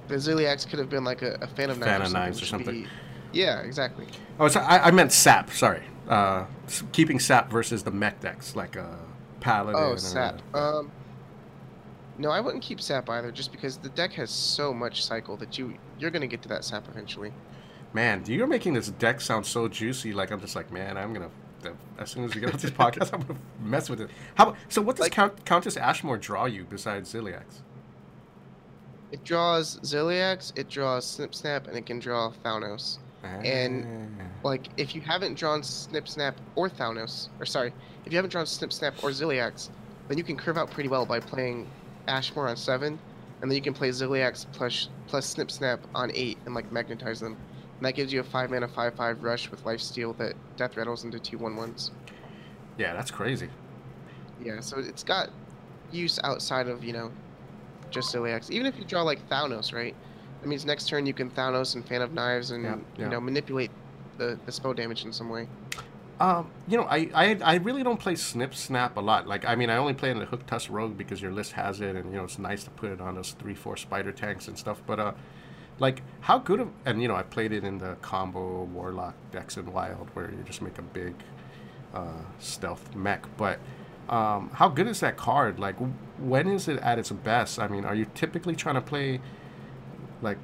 the 0.08 0.16
Ziliax 0.16 0.68
could 0.68 0.80
have 0.80 0.90
been 0.90 1.04
like 1.04 1.22
a, 1.22 1.38
a 1.42 1.48
fan 1.48 1.70
of 1.70 1.78
Fan 1.78 2.12
knives 2.12 2.38
of 2.38 2.44
or 2.44 2.46
something. 2.46 2.84
Be, 2.84 2.88
yeah, 3.34 3.62
exactly. 3.62 4.08
Oh, 4.40 4.48
so 4.48 4.60
I, 4.60 4.88
I 4.88 4.92
meant 4.92 5.12
Sap. 5.12 5.52
Sorry, 5.52 5.84
uh, 6.08 6.46
keeping 6.92 7.20
Sap 7.20 7.52
versus 7.52 7.84
the 7.84 7.92
mech 7.92 8.20
decks 8.20 8.56
like 8.56 8.76
a 8.76 8.98
Paladin. 9.40 9.82
Oh, 9.82 9.96
Sap. 9.96 10.42
Um, 10.56 10.92
no, 12.18 12.30
I 12.32 12.40
wouldn't 12.40 12.63
keep 12.63 12.82
Sap 12.82 13.10
either, 13.10 13.32
just 13.32 13.52
because 13.52 13.78
the 13.78 13.90
deck 13.90 14.13
has 14.13 14.30
so 14.30 14.74
much 14.74 15.04
cycle 15.04 15.38
that 15.38 15.58
you 15.58 15.76
you're 16.00 16.12
gonna 16.12 16.28
get 16.28 16.42
to 16.44 16.50
that 16.50 16.63
Sap 16.63 16.88
eventually. 16.90 17.32
Man, 17.94 18.24
you're 18.28 18.48
making 18.48 18.74
this 18.74 18.90
deck 18.90 19.22
sound 19.22 19.46
so 19.46 19.68
juicy. 19.68 20.13
Like 20.13 20.32
I'm 20.32 20.42
just 20.42 20.56
like, 20.56 20.72
man, 20.72 20.98
I'm 20.98 21.13
gonna. 21.13 21.32
As 21.98 22.12
soon 22.12 22.24
as 22.26 22.36
we 22.36 22.41
get 22.41 22.54
off 22.54 22.62
this 22.62 22.72
podcast, 22.84 23.13
I'm 23.13 23.22
gonna 23.22 23.39
mess 23.62 23.89
with 23.89 24.02
it. 24.02 24.10
How? 24.36 24.56
So, 24.70 24.82
what 24.82 24.96
does 24.98 25.04
Like- 25.04 25.12
Count, 25.12 25.46
Countess 25.46 25.78
Ashmore 25.78 26.17
draw 26.17 26.46
you 26.46 26.65
besides 26.70 27.13
Ziliax? 27.13 27.62
It 29.12 29.24
draws 29.24 29.80
Ziliax, 29.80 30.52
it 30.58 30.70
draws 30.70 31.06
Snip 31.06 31.34
Snap, 31.34 31.67
and 31.67 31.78
it 31.78 31.86
can 31.86 32.00
draw 32.00 32.32
Thalnos. 32.43 32.98
And- 33.24 33.86
Ah. 34.20 34.24
Like, 34.43 34.67
if 34.78 34.96
you 34.96 35.02
haven't 35.02 35.36
drawn 35.38 35.63
Snip 35.63 36.08
Snap 36.08 36.36
or 36.56 36.70
Thalnos, 36.70 37.30
or 37.39 37.46
sorry, 37.46 37.74
if 38.06 38.12
you 38.12 38.17
haven't 38.17 38.32
drawn 38.32 38.46
Snip 38.46 38.72
Snap 38.72 38.93
or 39.04 39.10
Ziliax, 39.10 39.70
then 40.08 40.17
you 40.17 40.24
can 40.24 40.38
curve 40.38 40.58
out 40.58 40.70
pretty 40.72 40.88
well 40.89 41.06
by 41.06 41.20
playing 41.20 41.67
Ashmore 42.08 42.48
on 42.48 42.56
7, 42.56 42.98
and 43.41 43.52
then 43.52 43.56
you 43.56 43.62
can 43.62 43.74
play 43.74 43.89
Ziliax 43.89 44.46
plus, 44.54 44.89
plus 45.08 45.26
Snip 45.26 45.52
Snap 45.52 45.80
on 45.96 46.12
8 46.13 46.38
and, 46.46 46.54
like, 46.56 46.72
magnetize 46.72 47.20
them. 47.20 47.36
And 47.78 47.86
that 47.86 47.94
gives 47.94 48.12
you 48.12 48.20
a 48.20 48.24
5 48.24 48.50
mana 48.50 48.68
5 48.68 48.96
5 48.96 49.24
rush 49.24 49.52
with 49.52 49.66
Life 49.66 49.82
Steal 49.82 50.13
that 50.13 50.34
Death 50.56 50.78
Rattles 50.78 51.04
into 51.04 51.20
two 51.20 51.38
1 51.38 51.56
1s. 51.56 51.92
yeah, 52.78 52.94
that's 52.94 53.12
crazy. 53.12 53.50
Yeah, 54.44 54.60
so 54.60 54.80
it's 54.80 55.04
got 55.04 55.30
use 55.92 56.20
outside 56.24 56.68
of, 56.68 56.84
you 56.84 56.94
know, 56.94 57.12
just 57.90 58.13
Ziliax. 58.13 58.50
Even 58.52 58.66
if 58.68 58.78
you 58.78 58.86
draw 58.86 59.02
like 59.04 59.28
Thalnos, 59.30 59.74
right? 59.74 59.96
That 60.42 60.48
means 60.48 60.66
next 60.66 60.88
turn 60.88 61.06
you 61.06 61.13
can 61.13 61.30
Thalnos 61.32 61.76
and 61.76 61.88
Fan 61.88 62.02
of 62.02 62.13
Knives 62.13 62.52
and, 62.52 62.63
Yeah, 62.63 62.76
yeah. 62.98 63.04
you 63.06 63.10
know, 63.10 63.20
manipulate 63.22 63.72
the, 64.18 64.38
the 64.46 64.52
spell 64.52 64.74
damage 64.74 65.06
in 65.06 65.13
some 65.13 65.30
way. 65.30 65.48
Um, 66.20 66.50
you 66.68 66.78
know, 66.78 66.86
I, 66.86 67.10
I 67.13 67.38
I 67.44 67.56
really 67.58 67.84
don't 67.84 68.00
play 68.00 68.16
Snip 68.16 68.56
Snap 68.56 68.98
a 68.98 69.00
lot. 69.00 69.28
Like, 69.28 69.46
I 69.46 69.56
mean, 69.56 69.70
I 69.70 69.78
only 69.78 69.94
play 69.94 70.10
in 70.10 70.18
the 70.18 70.26
Hook 70.26 70.48
Tusk 70.48 70.68
Rogue 70.72 70.98
because 70.98 71.22
your 71.22 71.32
list 71.32 71.52
has 71.52 71.80
it, 71.80 71.96
and 71.96 72.12
you 72.12 72.18
know, 72.18 72.24
it's 72.24 72.40
nice 72.40 72.63
to 72.63 72.72
put 72.72 72.92
it 72.92 73.00
on 73.00 73.13
those 73.13 73.34
three, 73.34 73.54
four 73.54 73.78
spider 73.78 74.12
tanks 74.12 74.48
and 74.48 74.58
stuff. 74.58 74.82
But 74.88 75.00
uh, 75.00 75.12
like, 75.80 76.02
how 76.22 76.40
good 76.40 76.60
of 76.60 76.70
and 76.86 77.02
you 77.02 77.08
know, 77.08 77.16
I 77.16 77.24
played 77.24 77.52
it 77.52 77.63
in 77.63 77.78
the 77.78 77.96
combo 78.02 78.63
Warlock 78.63 79.16
decks 79.32 79.58
and 79.58 79.74
Wild, 79.74 80.10
where 80.13 80.30
you 80.32 80.44
just 80.46 80.62
make 80.62 80.78
a 80.78 80.82
big 80.82 81.13
uh, 81.94 82.22
stealth 82.40 82.96
mech. 82.96 83.26
But 83.38 83.60
um, 84.10 84.50
how 84.54 84.70
good 84.70 84.88
is 84.88 85.00
that 85.02 85.18
card? 85.18 85.60
Like, 85.60 85.76
when 86.20 86.48
is 86.48 86.68
it 86.68 86.80
at 86.80 86.98
its 87.00 87.12
best? 87.12 87.60
I 87.60 87.68
mean, 87.68 87.86
are 87.86 87.96
you 87.96 88.08
typically 88.16 88.56
trying 88.56 88.76
to 88.76 88.82
play 88.82 89.20
like 90.22 90.38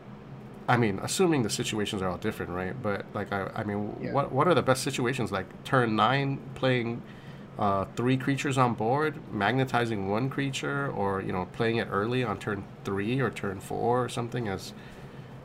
I 0.68 0.78
mean, 0.78 1.00
assuming 1.04 1.44
the 1.44 1.50
situations 1.50 2.02
are 2.02 2.08
all 2.08 2.18
different, 2.18 2.52
right? 2.54 2.74
But 2.82 3.06
like, 3.14 3.34
I, 3.34 3.52
I 3.54 3.64
mean, 3.66 3.96
Yeah. 4.02 4.14
what 4.14 4.32
what 4.32 4.48
are 4.48 4.54
the 4.54 4.62
best 4.62 4.84
situations? 4.84 5.32
Like 5.32 5.48
turn 5.66 5.96
nine, 5.96 6.40
playing 6.56 7.02
uh, 7.60 7.86
three 7.96 8.18
creatures 8.18 8.58
on 8.58 8.74
board, 8.74 9.20
magnetizing 9.32 10.10
one 10.10 10.30
creature, 10.30 10.90
or 10.90 11.22
you 11.22 11.34
know, 11.34 11.48
playing 11.52 11.78
it 11.78 11.88
early 11.92 12.24
on 12.24 12.38
turn 12.40 12.64
three 12.86 13.20
or 13.20 13.30
turn 13.30 13.60
four 13.60 14.04
or 14.06 14.10
something 14.10 14.48
as 14.48 14.74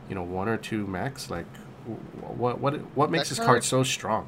you 0.09 0.15
know, 0.15 0.23
one 0.23 0.49
or 0.49 0.57
two 0.57 0.85
mechs. 0.87 1.29
Like, 1.29 1.45
what 1.85 2.59
what 2.59 2.75
what 2.95 3.11
makes 3.11 3.29
That 3.29 3.35
this 3.35 3.39
card 3.39 3.63
so 3.63 3.83
strong? 3.83 4.27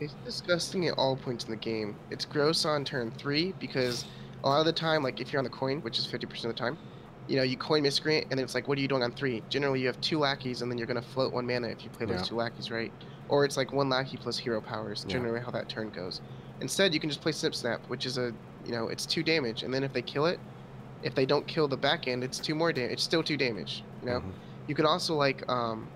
It's 0.00 0.14
disgusting 0.24 0.86
at 0.88 0.94
all 0.96 1.16
points 1.16 1.44
in 1.44 1.50
the 1.50 1.56
game. 1.56 2.00
It's 2.10 2.24
gross 2.24 2.64
on 2.64 2.84
turn 2.84 3.10
three 3.12 3.52
because 3.52 4.06
a 4.42 4.48
lot 4.48 4.60
of 4.60 4.66
the 4.66 4.72
time, 4.72 5.02
like 5.02 5.20
if 5.20 5.32
you're 5.32 5.38
on 5.40 5.44
the 5.44 5.50
coin, 5.50 5.80
which 5.82 5.98
is 5.98 6.06
50% 6.06 6.44
of 6.44 6.48
the 6.56 6.58
time, 6.58 6.78
you 7.26 7.36
know, 7.36 7.42
you 7.42 7.56
coin 7.58 7.82
miscreant 7.82 8.26
and 8.30 8.38
then 8.38 8.44
it's 8.44 8.54
like, 8.54 8.66
what 8.66 8.78
are 8.78 8.80
you 8.80 8.88
doing 8.88 9.02
on 9.02 9.12
three? 9.12 9.44
Generally, 9.50 9.80
you 9.80 9.86
have 9.88 10.00
two 10.00 10.18
lackeys 10.18 10.62
and 10.62 10.70
then 10.70 10.78
you're 10.78 10.86
going 10.86 11.00
to 11.00 11.06
float 11.08 11.32
one 11.32 11.46
mana 11.46 11.68
if 11.68 11.84
you 11.84 11.90
play 11.90 12.06
those 12.06 12.22
Yeah. 12.22 12.22
two 12.22 12.34
lackeys, 12.36 12.70
right? 12.70 12.94
Or 13.28 13.44
it's 13.44 13.56
like 13.56 13.72
one 13.72 13.88
lackey 13.90 14.16
plus 14.16 14.38
hero 14.38 14.60
powers, 14.62 15.04
Yeah. 15.04 15.08
generally 15.08 15.40
how 15.40 15.50
that 15.52 15.68
turn 15.68 15.90
goes. 15.90 16.22
Instead, 16.60 16.94
you 16.94 17.00
can 17.00 17.10
just 17.10 17.20
play 17.22 17.32
Snip 17.32 17.54
Snap, 17.54 17.84
which 17.88 18.06
is 18.06 18.16
a, 18.18 18.34
you 18.64 18.72
know, 18.72 18.88
it's 18.88 19.06
two 19.06 19.22
damage. 19.22 19.62
And 19.62 19.72
then 19.72 19.84
if 19.84 19.92
they 19.92 20.02
kill 20.02 20.26
it, 20.26 20.40
if 21.02 21.14
they 21.14 21.26
don't 21.26 21.46
kill 21.46 21.68
the 21.68 21.76
back 21.76 22.08
end, 22.08 22.24
it's 22.24 22.40
two 22.40 22.54
more 22.54 22.72
damage. 22.72 22.92
It's 22.92 23.02
still 23.04 23.22
two 23.22 23.36
damage, 23.36 23.86
you 24.02 24.08
know? 24.10 24.20
Mhm. 24.20 24.32
You 24.66 24.74
can 24.74 24.86
also 24.86 25.14
like 25.14 25.48
um 25.48 25.88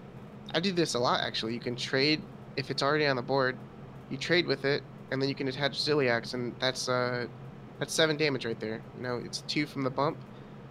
I 0.55 0.61
do 0.61 0.73
this 0.73 0.95
a 0.95 0.99
lot 0.99 1.21
actually. 1.21 1.55
You 1.55 1.61
can 1.61 1.77
trade 1.77 2.23
if 2.57 2.71
it's 2.71 2.83
already 2.83 3.07
on 3.07 3.17
the 3.17 3.23
board, 3.23 3.57
you 4.11 4.17
trade 4.17 4.47
with 4.47 4.65
it 4.65 4.83
and 5.11 5.21
then 5.21 5.29
you 5.29 5.35
can 5.35 5.49
attach 5.49 5.73
Ziliax 5.73 6.35
and 6.35 6.55
that's 6.61 6.89
uh 6.89 7.27
that's 7.79 7.93
seven 7.93 8.17
damage 8.17 8.47
right 8.47 8.59
there. 8.61 8.81
You 8.97 9.03
know, 9.03 9.17
it's 9.25 9.43
two 9.43 9.67
from 9.67 9.83
the 9.83 9.91
bump 9.91 10.17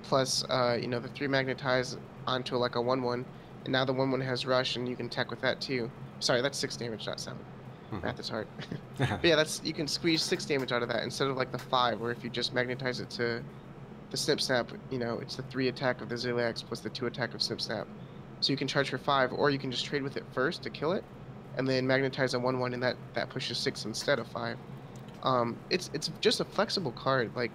plus 0.04 0.44
uh, 0.50 0.78
you 0.82 0.88
know, 0.88 1.00
the 1.00 1.08
three 1.10 1.28
magnetize 1.28 1.98
onto 2.28 2.56
like 2.58 2.76
a 2.76 2.82
one 2.82 3.02
one 3.04 3.26
and 3.64 3.72
now 3.72 3.86
the 3.86 3.94
one 3.94 4.12
one 4.12 4.22
has 4.22 4.46
rush 4.46 4.76
and 4.76 4.88
you 4.88 4.96
can 4.96 5.10
tech 5.10 5.30
with 5.30 5.42
that 5.42 5.62
too. 5.62 5.90
Sorry, 6.20 6.42
that's 6.42 6.58
six 6.58 6.76
damage, 6.78 7.06
not 7.08 7.20
7 7.20 7.38
Mhm. 7.92 8.04
Math 8.04 8.20
is 8.20 8.30
hard. 8.30 8.48
But 8.98 9.24
yeah, 9.24 9.36
that's 9.36 9.62
you 9.64 9.74
can 9.74 9.88
squeeze 9.88 10.22
six 10.22 10.46
damage 10.46 10.72
out 10.72 10.82
of 10.84 10.90
that 10.90 11.04
instead 11.04 11.28
of 11.28 11.38
like 11.38 11.52
the 11.52 11.58
five, 11.58 12.00
where 12.00 12.12
if 12.12 12.24
you 12.24 12.30
just 12.30 12.54
magnetize 12.54 13.00
it 13.00 13.10
to 13.12 13.44
the 14.14 14.18
snip 14.18 14.40
snap, 14.40 14.70
you 14.92 15.00
know, 15.00 15.18
it's 15.18 15.38
the 15.38 15.42
three 15.42 15.70
attack 15.70 16.00
of 16.00 16.08
the 16.08 16.14
Ziliax 16.14 16.64
plus 16.64 16.82
the 16.82 16.90
two 16.92 17.08
attack 17.08 17.34
of 17.34 17.42
snip 17.42 17.60
snap. 17.60 17.88
So 18.42 18.54
you 18.54 18.58
can 18.58 18.68
charge 18.68 18.92
for 18.92 19.00
five, 19.00 19.34
or 19.34 19.50
you 19.50 19.58
can 19.58 19.72
just 19.72 19.86
trade 19.86 20.04
with 20.04 20.18
it 20.18 20.24
first 20.34 20.62
to 20.64 20.70
kill 20.70 20.92
it, 20.92 21.04
and 21.58 21.68
then 21.68 21.88
magnetize 21.88 22.36
a 22.36 22.40
one 22.40 22.60
one, 22.60 22.76
and 22.76 22.84
that 22.84 22.96
that 23.16 23.30
pushes 23.32 23.58
six 23.58 23.86
instead 23.86 24.20
of 24.20 24.28
five. 24.28 24.58
Um, 25.24 25.58
it's 25.72 25.90
it's 25.96 26.12
just 26.22 26.42
a 26.42 26.46
flexible 26.46 26.92
card. 26.92 27.32
Like, 27.36 27.54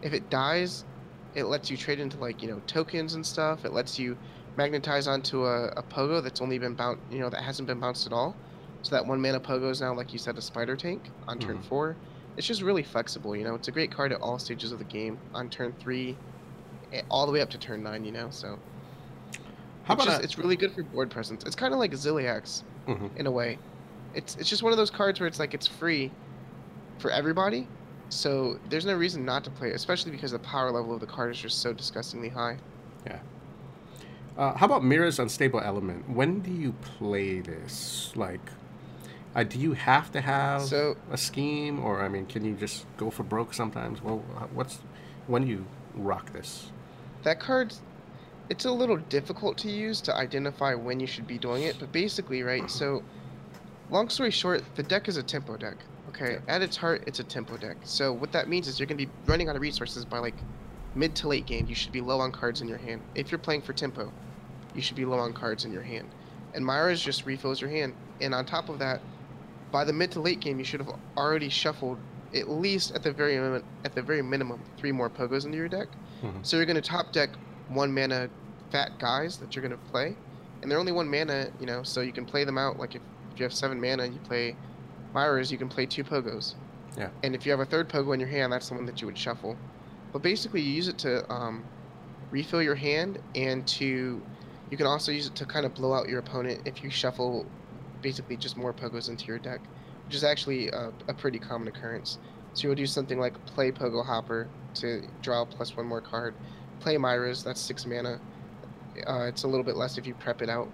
if 0.00 0.12
it 0.12 0.30
dies, 0.30 0.84
it 1.34 1.44
lets 1.44 1.72
you 1.72 1.76
trade 1.76 1.98
into 1.98 2.18
like 2.18 2.40
you 2.40 2.50
know 2.50 2.62
tokens 2.68 3.14
and 3.14 3.26
stuff. 3.26 3.64
It 3.64 3.72
lets 3.72 3.98
you 3.98 4.16
magnetize 4.56 5.08
onto 5.08 5.44
a, 5.44 5.70
a 5.70 5.82
pogo 5.82 6.22
that's 6.22 6.40
only 6.40 6.58
been 6.58 6.74
bounced, 6.74 7.02
you 7.10 7.18
know, 7.18 7.30
that 7.30 7.42
hasn't 7.42 7.66
been 7.66 7.80
bounced 7.80 8.06
at 8.06 8.12
all. 8.12 8.36
So 8.82 8.94
that 8.94 9.04
one 9.04 9.20
mana 9.20 9.40
pogo 9.40 9.70
is 9.70 9.80
now, 9.80 9.92
like 9.92 10.12
you 10.12 10.20
said, 10.20 10.38
a 10.38 10.40
spider 10.40 10.76
tank 10.76 11.10
on 11.26 11.40
turn 11.40 11.58
Mhm. 11.58 11.64
four. 11.64 11.96
It's 12.36 12.46
just 12.46 12.62
really 12.62 12.82
flexible, 12.82 13.34
you 13.36 13.44
know. 13.44 13.54
It's 13.54 13.68
a 13.68 13.72
great 13.72 13.90
card 13.90 14.12
at 14.12 14.20
all 14.20 14.38
stages 14.38 14.72
of 14.72 14.78
the 14.78 14.84
game. 14.84 15.18
On 15.34 15.48
turn 15.48 15.72
three, 15.78 16.16
eh, 16.92 17.02
all 17.10 17.26
the 17.26 17.32
way 17.32 17.40
up 17.40 17.50
to 17.50 17.58
turn 17.58 17.82
nine, 17.82 18.04
you 18.04 18.12
know. 18.12 18.28
So 18.30 18.58
How 19.84 19.94
it's, 19.94 20.02
about 20.02 20.06
just, 20.06 20.20
a- 20.20 20.24
it's 20.24 20.38
really 20.38 20.56
good 20.56 20.72
for 20.72 20.82
board 20.82 21.10
presence. 21.10 21.44
It's 21.44 21.56
kind 21.56 21.72
of 21.72 21.78
like 21.80 21.92
Ziliax 21.92 22.62
Mhm. 22.86 23.16
in 23.16 23.26
a 23.26 23.30
way, 23.30 23.58
it's 24.14 24.36
it's 24.36 24.48
just 24.48 24.62
one 24.62 24.72
of 24.72 24.76
those 24.78 24.90
cards 24.90 25.18
where 25.20 25.26
it's 25.26 25.38
like 25.38 25.54
it's 25.54 25.66
free 25.66 26.10
for 26.98 27.10
everybody. 27.10 27.66
So 28.08 28.58
there's 28.68 28.86
no 28.86 28.94
reason 28.94 29.24
not 29.24 29.42
to 29.44 29.50
play 29.50 29.70
it, 29.70 29.74
especially 29.74 30.12
because 30.12 30.30
the 30.30 30.38
power 30.38 30.70
level 30.70 30.94
of 30.94 31.00
the 31.00 31.06
card 31.06 31.30
is 31.32 31.40
just 31.40 31.60
so 31.60 31.72
disgustingly 31.72 32.28
high. 32.28 32.56
Yeah. 33.06 33.18
Uh, 34.38 34.54
how 34.56 34.66
about 34.66 34.84
Myra's 34.84 35.18
Unstable 35.18 35.60
Element? 35.60 36.08
When 36.08 36.40
do 36.40 36.50
you 36.52 36.72
play 36.72 37.40
this? 37.40 38.12
Like, 38.14 38.40
uh, 39.36 39.44
do 39.44 39.58
you 39.60 39.74
have 39.74 40.10
to 40.10 40.20
have 40.20 40.62
So 40.62 40.96
a 41.12 41.16
scheme, 41.16 41.78
or 41.78 42.02
I 42.02 42.08
mean, 42.08 42.26
can 42.26 42.44
you 42.44 42.54
just 42.54 42.86
go 42.96 43.10
for 43.10 43.22
broke 43.22 43.54
sometimes? 43.54 44.02
Well, 44.02 44.24
uh, 44.36 44.46
what's 44.52 44.80
when 45.28 45.42
do 45.44 45.48
you 45.48 45.66
rock 45.94 46.32
this? 46.32 46.72
that 47.26 47.40
card's 47.40 47.82
it's 48.48 48.64
a 48.64 48.70
little 48.70 48.96
difficult 48.96 49.58
to 49.58 49.68
use 49.68 50.00
to 50.00 50.14
identify 50.14 50.72
when 50.72 51.00
you 51.00 51.06
should 51.06 51.26
be 51.26 51.36
doing 51.36 51.64
it, 51.64 51.76
but 51.80 51.90
basically, 51.90 52.44
right? 52.44 52.70
So, 52.70 53.02
long 53.90 54.08
story 54.08 54.30
short, 54.30 54.62
the 54.76 54.84
deck 54.84 55.08
is 55.08 55.16
a 55.16 55.22
tempo 55.24 55.56
deck. 55.56 55.78
Okay, 56.10 56.38
at 56.46 56.62
its 56.62 56.76
heart, 56.76 57.02
it's 57.08 57.18
a 57.18 57.24
tempo 57.24 57.56
deck. 57.56 57.76
So 57.82 58.12
what 58.12 58.30
that 58.30 58.48
means 58.48 58.68
is 58.68 58.78
you're 58.78 58.86
gonna 58.86 58.96
be 58.96 59.10
running 59.26 59.48
out 59.48 59.56
of 59.56 59.62
resources 59.62 60.04
by 60.04 60.18
like 60.18 60.36
mid 60.94 61.16
to 61.16 61.28
late 61.28 61.46
game. 61.46 61.66
You 61.68 61.74
should 61.74 61.90
be 61.90 62.00
low 62.00 62.20
on 62.20 62.30
cards 62.30 62.62
in 62.62 62.68
your 62.68 62.78
hand. 62.78 63.02
If 63.16 63.32
you're 63.32 63.40
playing 63.40 63.62
for 63.62 63.72
tempo, 63.72 64.12
you 64.74 64.80
should 64.80 64.96
be 64.96 65.04
low 65.04 65.18
on 65.18 65.32
cards 65.32 65.64
in 65.64 65.72
your 65.72 65.82
hand. 65.82 66.08
And 66.54 66.64
Myra's 66.64 67.02
just 67.02 67.26
refills 67.26 67.60
your 67.60 67.70
hand. 67.70 67.94
And 68.20 68.32
on 68.32 68.46
top 68.46 68.68
of 68.68 68.78
that, 68.78 69.00
by 69.76 69.84
the 69.84 69.92
mid 69.92 70.10
to 70.10 70.20
late 70.20 70.40
game, 70.40 70.58
you 70.58 70.64
should 70.64 70.80
have 70.80 70.88
already 71.18 71.50
shuffled 71.50 71.98
at 72.34 72.48
least 72.48 72.94
at 72.94 73.02
the 73.02 73.12
very 73.12 73.36
minimum, 73.36 73.62
at 73.84 73.94
the 73.94 74.00
very 74.00 74.22
minimum 74.22 74.58
three 74.78 74.90
more 74.90 75.10
pogos 75.10 75.44
into 75.44 75.58
your 75.58 75.68
deck. 75.68 75.88
Mhm. 76.22 76.46
So 76.46 76.56
you're 76.56 76.64
gonna 76.64 76.80
top 76.80 77.12
deck 77.12 77.28
one 77.68 77.92
mana 77.92 78.30
fat 78.70 78.98
guys 78.98 79.36
that 79.36 79.54
you're 79.54 79.62
gonna 79.62 79.76
play, 79.92 80.16
and 80.62 80.70
they're 80.70 80.78
only 80.78 80.92
one 80.92 81.10
mana, 81.10 81.50
you 81.60 81.66
know, 81.66 81.82
so 81.82 82.00
you 82.00 82.10
can 82.10 82.24
play 82.24 82.42
them 82.42 82.56
out. 82.56 82.78
Like 82.78 82.94
if, 82.94 83.02
if 83.34 83.38
you 83.38 83.42
have 83.42 83.52
seven 83.52 83.78
mana 83.78 84.04
and 84.04 84.14
you 84.14 84.20
play 84.20 84.56
Myra's, 85.12 85.52
you 85.52 85.58
can 85.58 85.68
play 85.68 85.84
two 85.84 86.04
pogos. 86.04 86.54
Yeah. 86.96 87.10
And 87.22 87.34
if 87.34 87.44
you 87.44 87.52
have 87.52 87.60
a 87.60 87.66
third 87.66 87.90
pogo 87.90 88.14
in 88.14 88.20
your 88.20 88.30
hand, 88.30 88.50
that's 88.54 88.70
the 88.70 88.76
one 88.76 88.86
that 88.86 89.02
you 89.02 89.06
would 89.06 89.18
shuffle. 89.18 89.58
But 90.10 90.22
basically, 90.22 90.62
you 90.62 90.72
use 90.72 90.88
it 90.88 90.96
to 91.00 91.30
um, 91.30 91.62
refill 92.30 92.62
your 92.62 92.76
hand, 92.76 93.18
and 93.34 93.66
to 93.76 94.22
you 94.70 94.76
can 94.78 94.86
also 94.86 95.12
use 95.12 95.26
it 95.26 95.34
to 95.34 95.44
kind 95.44 95.66
of 95.66 95.74
blow 95.74 95.92
out 95.92 96.08
your 96.08 96.20
opponent 96.20 96.62
if 96.64 96.82
you 96.82 96.88
shuffle 96.88 97.44
basically 98.02 98.36
just 98.36 98.56
more 98.56 98.72
pogos 98.72 99.08
into 99.08 99.26
your 99.26 99.38
deck, 99.38 99.60
which 100.06 100.14
is 100.14 100.24
actually 100.24 100.68
a, 100.68 100.92
a 101.08 101.14
pretty 101.14 101.38
common 101.38 101.68
occurrence. 101.68 102.18
So 102.54 102.68
you'll 102.68 102.76
do 102.76 102.86
something 102.86 103.18
like 103.18 103.44
play 103.46 103.70
Pogo 103.70 104.04
Hopper 104.04 104.48
to 104.74 105.02
draw 105.22 105.44
plus 105.44 105.76
one 105.76 105.86
more 105.86 106.00
card, 106.00 106.34
play 106.80 106.96
Myra's, 106.96 107.42
that's 107.42 107.60
six 107.60 107.86
mana. 107.86 108.20
Uh, 109.06 109.26
it's 109.28 109.42
a 109.42 109.48
little 109.48 109.64
bit 109.64 109.76
less 109.76 109.98
if 109.98 110.06
you 110.06 110.14
prep 110.14 110.42
it 110.42 110.48
out. 110.48 110.68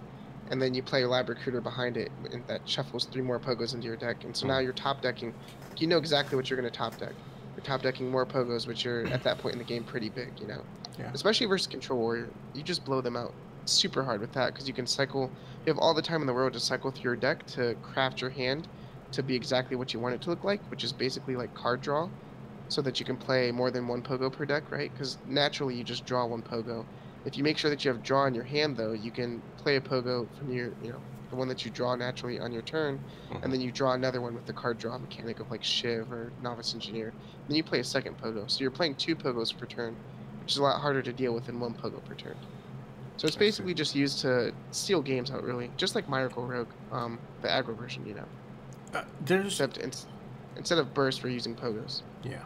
And 0.50 0.60
then 0.60 0.74
you 0.74 0.82
play 0.82 1.02
a 1.02 1.08
Lab 1.08 1.28
Recruiter 1.28 1.60
behind 1.60 1.96
it, 1.96 2.10
and 2.30 2.46
that 2.46 2.68
shuffles 2.68 3.06
three 3.06 3.22
more 3.22 3.40
Pogos 3.40 3.74
into 3.74 3.86
your 3.86 3.96
deck. 3.96 4.24
And 4.24 4.36
so 4.36 4.46
now 4.46 4.58
you're 4.58 4.74
top 4.74 5.00
decking. 5.00 5.32
You 5.78 5.86
know 5.86 5.96
exactly 5.96 6.36
what 6.36 6.50
you're 6.50 6.60
going 6.60 6.70
to 6.70 6.76
top 6.76 6.98
deck. 6.98 7.12
You're 7.56 7.64
top 7.64 7.80
decking 7.80 8.10
more 8.10 8.26
Pogos, 8.26 8.66
which 8.66 8.84
are 8.84 9.06
at 9.06 9.22
that 9.22 9.38
point 9.38 9.54
in 9.54 9.58
the 9.58 9.64
game 9.64 9.82
pretty 9.82 10.10
big, 10.10 10.28
you 10.38 10.46
know? 10.46 10.62
Yeah. 10.98 11.10
Especially 11.14 11.46
versus 11.46 11.66
Control 11.66 11.98
Warrior. 11.98 12.28
You 12.54 12.62
just 12.62 12.84
blow 12.84 13.00
them 13.00 13.16
out 13.16 13.32
super 13.64 14.02
hard 14.02 14.20
with 14.20 14.32
that 14.32 14.52
because 14.52 14.66
you 14.68 14.74
can 14.74 14.86
cycle. 14.86 15.30
You 15.64 15.72
have 15.72 15.78
all 15.78 15.94
the 15.94 16.02
time 16.02 16.20
in 16.20 16.26
the 16.26 16.32
world 16.32 16.52
to 16.54 16.60
cycle 16.60 16.90
through 16.90 17.02
your 17.02 17.16
deck 17.16 17.46
to 17.48 17.74
craft 17.82 18.20
your 18.20 18.30
hand 18.30 18.66
to 19.12 19.22
be 19.22 19.36
exactly 19.36 19.76
what 19.76 19.92
you 19.92 20.00
want 20.00 20.14
it 20.14 20.22
to 20.22 20.30
look 20.30 20.42
like, 20.44 20.60
which 20.70 20.84
is 20.84 20.92
basically 20.92 21.36
like 21.36 21.54
card 21.54 21.82
draw, 21.82 22.08
so 22.68 22.80
that 22.82 22.98
you 22.98 23.06
can 23.06 23.16
play 23.16 23.52
more 23.52 23.70
than 23.70 23.86
one 23.86 24.02
pogo 24.02 24.32
per 24.32 24.44
deck, 24.46 24.70
right? 24.72 24.90
Because 24.92 25.18
naturally 25.26 25.74
you 25.74 25.84
just 25.84 26.06
draw 26.06 26.26
one 26.26 26.42
pogo. 26.42 26.84
If 27.24 27.36
you 27.36 27.44
make 27.44 27.58
sure 27.58 27.70
that 27.70 27.84
you 27.84 27.92
have 27.92 28.02
draw 28.02 28.26
in 28.26 28.34
your 28.34 28.44
hand, 28.44 28.76
though, 28.76 28.92
you 28.92 29.12
can 29.12 29.40
play 29.58 29.76
a 29.76 29.80
pogo 29.80 30.26
from 30.36 30.50
your, 30.50 30.72
you 30.82 30.90
know, 30.90 31.00
the 31.30 31.36
one 31.36 31.48
that 31.48 31.64
you 31.64 31.70
draw 31.70 31.94
naturally 31.94 32.40
on 32.40 32.52
your 32.52 32.62
turn, 32.62 32.98
Mhm. 33.30 33.44
and 33.44 33.52
then 33.52 33.60
you 33.60 33.70
draw 33.70 33.92
another 33.92 34.20
one 34.20 34.34
with 34.34 34.46
the 34.46 34.52
card 34.52 34.78
draw 34.78 34.98
mechanic 34.98 35.38
of 35.40 35.50
like 35.50 35.62
Shiv 35.62 36.10
or 36.10 36.32
Novice 36.42 36.74
Engineer. 36.74 37.12
Then 37.46 37.56
you 37.56 37.62
play 37.62 37.78
a 37.80 37.84
second 37.84 38.18
pogo, 38.18 38.50
so 38.50 38.60
you're 38.60 38.70
playing 38.70 38.96
two 38.96 39.14
pogos 39.14 39.56
per 39.56 39.66
turn, 39.66 39.96
which 40.40 40.52
is 40.52 40.58
a 40.58 40.62
lot 40.62 40.80
harder 40.80 41.02
to 41.02 41.12
deal 41.12 41.32
with 41.34 41.46
than 41.46 41.60
one 41.60 41.74
pogo 41.74 42.04
per 42.04 42.14
turn. 42.14 42.36
So 43.22 43.28
it's 43.28 43.36
basically 43.36 43.72
just 43.72 43.94
used 43.94 44.18
to 44.22 44.52
steal 44.72 45.00
games 45.00 45.30
out, 45.30 45.44
really, 45.44 45.70
just 45.76 45.94
like 45.94 46.08
Miracle 46.10 46.44
Rogue, 46.44 46.66
um, 46.90 47.20
the 47.40 47.46
aggro 47.46 47.76
version, 47.78 48.04
you 48.04 48.14
know. 48.14 48.24
Uh, 48.92 49.04
there's 49.24 49.46
Except 49.60 49.78
ins- 49.78 50.08
instead 50.56 50.78
of 50.78 50.92
burst, 50.92 51.22
we're 51.22 51.30
using 51.30 51.54
pogos. 51.54 52.02
yeah, 52.24 52.42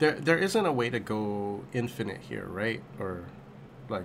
there 0.00 0.12
there 0.20 0.36
isn't 0.36 0.66
a 0.66 0.70
way 0.72 0.90
to 0.90 1.00
go 1.00 1.64
infinite 1.72 2.20
here, 2.20 2.44
right? 2.44 2.82
Or 3.00 3.24
like 3.88 4.04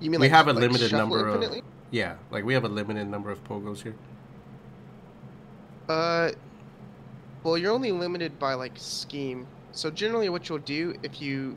You 0.00 0.10
mean 0.10 0.18
We 0.20 0.26
like 0.26 0.32
have 0.36 0.48
a 0.48 0.52
like 0.54 0.62
limited 0.62 0.90
number 0.90 1.28
of- 1.28 1.62
yeah, 1.92 2.16
like 2.32 2.44
we 2.44 2.52
have 2.54 2.64
a 2.64 2.68
limited 2.68 3.06
number 3.06 3.30
of 3.30 3.44
pogos 3.44 3.80
here. 3.82 3.94
Uh, 5.88 6.32
well, 7.44 7.56
you're 7.56 7.70
only 7.72 7.92
limited 7.92 8.40
by 8.40 8.54
like 8.54 8.72
scheme. 8.74 9.46
So 9.70 9.88
generally, 9.88 10.28
what 10.30 10.48
you'll 10.48 10.58
do 10.58 10.96
if 11.04 11.22
you 11.22 11.56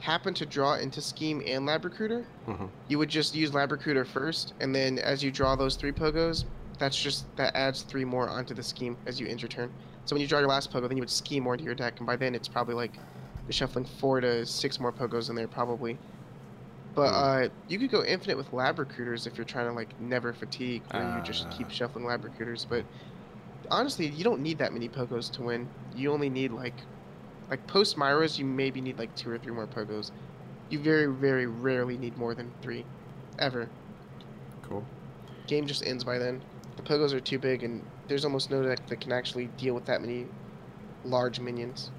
happen 0.00 0.34
to 0.34 0.46
draw 0.46 0.74
into 0.74 1.00
scheme 1.00 1.42
and 1.46 1.66
lab 1.66 1.84
recruiter, 1.84 2.24
Mhm. 2.46 2.68
you 2.88 2.98
would 2.98 3.08
just 3.08 3.34
use 3.34 3.52
lab 3.54 3.72
recruiter 3.72 4.04
first, 4.04 4.54
and 4.60 4.74
then 4.74 4.98
as 4.98 5.22
you 5.22 5.30
draw 5.30 5.56
those 5.56 5.76
three 5.76 5.92
pogos, 5.92 6.44
that's 6.78 6.96
just 7.00 7.24
that 7.36 7.56
adds 7.56 7.82
three 7.82 8.04
more 8.04 8.28
onto 8.28 8.54
the 8.54 8.62
scheme 8.62 8.96
as 9.06 9.18
you 9.18 9.26
end 9.26 9.40
your 9.40 9.48
turn. 9.48 9.70
So 10.04 10.14
when 10.14 10.20
you 10.20 10.28
draw 10.28 10.38
your 10.38 10.48
last 10.48 10.70
pogo, 10.72 10.86
then 10.88 10.96
you 10.96 11.02
would 11.02 11.10
scheme 11.10 11.42
more 11.42 11.54
into 11.54 11.64
your 11.64 11.74
deck, 11.74 11.94
and 11.98 12.06
by 12.06 12.16
then 12.16 12.34
it's 12.34 12.48
probably 12.48 12.74
like 12.74 12.92
you're 13.46 13.52
shuffling 13.52 13.84
four 13.84 14.20
to 14.20 14.44
six 14.44 14.78
more 14.78 14.92
pogos 14.92 15.30
in 15.30 15.36
there 15.36 15.48
probably. 15.48 15.98
But 16.94 17.02
uh, 17.14 17.48
you 17.68 17.78
could 17.78 17.90
go 17.90 18.02
infinite 18.04 18.36
with 18.36 18.52
lab 18.52 18.78
recruiters 18.78 19.26
if 19.26 19.36
you're 19.36 19.44
trying 19.44 19.66
to 19.66 19.72
like 19.72 19.98
never 20.00 20.32
fatigue, 20.32 20.82
where 20.90 21.16
you 21.16 21.22
just 21.22 21.50
keep 21.50 21.66
Ah. 21.68 21.70
shuffling 21.72 22.04
lab 22.06 22.24
recruiters. 22.24 22.64
But 22.64 22.84
honestly, 23.70 24.06
you 24.08 24.24
don't 24.24 24.40
need 24.40 24.58
that 24.58 24.72
many 24.72 24.88
pogos 24.88 25.30
to 25.32 25.42
win. 25.42 25.68
You 25.94 26.12
only 26.12 26.30
need 26.30 26.52
like, 26.52 26.74
like 27.50 27.66
post 27.66 27.96
Myra's, 27.96 28.38
you 28.38 28.44
maybe 28.44 28.80
need 28.80 28.98
like 28.98 29.14
two 29.14 29.30
or 29.30 29.38
three 29.38 29.52
more 29.52 29.66
pogos. 29.66 30.10
You 30.68 30.78
very, 30.78 31.06
very 31.06 31.46
rarely 31.46 31.96
need 31.96 32.16
more 32.16 32.34
than 32.34 32.50
three, 32.60 32.84
ever. 33.38 33.68
Cool. 34.62 34.84
Game 35.46 35.66
just 35.66 35.86
ends 35.86 36.02
by 36.02 36.18
then. 36.18 36.42
The 36.76 36.82
pogos 36.82 37.12
are 37.12 37.20
too 37.20 37.38
big, 37.38 37.62
and 37.62 37.82
there's 38.08 38.24
almost 38.24 38.50
no 38.50 38.62
deck 38.62 38.86
that 38.88 39.00
can 39.00 39.12
actually 39.12 39.46
deal 39.56 39.74
with 39.74 39.86
that 39.86 40.00
many 40.00 40.26
large 41.04 41.38
minions. 41.38 41.90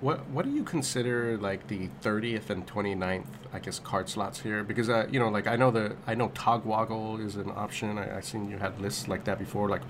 What 0.00 0.26
what 0.30 0.46
do 0.46 0.50
you 0.50 0.62
consider 0.62 1.36
like 1.36 1.66
the 1.66 1.90
30th 2.02 2.48
and 2.48 2.66
29th, 2.66 3.26
I 3.52 3.58
guess, 3.58 3.78
card 3.78 4.08
slots 4.08 4.40
here? 4.40 4.64
Because 4.64 4.88
uh, 4.88 5.06
you 5.10 5.18
know, 5.18 5.28
like 5.28 5.46
I 5.46 5.56
know 5.56 5.70
the 5.70 5.96
I 6.06 6.14
know 6.14 6.30
Togwaggle 6.30 7.24
is 7.24 7.36
an 7.36 7.50
option. 7.50 7.98
I, 7.98 8.18
I 8.18 8.20
seen 8.20 8.48
you 8.48 8.56
had 8.58 8.80
lists 8.80 9.08
like 9.08 9.24
that 9.24 9.38
before. 9.38 9.68
Like, 9.68 9.82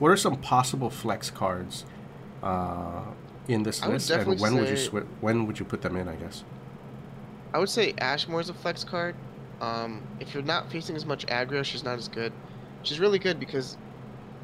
what 0.00 0.10
are 0.10 0.16
some 0.16 0.36
possible 0.36 0.90
flex 0.90 1.30
cards 1.30 1.86
uh, 2.42 3.04
in 3.48 3.62
this 3.62 3.82
I 3.82 3.88
list, 3.88 4.10
and 4.10 4.40
when 4.40 4.56
would 4.56 4.68
you 4.68 4.76
say- 4.76 4.88
swi- 4.90 5.06
when 5.20 5.46
would 5.46 5.58
you 5.58 5.64
put 5.64 5.82
them 5.82 5.96
in? 5.96 6.08
I 6.08 6.16
guess. 6.16 6.44
I 7.52 7.58
would 7.58 7.68
say 7.68 7.94
Ashmore 7.98 8.40
is 8.40 8.48
a 8.48 8.54
flex 8.54 8.82
card. 8.84 9.14
Um, 9.60 10.02
if 10.20 10.34
you're 10.34 10.42
not 10.42 10.70
facing 10.70 10.96
as 10.96 11.06
much 11.06 11.26
aggro, 11.26 11.64
she's 11.64 11.84
not 11.84 11.98
as 11.98 12.08
good. 12.08 12.32
She's 12.82 12.98
really 12.98 13.18
good 13.18 13.38
because 13.38 13.76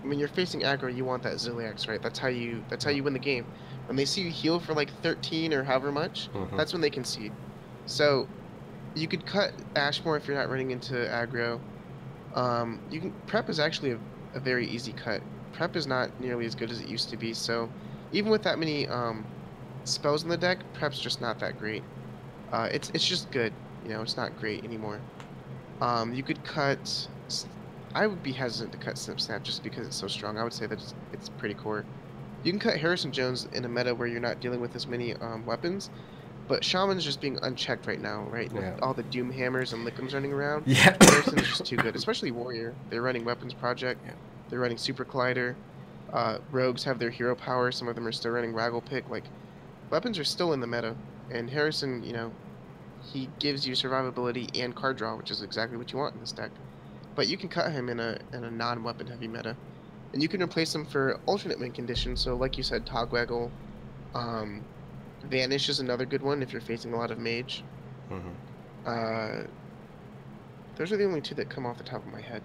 when 0.03 0.18
you're 0.18 0.28
facing 0.28 0.61
aggro, 0.62 0.94
you 0.94 1.05
want 1.05 1.22
that 1.24 1.34
Ziliax, 1.34 1.88
right? 1.88 2.01
That's 2.01 2.18
how 2.18 2.28
you 2.28 2.62
that's 2.68 2.84
how 2.84 2.90
you 2.90 3.03
win 3.03 3.12
the 3.12 3.18
game. 3.18 3.44
When 3.86 3.96
they 3.96 4.05
see 4.05 4.22
you 4.22 4.30
heal 4.30 4.61
for 4.61 4.72
like 4.74 4.90
13 5.03 5.53
or 5.53 5.64
however 5.64 5.90
much, 5.90 6.28
Mhm. 6.32 6.57
that's 6.57 6.72
when 6.72 6.80
they 6.80 6.90
concede. 6.90 7.32
So 7.86 8.28
you 8.94 9.09
could 9.09 9.26
cut 9.26 9.53
Ashmore 9.76 10.16
if 10.16 10.26
you're 10.28 10.36
not 10.36 10.48
running 10.48 10.70
into 10.70 10.94
aggro. 10.94 11.59
Um, 12.34 12.78
you 12.90 13.01
can 13.01 13.12
prep 13.26 13.48
is 13.51 13.59
actually 13.59 13.92
a, 13.92 13.98
a 14.34 14.40
very 14.40 14.66
easy 14.68 14.92
cut. 14.92 15.20
Prep 15.53 15.74
is 15.74 15.86
not 15.88 16.09
nearly 16.20 16.46
as 16.46 16.55
good 16.55 16.70
as 16.70 16.80
it 16.80 16.86
used 16.88 17.11
to 17.11 17.16
be. 17.16 17.34
So 17.34 17.68
even 18.12 18.30
with 18.30 18.42
that 18.42 18.58
many 18.58 18.86
um, 18.88 19.24
spells 19.84 20.22
in 20.22 20.28
the 20.28 20.36
deck, 20.36 20.58
prep's 20.74 20.98
just 20.98 21.20
not 21.20 21.38
that 21.40 21.58
great. 21.58 21.82
Uh, 22.52 22.68
it's 22.72 22.90
it's 22.90 23.06
just 23.06 23.30
good. 23.30 23.52
You 23.84 23.90
know, 23.90 24.02
it's 24.02 24.16
not 24.16 24.38
great 24.38 24.64
anymore. 24.64 25.00
Um, 25.80 26.12
you 26.14 26.22
could 26.22 26.42
cut. 26.44 27.08
I 27.94 28.06
would 28.06 28.22
be 28.22 28.32
hesitant 28.32 28.72
to 28.72 28.78
cut 28.78 28.98
Snip 28.98 29.20
Snap 29.20 29.42
just 29.42 29.64
because 29.64 29.86
it's 29.86 29.96
so 29.96 30.06
strong. 30.06 30.38
I 30.38 30.44
would 30.44 30.52
say 30.52 30.66
that 30.66 30.78
it's, 30.78 30.94
it's 31.12 31.28
pretty 31.28 31.54
core. 31.54 31.84
You 32.44 32.52
can 32.52 32.61
cut 32.61 32.76
Harrison 32.76 33.11
Jones 33.11 33.48
in 33.52 33.64
a 33.64 33.68
meta 33.68 33.94
where 33.94 34.06
you're 34.06 34.20
not 34.20 34.40
dealing 34.40 34.61
with 34.61 34.76
as 34.76 34.86
many 34.86 35.14
um, 35.14 35.44
weapons, 35.44 35.90
but 36.46 36.64
Shaman's 36.64 37.04
just 37.04 37.20
being 37.20 37.38
unchecked 37.42 37.86
right 37.86 38.00
now, 38.00 38.22
right? 38.30 38.50
With 38.52 38.80
all 38.80 38.94
the 38.94 39.02
Doom 39.04 39.30
Hammers 39.32 39.72
and 39.72 39.86
Likkims 39.86 40.14
running 40.14 40.32
around. 40.32 40.66
Yeah. 40.66 40.96
Harrison's 41.00 41.48
just 41.48 41.66
too 41.66 41.76
good, 41.76 41.96
especially 41.96 42.30
Warrior. 42.30 42.74
They're 42.90 43.02
running 43.02 43.24
Weapons 43.24 43.54
Project. 43.54 44.00
Yeah. 44.06 44.12
They're 44.48 44.61
running 44.61 44.78
Super 44.78 45.04
Collider. 45.04 45.54
Uh, 46.12 46.38
rogues 46.50 46.84
have 46.84 46.98
their 46.98 47.11
hero 47.11 47.34
power. 47.34 47.70
Some 47.70 47.88
of 47.88 47.94
them 47.94 48.06
are 48.06 48.12
still 48.12 48.32
running 48.32 48.52
Waggle 48.52 48.80
Pick. 48.80 49.08
Like, 49.08 49.24
weapons 49.90 50.18
are 50.18 50.24
still 50.24 50.52
in 50.52 50.61
the 50.61 50.66
meta. 50.66 50.96
And 51.30 51.48
Harrison, 51.48 52.02
you 52.02 52.12
know, 52.12 52.32
he 53.12 53.28
gives 53.38 53.66
you 53.66 53.74
survivability 53.74 54.50
and 54.61 54.74
card 54.74 54.96
draw, 54.96 55.16
which 55.16 55.30
is 55.30 55.42
exactly 55.42 55.78
what 55.78 55.92
you 55.92 55.98
want 55.98 56.14
in 56.14 56.20
this 56.20 56.32
deck. 56.32 56.50
But 57.14 57.28
you 57.28 57.36
can 57.36 57.48
cut 57.48 57.72
him 57.72 57.88
in 57.88 58.00
a 58.00 58.18
in 58.32 58.44
a 58.44 58.50
non-weapon 58.50 59.06
heavy 59.06 59.28
meta, 59.28 59.56
and 60.12 60.22
you 60.22 60.28
can 60.28 60.42
replace 60.42 60.74
him 60.74 60.84
for 60.84 61.20
alternate 61.26 61.58
win 61.58 61.72
conditions. 61.72 62.20
So, 62.20 62.36
like 62.36 62.56
you 62.56 62.62
said, 62.62 62.86
Togwaggle, 62.86 63.50
um, 64.14 64.64
Vanish 65.24 65.68
is 65.68 65.80
another 65.80 66.06
good 66.06 66.22
one 66.22 66.42
if 66.42 66.52
you're 66.52 66.61
facing 66.61 66.92
a 66.92 66.96
lot 66.96 67.11
of 67.11 67.18
mage. 67.18 67.64
Mhm. 68.11 68.34
Uh, 68.86 69.46
those 70.76 70.92
are 70.92 70.96
the 70.96 71.04
only 71.04 71.20
two 71.20 71.34
that 71.34 71.50
come 71.50 71.66
off 71.66 71.78
the 71.78 71.84
top 71.84 72.04
of 72.04 72.12
my 72.12 72.20
head. 72.20 72.42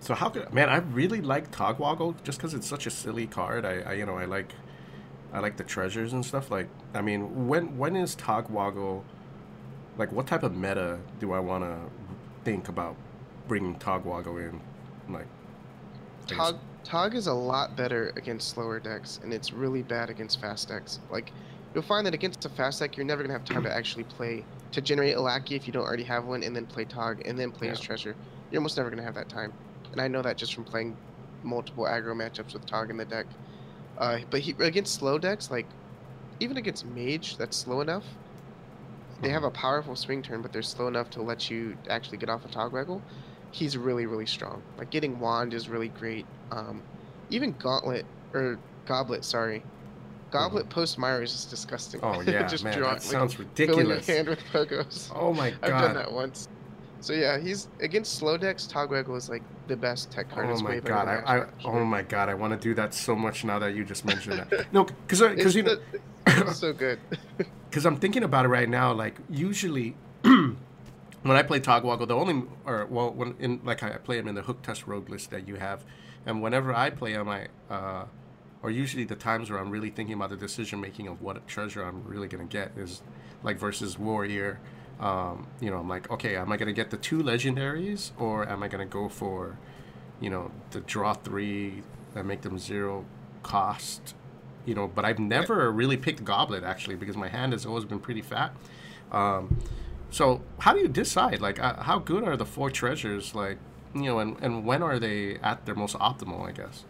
So 0.00 0.14
how 0.14 0.28
could 0.28 0.52
man? 0.52 0.68
I 0.68 0.76
really 0.78 1.20
like 1.20 1.50
Togwaggle 1.50 2.22
just 2.22 2.38
because 2.38 2.54
it's 2.54 2.66
such 2.66 2.86
a 2.86 2.90
silly 2.90 3.26
card. 3.26 3.64
I, 3.64 3.80
I 3.80 3.92
you 3.94 4.06
know 4.06 4.16
I 4.16 4.24
like 4.26 4.52
I 5.32 5.40
like 5.40 5.56
the 5.56 5.64
treasures 5.64 6.12
and 6.12 6.24
stuff. 6.24 6.50
Like 6.50 6.68
I 6.94 7.00
mean, 7.00 7.48
when 7.48 7.76
when 7.76 7.96
is 7.96 8.16
Togwaggle? 8.16 9.02
Like, 9.98 10.12
what 10.12 10.26
type 10.26 10.42
of 10.42 10.54
meta 10.54 10.98
do 11.20 11.32
I 11.32 11.40
want 11.40 11.64
to 11.64 11.78
think 12.44 12.68
about 12.68 12.96
bringing 13.48 13.76
Togwaggle 13.76 14.48
in? 14.48 14.60
Like, 15.12 15.26
Tog 16.26 16.58
Tog 16.84 17.14
is 17.14 17.26
a 17.26 17.32
lot 17.32 17.76
better 17.76 18.12
against 18.16 18.50
slower 18.50 18.78
decks, 18.78 19.20
and 19.22 19.32
it's 19.32 19.52
really 19.52 19.82
bad 19.82 20.08
against 20.10 20.40
fast 20.40 20.68
decks. 20.68 21.00
Like, 21.10 21.32
you'll 21.74 21.82
find 21.82 22.06
that 22.06 22.14
against 22.14 22.44
a 22.44 22.48
fast 22.48 22.80
deck, 22.80 22.96
you're 22.96 23.06
never 23.06 23.22
gonna 23.22 23.32
have 23.32 23.44
time 23.44 23.62
to 23.64 23.74
actually 23.74 24.04
play 24.04 24.44
to 24.72 24.80
generate 24.80 25.16
a 25.16 25.20
lackey 25.20 25.56
if 25.56 25.66
you 25.66 25.72
don't 25.72 25.84
already 25.84 26.04
have 26.04 26.26
one, 26.26 26.42
and 26.42 26.54
then 26.54 26.66
play 26.66 26.84
Tog, 26.84 27.26
and 27.26 27.38
then 27.38 27.50
play 27.50 27.68
his 27.68 27.80
treasure. 27.80 28.14
You're 28.50 28.60
almost 28.60 28.76
never 28.76 28.90
gonna 28.90 29.02
have 29.02 29.14
that 29.14 29.28
time, 29.28 29.52
and 29.92 30.00
I 30.00 30.08
know 30.08 30.22
that 30.22 30.36
just 30.36 30.54
from 30.54 30.64
playing 30.64 30.96
multiple 31.42 31.84
aggro 31.84 32.14
matchups 32.14 32.52
with 32.52 32.66
Tog 32.66 32.90
in 32.90 32.96
the 32.96 33.04
deck. 33.04 33.26
Uh, 33.98 34.18
but 34.30 34.40
he 34.40 34.54
against 34.60 34.94
slow 34.94 35.18
decks, 35.18 35.50
like 35.50 35.66
even 36.40 36.56
against 36.56 36.84
Mage, 36.86 37.36
that's 37.36 37.56
slow 37.56 37.80
enough. 37.80 38.04
They 39.22 39.30
have 39.30 39.44
a 39.44 39.50
powerful 39.50 39.96
swing 39.96 40.22
turn, 40.22 40.42
but 40.42 40.52
they're 40.52 40.60
slow 40.62 40.88
enough 40.88 41.08
to 41.10 41.22
let 41.22 41.48
you 41.48 41.76
actually 41.88 42.18
get 42.18 42.28
off 42.28 42.44
a 42.44 42.48
Togwaggle. 42.48 43.00
He's 43.50 43.76
really, 43.76 44.04
really 44.04 44.26
strong. 44.26 44.62
Like 44.76 44.90
getting 44.90 45.18
Wand 45.18 45.54
is 45.54 45.68
really 45.68 45.88
great. 45.88 46.26
Um, 46.50 46.82
even 47.30 47.52
Gauntlet 47.58 48.04
or 48.34 48.58
Goblet, 48.84 49.24
sorry, 49.24 49.62
Goblet 50.30 50.68
post 50.68 50.98
Myra's 50.98 51.30
is 51.32 51.36
just 51.36 51.50
disgusting. 51.50 52.00
oh 52.02 52.20
yeah, 52.26 52.46
just 52.46 52.64
man, 52.64 52.76
draw, 52.76 52.88
that 52.88 52.94
like, 52.94 53.02
sounds 53.02 53.34
filling 53.34 53.48
your 53.56 53.96
ridiculous. 53.96 54.06
hand 54.06 54.28
with 54.28 54.40
pogos. 54.52 55.10
Oh 55.14 55.32
my 55.32 55.50
god, 55.50 55.58
I've 55.62 55.82
done 55.82 55.94
that 55.94 56.12
once. 56.12 56.48
So 57.00 57.12
yeah, 57.12 57.38
he's 57.38 57.68
against 57.80 58.16
slow 58.16 58.36
decks. 58.36 58.66
Togwaggle 58.66 59.16
is 59.16 59.28
like 59.28 59.42
the 59.68 59.76
best 59.76 60.10
tech 60.10 60.30
card. 60.30 60.46
Oh 60.50 60.60
my 60.62 60.80
god! 60.80 61.08
I, 61.08 61.38
I 61.38 61.46
oh 61.64 61.84
my 61.84 62.02
god! 62.02 62.28
I 62.28 62.34
want 62.34 62.52
to 62.52 62.58
do 62.58 62.74
that 62.74 62.94
so 62.94 63.14
much 63.14 63.44
now 63.44 63.58
that 63.58 63.74
you 63.74 63.84
just 63.84 64.04
mentioned 64.04 64.38
that. 64.38 64.66
No, 64.72 64.84
because 64.84 65.20
because 65.20 65.54
you 65.54 65.62
know 65.62 65.76
it's 66.26 66.58
so 66.58 66.72
good. 66.72 66.98
because 67.70 67.86
I'm 67.86 67.96
thinking 67.96 68.22
about 68.22 68.44
it 68.44 68.48
right 68.48 68.68
now. 68.68 68.92
Like 68.92 69.18
usually, 69.28 69.94
when 70.22 70.56
I 71.24 71.42
play 71.42 71.60
Togwaggle, 71.60 72.08
the 72.08 72.16
only 72.16 72.44
or 72.64 72.86
well, 72.86 73.12
when 73.12 73.34
in 73.38 73.60
like 73.64 73.82
I 73.82 73.90
play 73.98 74.18
him 74.18 74.28
in 74.28 74.34
the 74.34 74.42
hook 74.42 74.62
tusk 74.62 74.86
rogue 74.86 75.10
list 75.10 75.30
that 75.30 75.46
you 75.46 75.56
have, 75.56 75.84
and 76.24 76.42
whenever 76.42 76.74
I 76.74 76.90
play 76.90 77.12
him, 77.12 77.28
I 77.28 77.48
uh, 77.70 78.06
or 78.62 78.70
usually 78.70 79.04
the 79.04 79.16
times 79.16 79.50
where 79.50 79.60
I'm 79.60 79.70
really 79.70 79.90
thinking 79.90 80.14
about 80.14 80.30
the 80.30 80.36
decision 80.36 80.80
making 80.80 81.08
of 81.08 81.22
what 81.22 81.46
treasure 81.46 81.82
I'm 81.82 82.02
really 82.04 82.28
gonna 82.28 82.44
get 82.44 82.72
is 82.76 83.02
like 83.42 83.58
versus 83.58 83.98
warrior. 83.98 84.58
Um, 85.00 85.46
you 85.60 85.70
know, 85.70 85.78
I'm 85.78 85.88
like, 85.88 86.10
okay, 86.10 86.36
am 86.36 86.50
I 86.50 86.56
gonna 86.56 86.72
get 86.72 86.90
the 86.90 86.96
two 86.96 87.18
legendaries 87.18 88.12
or 88.18 88.48
am 88.48 88.62
I 88.62 88.68
gonna 88.68 88.86
go 88.86 89.08
for, 89.08 89.58
you 90.20 90.30
know, 90.30 90.50
the 90.70 90.80
draw 90.80 91.12
three 91.12 91.82
and 92.14 92.26
make 92.26 92.42
them 92.42 92.58
zero 92.58 93.04
cost? 93.42 94.14
You 94.64 94.74
know, 94.74 94.88
but 94.88 95.04
I've 95.04 95.18
never 95.18 95.70
really 95.70 95.96
picked 95.96 96.24
Goblet 96.24 96.64
actually 96.64 96.96
because 96.96 97.16
my 97.16 97.28
hand 97.28 97.52
has 97.52 97.66
always 97.66 97.84
been 97.84 98.00
pretty 98.00 98.22
fat. 98.22 98.52
Um, 99.12 99.58
so 100.10 100.40
how 100.58 100.72
do 100.72 100.80
you 100.80 100.88
decide? 100.88 101.40
Like, 101.40 101.60
uh, 101.60 101.82
how 101.82 101.98
good 101.98 102.24
are 102.24 102.36
the 102.36 102.46
four 102.46 102.70
treasures? 102.70 103.34
Like, 103.34 103.58
you 103.94 104.04
know, 104.04 104.18
and, 104.18 104.36
and 104.40 104.64
when 104.64 104.82
are 104.82 104.98
they 104.98 105.36
at 105.36 105.66
their 105.66 105.74
most 105.74 105.94
optimal? 105.96 106.48
I 106.48 106.52
guess. 106.52 106.84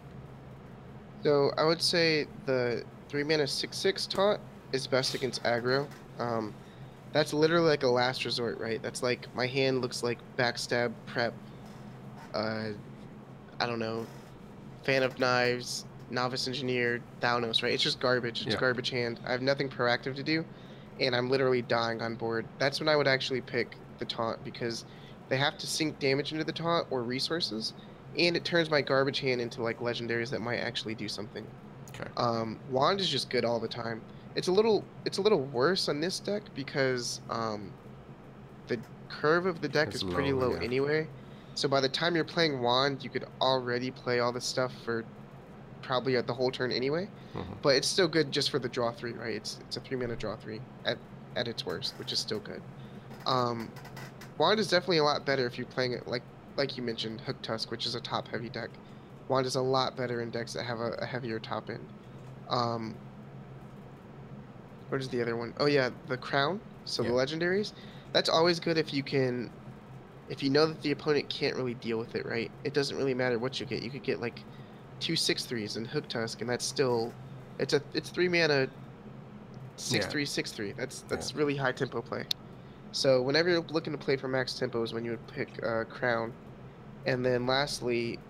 So 1.23 1.51
I 1.57 1.65
would 1.65 1.81
say 1.81 2.27
the 2.45 2.83
three 3.09 3.23
mana 3.23 3.47
six 3.47 3.77
six 3.77 4.07
taunt 4.07 4.39
is 4.71 4.87
best 4.87 5.13
against 5.13 5.43
aggro. 5.43 5.87
Um, 6.19 6.53
that's 7.13 7.33
literally 7.33 7.67
like 7.67 7.83
a 7.83 7.87
last 7.87 8.25
resort, 8.25 8.59
right? 8.59 8.81
That's 8.81 9.01
like 9.03 9.33
my 9.35 9.47
hand 9.47 9.81
looks 9.81 10.03
like 10.03 10.17
backstab 10.37 10.91
prep. 11.05 11.33
Uh, 12.33 12.69
I 13.59 13.65
don't 13.65 13.79
know, 13.79 14.05
fan 14.83 15.03
of 15.03 15.17
knives, 15.19 15.85
novice 16.09 16.47
engineer, 16.47 17.01
Thalnos, 17.21 17.63
right? 17.63 17.73
It's 17.73 17.83
just 17.83 17.99
garbage. 17.99 18.41
It's 18.45 18.53
Yeah. 18.53 18.59
garbage 18.59 18.89
hand. 18.89 19.19
I 19.25 19.31
have 19.31 19.41
nothing 19.41 19.69
proactive 19.69 20.15
to 20.15 20.23
do, 20.23 20.45
and 20.99 21.15
I'm 21.15 21.29
literally 21.29 21.61
dying 21.61 22.01
on 22.01 22.15
board. 22.15 22.45
That's 22.59 22.79
when 22.79 22.87
I 22.89 22.95
would 22.95 23.07
actually 23.07 23.41
pick 23.41 23.75
the 23.99 24.05
taunt 24.05 24.43
because 24.43 24.85
they 25.29 25.37
have 25.37 25.57
to 25.57 25.67
sink 25.67 25.99
damage 25.99 26.31
into 26.31 26.43
the 26.43 26.51
taunt 26.51 26.87
or 26.91 27.01
resources, 27.01 27.73
and 28.17 28.35
it 28.37 28.45
turns 28.45 28.69
my 28.69 28.81
garbage 28.81 29.19
hand 29.19 29.41
into 29.41 29.63
like 29.63 29.79
legendaries 29.79 30.29
that 30.29 30.41
might 30.41 30.57
actually 30.57 30.95
do 30.95 31.07
something. 31.07 31.45
Okay. 31.89 32.09
Um, 32.15 32.59
wand 32.69 32.99
is 32.99 33.09
just 33.09 33.29
good 33.29 33.43
all 33.43 33.59
the 33.59 33.67
time. 33.67 34.01
It's 34.37 34.47
a 34.47 34.51
little 34.51 34.85
it's 35.03 35.17
a 35.17 35.21
little 35.21 35.41
worse 35.41 35.89
on 35.89 35.99
this 35.99 36.19
deck 36.19 36.43
because 36.55 37.21
um, 37.29 37.71
the 38.67 38.79
curve 39.09 39.47
of 39.47 39.61
the 39.61 39.67
deck 39.67 39.87
It's 39.87 39.97
is 39.97 40.03
pretty 40.03 40.31
low, 40.31 40.49
low 40.49 40.55
yeah. 40.55 40.63
anyway. 40.63 41.07
So 41.55 41.67
by 41.67 41.81
the 41.81 41.89
time 41.89 42.15
you're 42.15 42.23
playing 42.23 42.61
wand, 42.61 43.03
you 43.03 43.09
could 43.09 43.25
already 43.41 43.89
play 43.89 44.19
all 44.19 44.31
this 44.31 44.45
stuff 44.45 44.71
for 44.85 45.03
probably 45.81 46.17
at 46.17 46.27
the 46.27 46.33
whole 46.33 46.51
turn 46.51 46.71
anyway. 46.71 47.09
Mhm. 47.33 47.45
But 47.63 47.77
it's 47.77 47.87
still 47.87 48.07
good 48.07 48.31
just 48.31 48.51
for 48.51 48.59
the 48.59 48.69
draw 48.69 48.91
three, 48.91 49.13
right? 49.13 49.33
It's 49.35 49.57
it's 49.61 49.75
a 49.75 49.79
three 49.79 49.97
mana 49.97 50.15
draw 50.15 50.35
three 50.35 50.61
at 50.85 50.99
at 51.35 51.47
its 51.47 51.65
worst, 51.65 51.95
which 51.97 52.11
is 52.11 52.19
still 52.19 52.39
good. 52.39 52.61
Um, 53.25 53.71
wand 54.37 54.59
is 54.59 54.67
definitely 54.67 54.99
a 54.99 55.03
lot 55.03 55.25
better 55.25 55.47
if 55.47 55.57
you're 55.57 55.67
playing 55.67 55.93
it 55.93 56.07
like 56.07 56.21
like 56.57 56.77
you 56.77 56.83
mentioned, 56.83 57.21
Hook 57.21 57.41
Tusk, 57.41 57.71
which 57.71 57.87
is 57.87 57.95
a 57.95 58.01
top 58.01 58.27
heavy 58.27 58.49
deck. 58.49 58.69
Wand 59.29 59.47
is 59.47 59.55
a 59.55 59.61
lot 59.61 59.97
better 59.97 60.21
in 60.21 60.29
decks 60.29 60.53
that 60.53 60.63
have 60.63 60.79
a, 60.79 60.91
a 60.99 61.05
heavier 61.05 61.39
top 61.39 61.69
end. 61.71 61.85
Um, 62.49 62.95
what 64.89 65.01
is 65.01 65.09
the 65.09 65.21
other 65.21 65.35
one? 65.37 65.53
Oh 65.57 65.65
yeah, 65.65 65.91
the 66.07 66.17
Crown. 66.17 66.61
So 66.85 67.03
Yeah. 67.03 67.09
the 67.09 67.13
legendaries. 67.13 67.73
That's 68.13 68.29
always 68.29 68.59
good 68.59 68.77
if 68.77 68.93
you 68.93 69.03
can, 69.03 69.51
if 70.27 70.43
you 70.43 70.49
know 70.49 70.67
that 70.67 70.81
the 70.81 70.91
opponent 70.91 71.29
can't 71.29 71.55
really 71.55 71.75
deal 71.75 71.99
with 71.99 72.15
it, 72.15 72.25
right? 72.25 72.51
It 72.63 72.73
doesn't 72.73 72.97
really 72.97 73.13
matter 73.15 73.39
what 73.39 73.59
you 73.59 73.65
get. 73.65 73.83
You 73.83 73.91
could 73.91 74.03
get 74.03 74.21
like 74.21 74.45
two 74.99 75.15
six 75.15 75.45
threes 75.45 75.75
and 75.77 75.87
Hook 75.87 76.09
Tusk, 76.09 76.41
and 76.41 76.49
that's 76.49 76.65
still, 76.65 77.17
it's 77.59 77.73
a 77.73 77.83
it's 77.93 78.11
three 78.11 78.29
mana. 78.29 78.69
Six 79.77 80.05
Yeah. 80.05 80.11
three 80.11 80.25
six 80.25 80.51
three. 80.51 80.73
That's 80.73 81.03
that's 81.03 81.35
really 81.35 81.55
high 81.55 81.71
tempo 81.71 82.01
play. 82.01 82.25
So 82.91 83.21
whenever 83.23 83.49
you're 83.49 83.65
looking 83.69 83.93
to 83.93 83.99
play 83.99 84.17
for 84.17 84.27
max 84.27 84.55
tempo 84.55 84.83
is 84.83 84.93
when 84.93 85.05
you 85.05 85.11
would 85.11 85.27
pick 85.27 85.59
uh, 85.63 85.85
Crown, 85.85 86.35
and 87.05 87.25
then 87.25 87.45
lastly, 87.47 88.23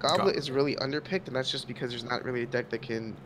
Goblet 0.00 0.36
Goblet. 0.36 0.36
is 0.36 0.50
really 0.50 0.76
underpicked, 0.76 1.28
and 1.28 1.36
that's 1.36 1.50
just 1.50 1.68
because 1.68 1.90
there's 1.90 2.04
not 2.04 2.24
really 2.24 2.42
a 2.42 2.46
deck 2.46 2.70
that 2.70 2.82
can 2.82 3.18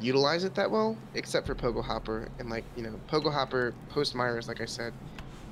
utilize 0.00 0.44
it 0.44 0.54
that 0.54 0.70
well, 0.70 0.96
except 1.14 1.46
for 1.46 1.54
Pogo 1.54 1.82
Hopper. 1.84 2.28
And 2.38 2.48
like 2.50 2.64
you 2.76 2.82
know, 2.82 2.94
Pogo 3.10 3.32
Hopper 3.32 3.74
post 3.90 4.14
Myra's, 4.14 4.48
like 4.48 4.60
I 4.60 4.64
said, 4.66 4.92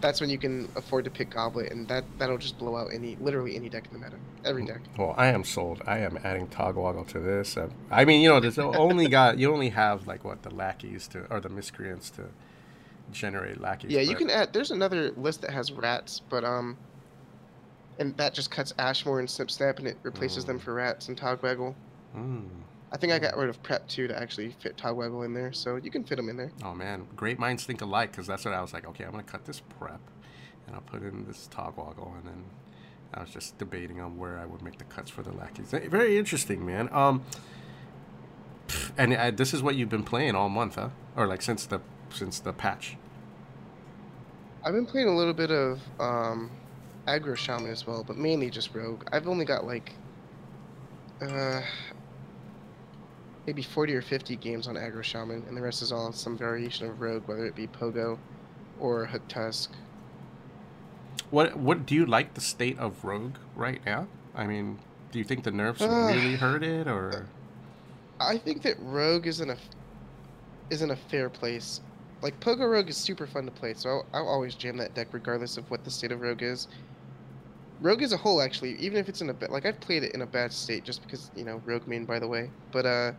that's 0.00 0.20
when 0.20 0.30
you 0.30 0.38
can 0.38 0.68
afford 0.76 1.04
to 1.04 1.10
pick 1.10 1.30
Goblet, 1.30 1.70
and 1.72 1.86
that 1.88 2.04
that'll 2.18 2.38
just 2.38 2.58
blow 2.58 2.76
out 2.76 2.88
any 2.92 3.16
literally 3.20 3.54
any 3.56 3.68
deck 3.68 3.84
in 3.92 3.92
the 4.00 4.04
meta, 4.04 4.16
every 4.44 4.64
deck. 4.64 4.80
Well, 4.96 5.14
I 5.18 5.26
am 5.26 5.44
sold. 5.44 5.82
I 5.86 5.98
am 5.98 6.18
adding 6.24 6.46
Togwaggle 6.48 7.06
to 7.08 7.18
this. 7.20 7.56
Uh, 7.56 7.68
I 7.90 8.04
mean, 8.04 8.22
you 8.22 8.28
know, 8.30 8.40
there's 8.40 8.58
only 8.58 9.08
got 9.18 9.38
you 9.38 9.52
only 9.52 9.68
have 9.70 10.06
like 10.06 10.24
what 10.24 10.42
the 10.42 10.50
lackeys 10.54 11.06
to 11.08 11.26
or 11.30 11.40
the 11.40 11.48
miscreants 11.50 12.08
to 12.10 12.28
generate 13.12 13.60
lackeys. 13.60 13.90
Yeah, 13.90 14.00
you 14.00 14.12
but- 14.12 14.18
can 14.18 14.30
add. 14.30 14.52
There's 14.52 14.70
another 14.70 15.10
list 15.12 15.42
that 15.42 15.50
has 15.50 15.70
rats, 15.72 16.22
but 16.30 16.44
um, 16.44 16.78
and 17.98 18.16
that 18.16 18.32
just 18.32 18.50
cuts 18.50 18.72
Ashmore 18.78 19.18
and 19.20 19.28
Snip 19.28 19.50
Snap, 19.50 19.78
and 19.78 19.86
it 19.86 19.98
replaces 20.02 20.44
them 20.46 20.58
Mm. 20.58 20.62
for 20.62 20.74
rats 20.74 21.08
and 21.08 21.18
Togwaggle. 21.20 21.74
Mm. 22.16 22.48
I 22.92 22.96
think 22.96 23.12
I 23.12 23.18
got 23.18 23.36
rid 23.36 23.48
of 23.48 23.62
Prep 23.62 23.86
too 23.88 24.08
to 24.08 24.20
actually 24.20 24.50
fit 24.58 24.76
Togwaggle 24.76 25.24
in 25.24 25.32
there, 25.32 25.52
so 25.52 25.76
you 25.76 25.90
can 25.90 26.02
fit 26.04 26.16
them 26.16 26.28
in 26.28 26.36
there. 26.36 26.50
Oh 26.64 26.74
man, 26.74 27.06
great 27.16 27.38
minds 27.38 27.64
think 27.64 27.80
alike 27.82 28.10
because 28.10 28.26
that's 28.26 28.44
what 28.44 28.52
I 28.54 28.60
was 28.60 28.72
like. 28.72 28.86
Okay, 28.86 29.04
I'm 29.04 29.12
gonna 29.12 29.22
cut 29.22 29.44
this 29.44 29.60
prep, 29.78 30.00
and 30.66 30.74
I'll 30.74 30.82
put 30.82 31.02
in 31.02 31.24
this 31.26 31.48
Togwaggle, 31.52 32.16
and 32.18 32.26
then 32.26 32.44
I 33.14 33.20
was 33.20 33.30
just 33.30 33.58
debating 33.58 34.00
on 34.00 34.18
where 34.18 34.38
I 34.38 34.46
would 34.46 34.62
make 34.62 34.78
the 34.78 34.84
cuts 34.84 35.10
for 35.10 35.22
the 35.22 35.32
lackeys. 35.32 35.72
Eh, 35.72 35.88
Very 35.88 36.18
interesting, 36.18 36.66
man. 36.66 36.88
Um, 36.92 37.22
and 38.96 39.14
uh, 39.14 39.30
this 39.30 39.54
is 39.54 39.62
what 39.62 39.76
you've 39.76 39.88
been 39.88 40.04
playing 40.04 40.34
all 40.34 40.48
month, 40.48 40.74
huh? 40.76 40.90
Or 41.16 41.26
like 41.26 41.42
since 41.42 41.66
the 41.66 41.80
since 42.10 42.40
the 42.40 42.52
patch. 42.52 42.96
I've 44.64 44.74
been 44.74 44.86
playing 44.86 45.08
a 45.08 45.16
little 45.16 45.32
bit 45.32 45.50
of 45.50 45.80
um, 45.98 46.50
aggro 47.06 47.36
shaman 47.36 47.70
as 47.70 47.86
well, 47.86 48.04
but 48.04 48.16
mainly 48.16 48.50
just 48.50 48.74
rogue. 48.74 49.04
I've 49.12 49.26
only 49.28 49.44
got 49.44 49.64
like 49.64 49.92
uh, 51.22 51.62
maybe 53.46 53.62
40 53.62 53.94
or 53.94 54.02
50 54.02 54.36
games 54.36 54.68
on 54.68 54.74
aggro 54.76 55.02
shaman, 55.02 55.44
and 55.48 55.56
the 55.56 55.62
rest 55.62 55.82
is 55.82 55.92
all 55.92 56.06
on 56.06 56.12
some 56.12 56.36
variation 56.36 56.86
of 56.88 57.00
rogue, 57.00 57.26
whether 57.26 57.46
it 57.46 57.54
be 57.54 57.66
pogo 57.66 58.18
or 58.78 59.06
hook 59.06 59.26
tusk. 59.28 59.72
What 61.30 61.56
what 61.56 61.86
do 61.86 61.94
you 61.94 62.06
like 62.06 62.34
the 62.34 62.40
state 62.40 62.78
of 62.78 63.04
Rogue 63.04 63.36
right 63.54 63.84
now? 63.86 64.08
I 64.34 64.46
mean, 64.46 64.78
do 65.12 65.18
you 65.18 65.24
think 65.24 65.44
the 65.44 65.50
nerfs 65.50 65.80
Uh, 65.80 65.86
really 65.86 66.36
hurt 66.36 66.62
it, 66.64 66.88
or 66.88 67.28
I 68.20 68.38
think 68.38 68.62
that 68.62 68.76
rogue 68.80 69.26
is 69.26 69.40
in 69.40 69.50
a 69.50 69.56
is 70.70 70.82
in 70.82 70.90
a 70.90 70.96
fair 70.96 71.28
place. 71.30 71.80
Like 72.22 72.40
pogo 72.40 72.70
rogue 72.70 72.88
is 72.88 72.96
super 72.96 73.26
fun 73.26 73.44
to 73.46 73.50
play, 73.50 73.74
so 73.74 73.88
I'll, 73.90 74.06
I'll 74.14 74.28
always 74.28 74.54
jam 74.54 74.76
that 74.78 74.94
deck 74.94 75.08
regardless 75.12 75.56
of 75.56 75.70
what 75.70 75.84
the 75.84 75.90
state 75.90 76.12
of 76.12 76.20
rogue 76.20 76.42
is. 76.42 76.68
Rogue 77.80 78.02
as 78.02 78.12
a 78.12 78.16
whole, 78.18 78.40
actually, 78.42 78.74
even 78.76 78.98
if 78.98 79.08
it's 79.08 79.22
in 79.22 79.30
a 79.30 79.34
bad, 79.34 79.50
like 79.50 79.64
I've 79.66 79.80
played 79.80 80.04
it 80.04 80.12
in 80.14 80.22
a 80.22 80.26
bad 80.26 80.52
state 80.52 80.84
just 80.84 81.02
because 81.02 81.30
you 81.34 81.44
know 81.44 81.62
rogue 81.64 81.86
main, 81.86 82.04
by 82.04 82.18
the 82.18 82.28
way. 82.28 82.50
But 82.72 82.86
uh, 82.86 83.12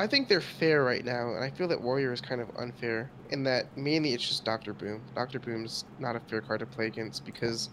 I 0.00 0.06
think 0.06 0.28
they're 0.28 0.40
fair 0.40 0.82
right 0.82 1.04
now, 1.04 1.34
and 1.34 1.44
I 1.44 1.50
feel 1.50 1.68
that 1.68 1.78
warrior 1.78 2.10
is 2.10 2.22
kind 2.22 2.40
of 2.40 2.48
unfair 2.56 3.10
in 3.28 3.42
that 3.44 3.76
mainly 3.76 4.14
it's 4.14 4.26
just 4.26 4.46
Doctor 4.46 4.72
Boom. 4.72 5.02
Doctor 5.14 5.38
Boom's 5.38 5.84
not 5.98 6.16
a 6.16 6.20
fair 6.20 6.40
card 6.40 6.60
to 6.60 6.66
play 6.66 6.86
against 6.86 7.26
because, 7.26 7.68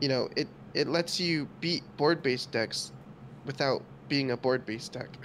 you 0.00 0.08
know, 0.08 0.30
it 0.34 0.48
it 0.72 0.88
lets 0.88 1.20
you 1.20 1.46
beat 1.60 1.82
board-based 1.98 2.50
decks 2.52 2.92
without 3.44 3.82
being 4.08 4.30
a 4.30 4.36
board-based 4.36 4.92
deck. 4.92 5.08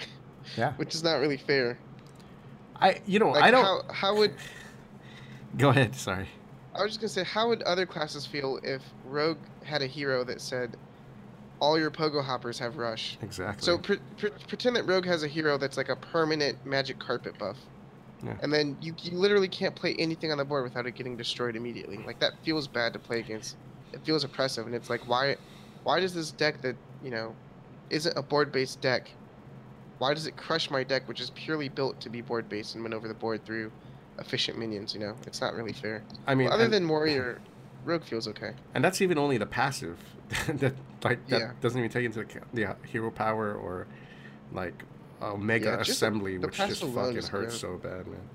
Yeah. 0.56 0.74
Which 0.74 0.94
is 0.94 1.02
not 1.02 1.16
really 1.16 1.38
fair. 1.38 1.76
I 2.76 3.00
you 3.04 3.18
know 3.18 3.30
Like 3.30 3.42
I 3.42 3.50
don't. 3.50 3.64
How, 3.64 3.82
how 3.92 4.14
would 4.14 4.32
Go 5.58 5.70
ahead. 5.70 5.96
Sorry. 5.96 6.28
I 6.72 6.82
was 6.82 6.90
just 6.92 7.00
gonna 7.00 7.08
say 7.08 7.24
how 7.24 7.48
would 7.48 7.62
other 7.62 7.84
classes 7.84 8.26
feel 8.26 8.60
if 8.62 8.80
Rogue 9.06 9.38
had 9.64 9.82
a 9.82 9.88
hero 9.88 10.22
that 10.22 10.40
said, 10.40 10.76
all 11.60 11.78
your 11.78 11.90
pogo 11.90 12.22
hoppers 12.22 12.58
have 12.58 12.76
rush. 12.76 13.18
Exactly. 13.22 13.64
So 13.64 13.78
pre- 13.78 13.98
pre- 14.18 14.30
pretend 14.48 14.76
that 14.76 14.86
Rogue 14.86 15.06
has 15.06 15.22
a 15.22 15.28
hero 15.28 15.56
that's 15.58 15.76
like 15.76 15.88
a 15.88 15.96
permanent 15.96 16.64
magic 16.66 16.98
carpet 16.98 17.38
buff. 17.38 17.56
Yeah. 18.24 18.36
And 18.42 18.52
then 18.52 18.76
you, 18.80 18.94
you 19.02 19.16
literally 19.16 19.48
can't 19.48 19.74
play 19.74 19.94
anything 19.98 20.32
on 20.32 20.38
the 20.38 20.44
board 20.44 20.64
without 20.64 20.86
it 20.86 20.94
getting 20.94 21.16
destroyed 21.16 21.56
immediately. 21.56 21.98
Like 22.06 22.18
that 22.20 22.32
feels 22.44 22.66
bad 22.66 22.92
to 22.94 22.98
play 22.98 23.20
against. 23.20 23.56
It 23.92 24.00
feels 24.04 24.24
oppressive, 24.24 24.66
and 24.66 24.74
it's 24.74 24.90
like 24.90 25.06
why, 25.08 25.36
why 25.84 26.00
does 26.00 26.12
this 26.12 26.32
deck 26.32 26.60
that 26.62 26.76
you 27.02 27.10
know, 27.10 27.34
isn't 27.90 28.16
a 28.16 28.22
board-based 28.22 28.80
deck, 28.80 29.10
why 29.98 30.12
does 30.12 30.26
it 30.26 30.36
crush 30.36 30.70
my 30.70 30.82
deck, 30.82 31.06
which 31.08 31.20
is 31.20 31.30
purely 31.30 31.68
built 31.68 32.00
to 32.00 32.10
be 32.10 32.20
board-based 32.20 32.74
and 32.74 32.82
win 32.84 32.92
over 32.92 33.08
the 33.08 33.14
board 33.14 33.44
through 33.44 33.70
efficient 34.18 34.58
minions? 34.58 34.92
You 34.92 35.00
know, 35.00 35.16
it's 35.26 35.40
not 35.40 35.54
really 35.54 35.72
fair. 35.72 36.02
I 36.26 36.34
mean, 36.34 36.46
Well, 36.46 36.54
other 36.54 36.64
and, 36.64 36.72
than 36.72 36.88
Warrior, 36.88 37.40
Rogue 37.86 38.02
feels 38.04 38.26
okay. 38.28 38.52
and 38.74 38.84
that's 38.84 39.00
even 39.00 39.16
only 39.16 39.38
the 39.38 39.46
passive. 39.46 39.98
that 40.48 40.74
like 41.04 41.26
that 41.28 41.40
Yeah. 41.40 41.52
doesn't 41.60 41.78
even 41.78 41.90
take 41.90 42.04
into 42.04 42.20
account 42.20 42.52
the 42.52 42.66
uh, 42.66 42.74
hero 42.84 43.10
power 43.10 43.54
or 43.54 43.86
like 44.52 44.82
Omega 45.22 45.66
Yeah, 45.70 45.76
just 45.78 45.86
the- 45.88 45.92
Assembly, 45.92 46.36
the 46.36 46.46
which 46.48 46.56
just 46.56 46.82
fucking 46.82 47.22
hurts 47.22 47.30
good. 47.30 47.52
so 47.52 47.76
bad, 47.78 48.06
man. 48.06 48.28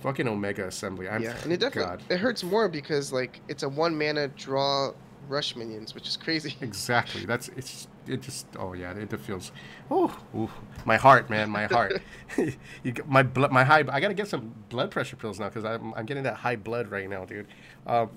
Fucking 0.00 0.26
Omega 0.28 0.66
Assembly. 0.66 1.08
I'm, 1.08 1.22
yeah, 1.22 1.36
and 1.42 1.52
it 1.52 1.60
definitely 1.60 1.96
God. 1.96 2.02
it 2.08 2.18
hurts 2.18 2.42
more 2.42 2.68
because 2.68 3.12
like 3.12 3.40
it's 3.48 3.62
a 3.62 3.68
one 3.68 3.96
mana 3.96 4.28
draw 4.28 4.92
rush 5.28 5.54
minions, 5.56 5.94
which 5.94 6.08
is 6.08 6.16
crazy. 6.16 6.56
Exactly. 6.62 7.24
That's 7.26 7.48
it's 7.56 7.88
it 8.06 8.22
just 8.22 8.46
oh 8.58 8.72
yeah 8.72 8.92
it 8.92 9.10
feels 9.20 9.50
oh 9.90 10.16
ooh, 10.34 10.48
my 10.84 10.96
heart 10.96 11.28
man 11.28 11.50
my 11.50 11.66
heart 11.66 12.00
you 12.84 12.94
my 13.06 13.24
blood 13.24 13.50
my 13.50 13.64
high 13.64 13.80
I 13.80 13.98
gotta 14.00 14.14
get 14.14 14.28
some 14.28 14.54
blood 14.68 14.92
pressure 14.92 15.16
pills 15.16 15.40
now 15.40 15.48
because 15.48 15.64
I'm 15.64 15.92
I'm 15.94 16.06
getting 16.06 16.22
that 16.22 16.36
high 16.36 16.54
blood 16.54 16.88
right 16.88 17.10
now 17.10 17.24
dude 17.24 17.48
um, 17.84 18.10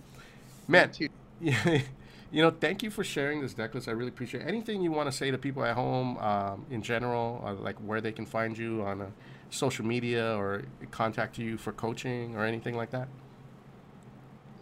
man 0.69 0.91
you 1.41 2.43
know 2.43 2.51
thank 2.51 2.83
you 2.83 2.91
for 2.91 3.03
sharing 3.03 3.41
this 3.41 3.53
deck 3.55 3.75
list 3.75 3.87
I 3.89 3.91
really 3.91 4.09
appreciate 4.09 4.43
it. 4.43 4.47
anything 4.47 4.81
you 4.81 4.91
want 4.91 5.11
to 5.11 5.17
say 5.17 5.31
to 5.31 5.37
people 5.39 5.65
at 5.65 5.75
home 5.75 6.17
um, 6.19 6.67
in 6.71 6.83
general 6.83 7.43
uh, 7.45 7.53
like 7.55 7.77
where 7.79 8.01
they 8.01 8.13
can 8.13 8.27
find 8.27 8.57
you 8.57 8.83
on 8.83 9.01
uh, 9.01 9.11
social 9.49 9.85
media 9.85 10.37
or 10.37 10.65
contact 10.91 11.39
you 11.39 11.57
for 11.57 11.73
coaching 11.73 12.35
or 12.37 12.45
anything 12.45 12.77
like 12.77 12.91
that 12.91 13.09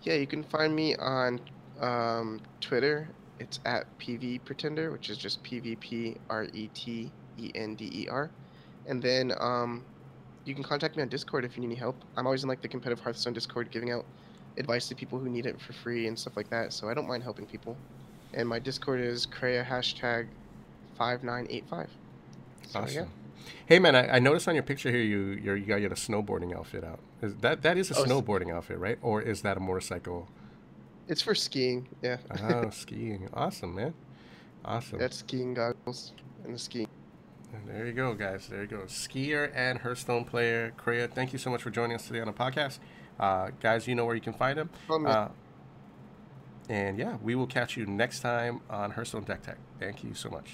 Yeah, 0.01 0.15
you 0.15 0.27
can 0.27 0.43
find 0.43 0.75
me 0.75 0.95
on 0.97 1.41
um, 1.81 2.41
Twitter. 2.61 3.15
It's 3.39 3.59
at 3.65 3.87
PV 3.99 4.43
Pretender, 4.45 4.91
which 4.91 5.09
is 5.09 5.17
just 5.17 5.43
P 5.43 5.59
V 5.59 5.75
P 5.77 6.17
R 6.29 6.47
E 6.53 6.69
T 6.73 7.13
E 7.37 7.51
N 7.55 7.75
D 7.75 7.89
E 8.03 8.07
R. 8.09 8.33
And 8.85 9.01
then 9.03 9.33
um, 9.39 9.87
you 10.45 10.55
can 10.55 10.63
contact 10.63 10.95
me 10.97 11.03
on 11.03 11.09
Discord 11.09 11.45
if 11.45 11.57
you 11.57 11.61
need 11.61 11.67
any 11.67 11.75
help. 11.75 12.05
I'm 12.17 12.25
always 12.27 12.43
in 12.43 12.49
like 12.49 12.61
the 12.61 12.69
competitive 12.69 13.03
Hearthstone 13.03 13.33
Discord 13.33 13.71
giving 13.71 13.91
out 13.91 14.07
advice 14.57 14.87
to 14.89 14.95
people 14.95 15.19
who 15.19 15.29
need 15.29 15.45
it 15.45 15.59
for 15.61 15.73
free 15.73 16.07
and 16.07 16.17
stuff 16.17 16.35
like 16.35 16.49
that. 16.49 16.73
So 16.73 16.89
I 16.89 16.93
don't 16.93 17.07
mind 17.07 17.23
helping 17.23 17.45
people. 17.45 17.75
And 18.33 18.47
my 18.47 18.59
Discord 18.59 18.99
is 18.99 19.25
Kreia 19.27 19.65
hashtag 19.65 20.27
five 20.97 21.23
nine 21.23 21.47
eight 21.49 21.65
five. 21.69 21.89
Awesome. 22.75 22.95
yeah. 22.95 23.05
Hey 23.65 23.79
man, 23.79 23.95
I, 23.95 24.15
I 24.15 24.19
noticed 24.19 24.47
on 24.47 24.55
your 24.55 24.63
picture 24.63 24.89
here 24.91 25.01
you 25.01 25.39
you're, 25.41 25.55
you 25.55 25.65
got 25.65 25.81
your 25.81 25.89
snowboarding 25.91 26.55
outfit 26.55 26.83
out. 26.83 26.99
Is 27.21 27.35
that 27.37 27.61
that 27.61 27.77
is 27.77 27.91
a 27.91 27.95
Oh, 27.97 28.03
snowboarding 28.03 28.53
outfit, 28.53 28.77
right? 28.79 28.97
Or 29.01 29.21
is 29.21 29.41
that 29.43 29.57
a 29.57 29.59
motorcycle? 29.59 30.27
It's 31.07 31.21
for 31.21 31.33
skiing. 31.35 31.87
Yeah. 32.01 32.17
Oh, 32.43 32.69
skiing. 32.71 33.29
Awesome, 33.33 33.75
man. 33.75 33.93
Awesome. 34.65 34.99
That's 34.99 35.17
skiing 35.17 35.53
goggles 35.53 36.11
and 36.43 36.53
the 36.53 36.59
skiing. 36.59 36.87
And 37.53 37.65
there 37.65 37.85
you 37.85 37.93
go, 37.93 38.13
guys. 38.13 38.47
There 38.47 38.61
you 38.61 38.67
go. 38.67 38.79
Skier 38.87 39.49
and 39.55 39.79
Hearthstone 39.79 40.25
player, 40.25 40.73
Kreia. 40.77 41.09
Thank 41.09 41.31
you 41.31 41.39
so 41.39 41.49
much 41.49 41.61
for 41.63 41.69
joining 41.69 41.95
us 41.95 42.05
today 42.05 42.19
on 42.19 42.27
the 42.27 42.33
podcast, 42.33 42.79
uh, 43.19 43.49
guys. 43.61 43.87
You 43.87 43.95
know 43.95 44.05
where 44.05 44.15
you 44.15 44.21
can 44.21 44.33
find 44.33 44.57
him. 44.57 44.69
Uh, 45.07 45.27
and 46.69 46.97
yeah, 46.99 47.17
we 47.23 47.35
will 47.35 47.47
catch 47.47 47.77
you 47.77 47.85
next 47.85 48.19
time 48.19 48.61
on 48.69 48.91
Hearthstone 48.91 49.23
Deck 49.23 49.41
Tech. 49.43 49.57
Thank 49.79 50.03
you 50.03 50.13
so 50.13 50.29
much. 50.29 50.49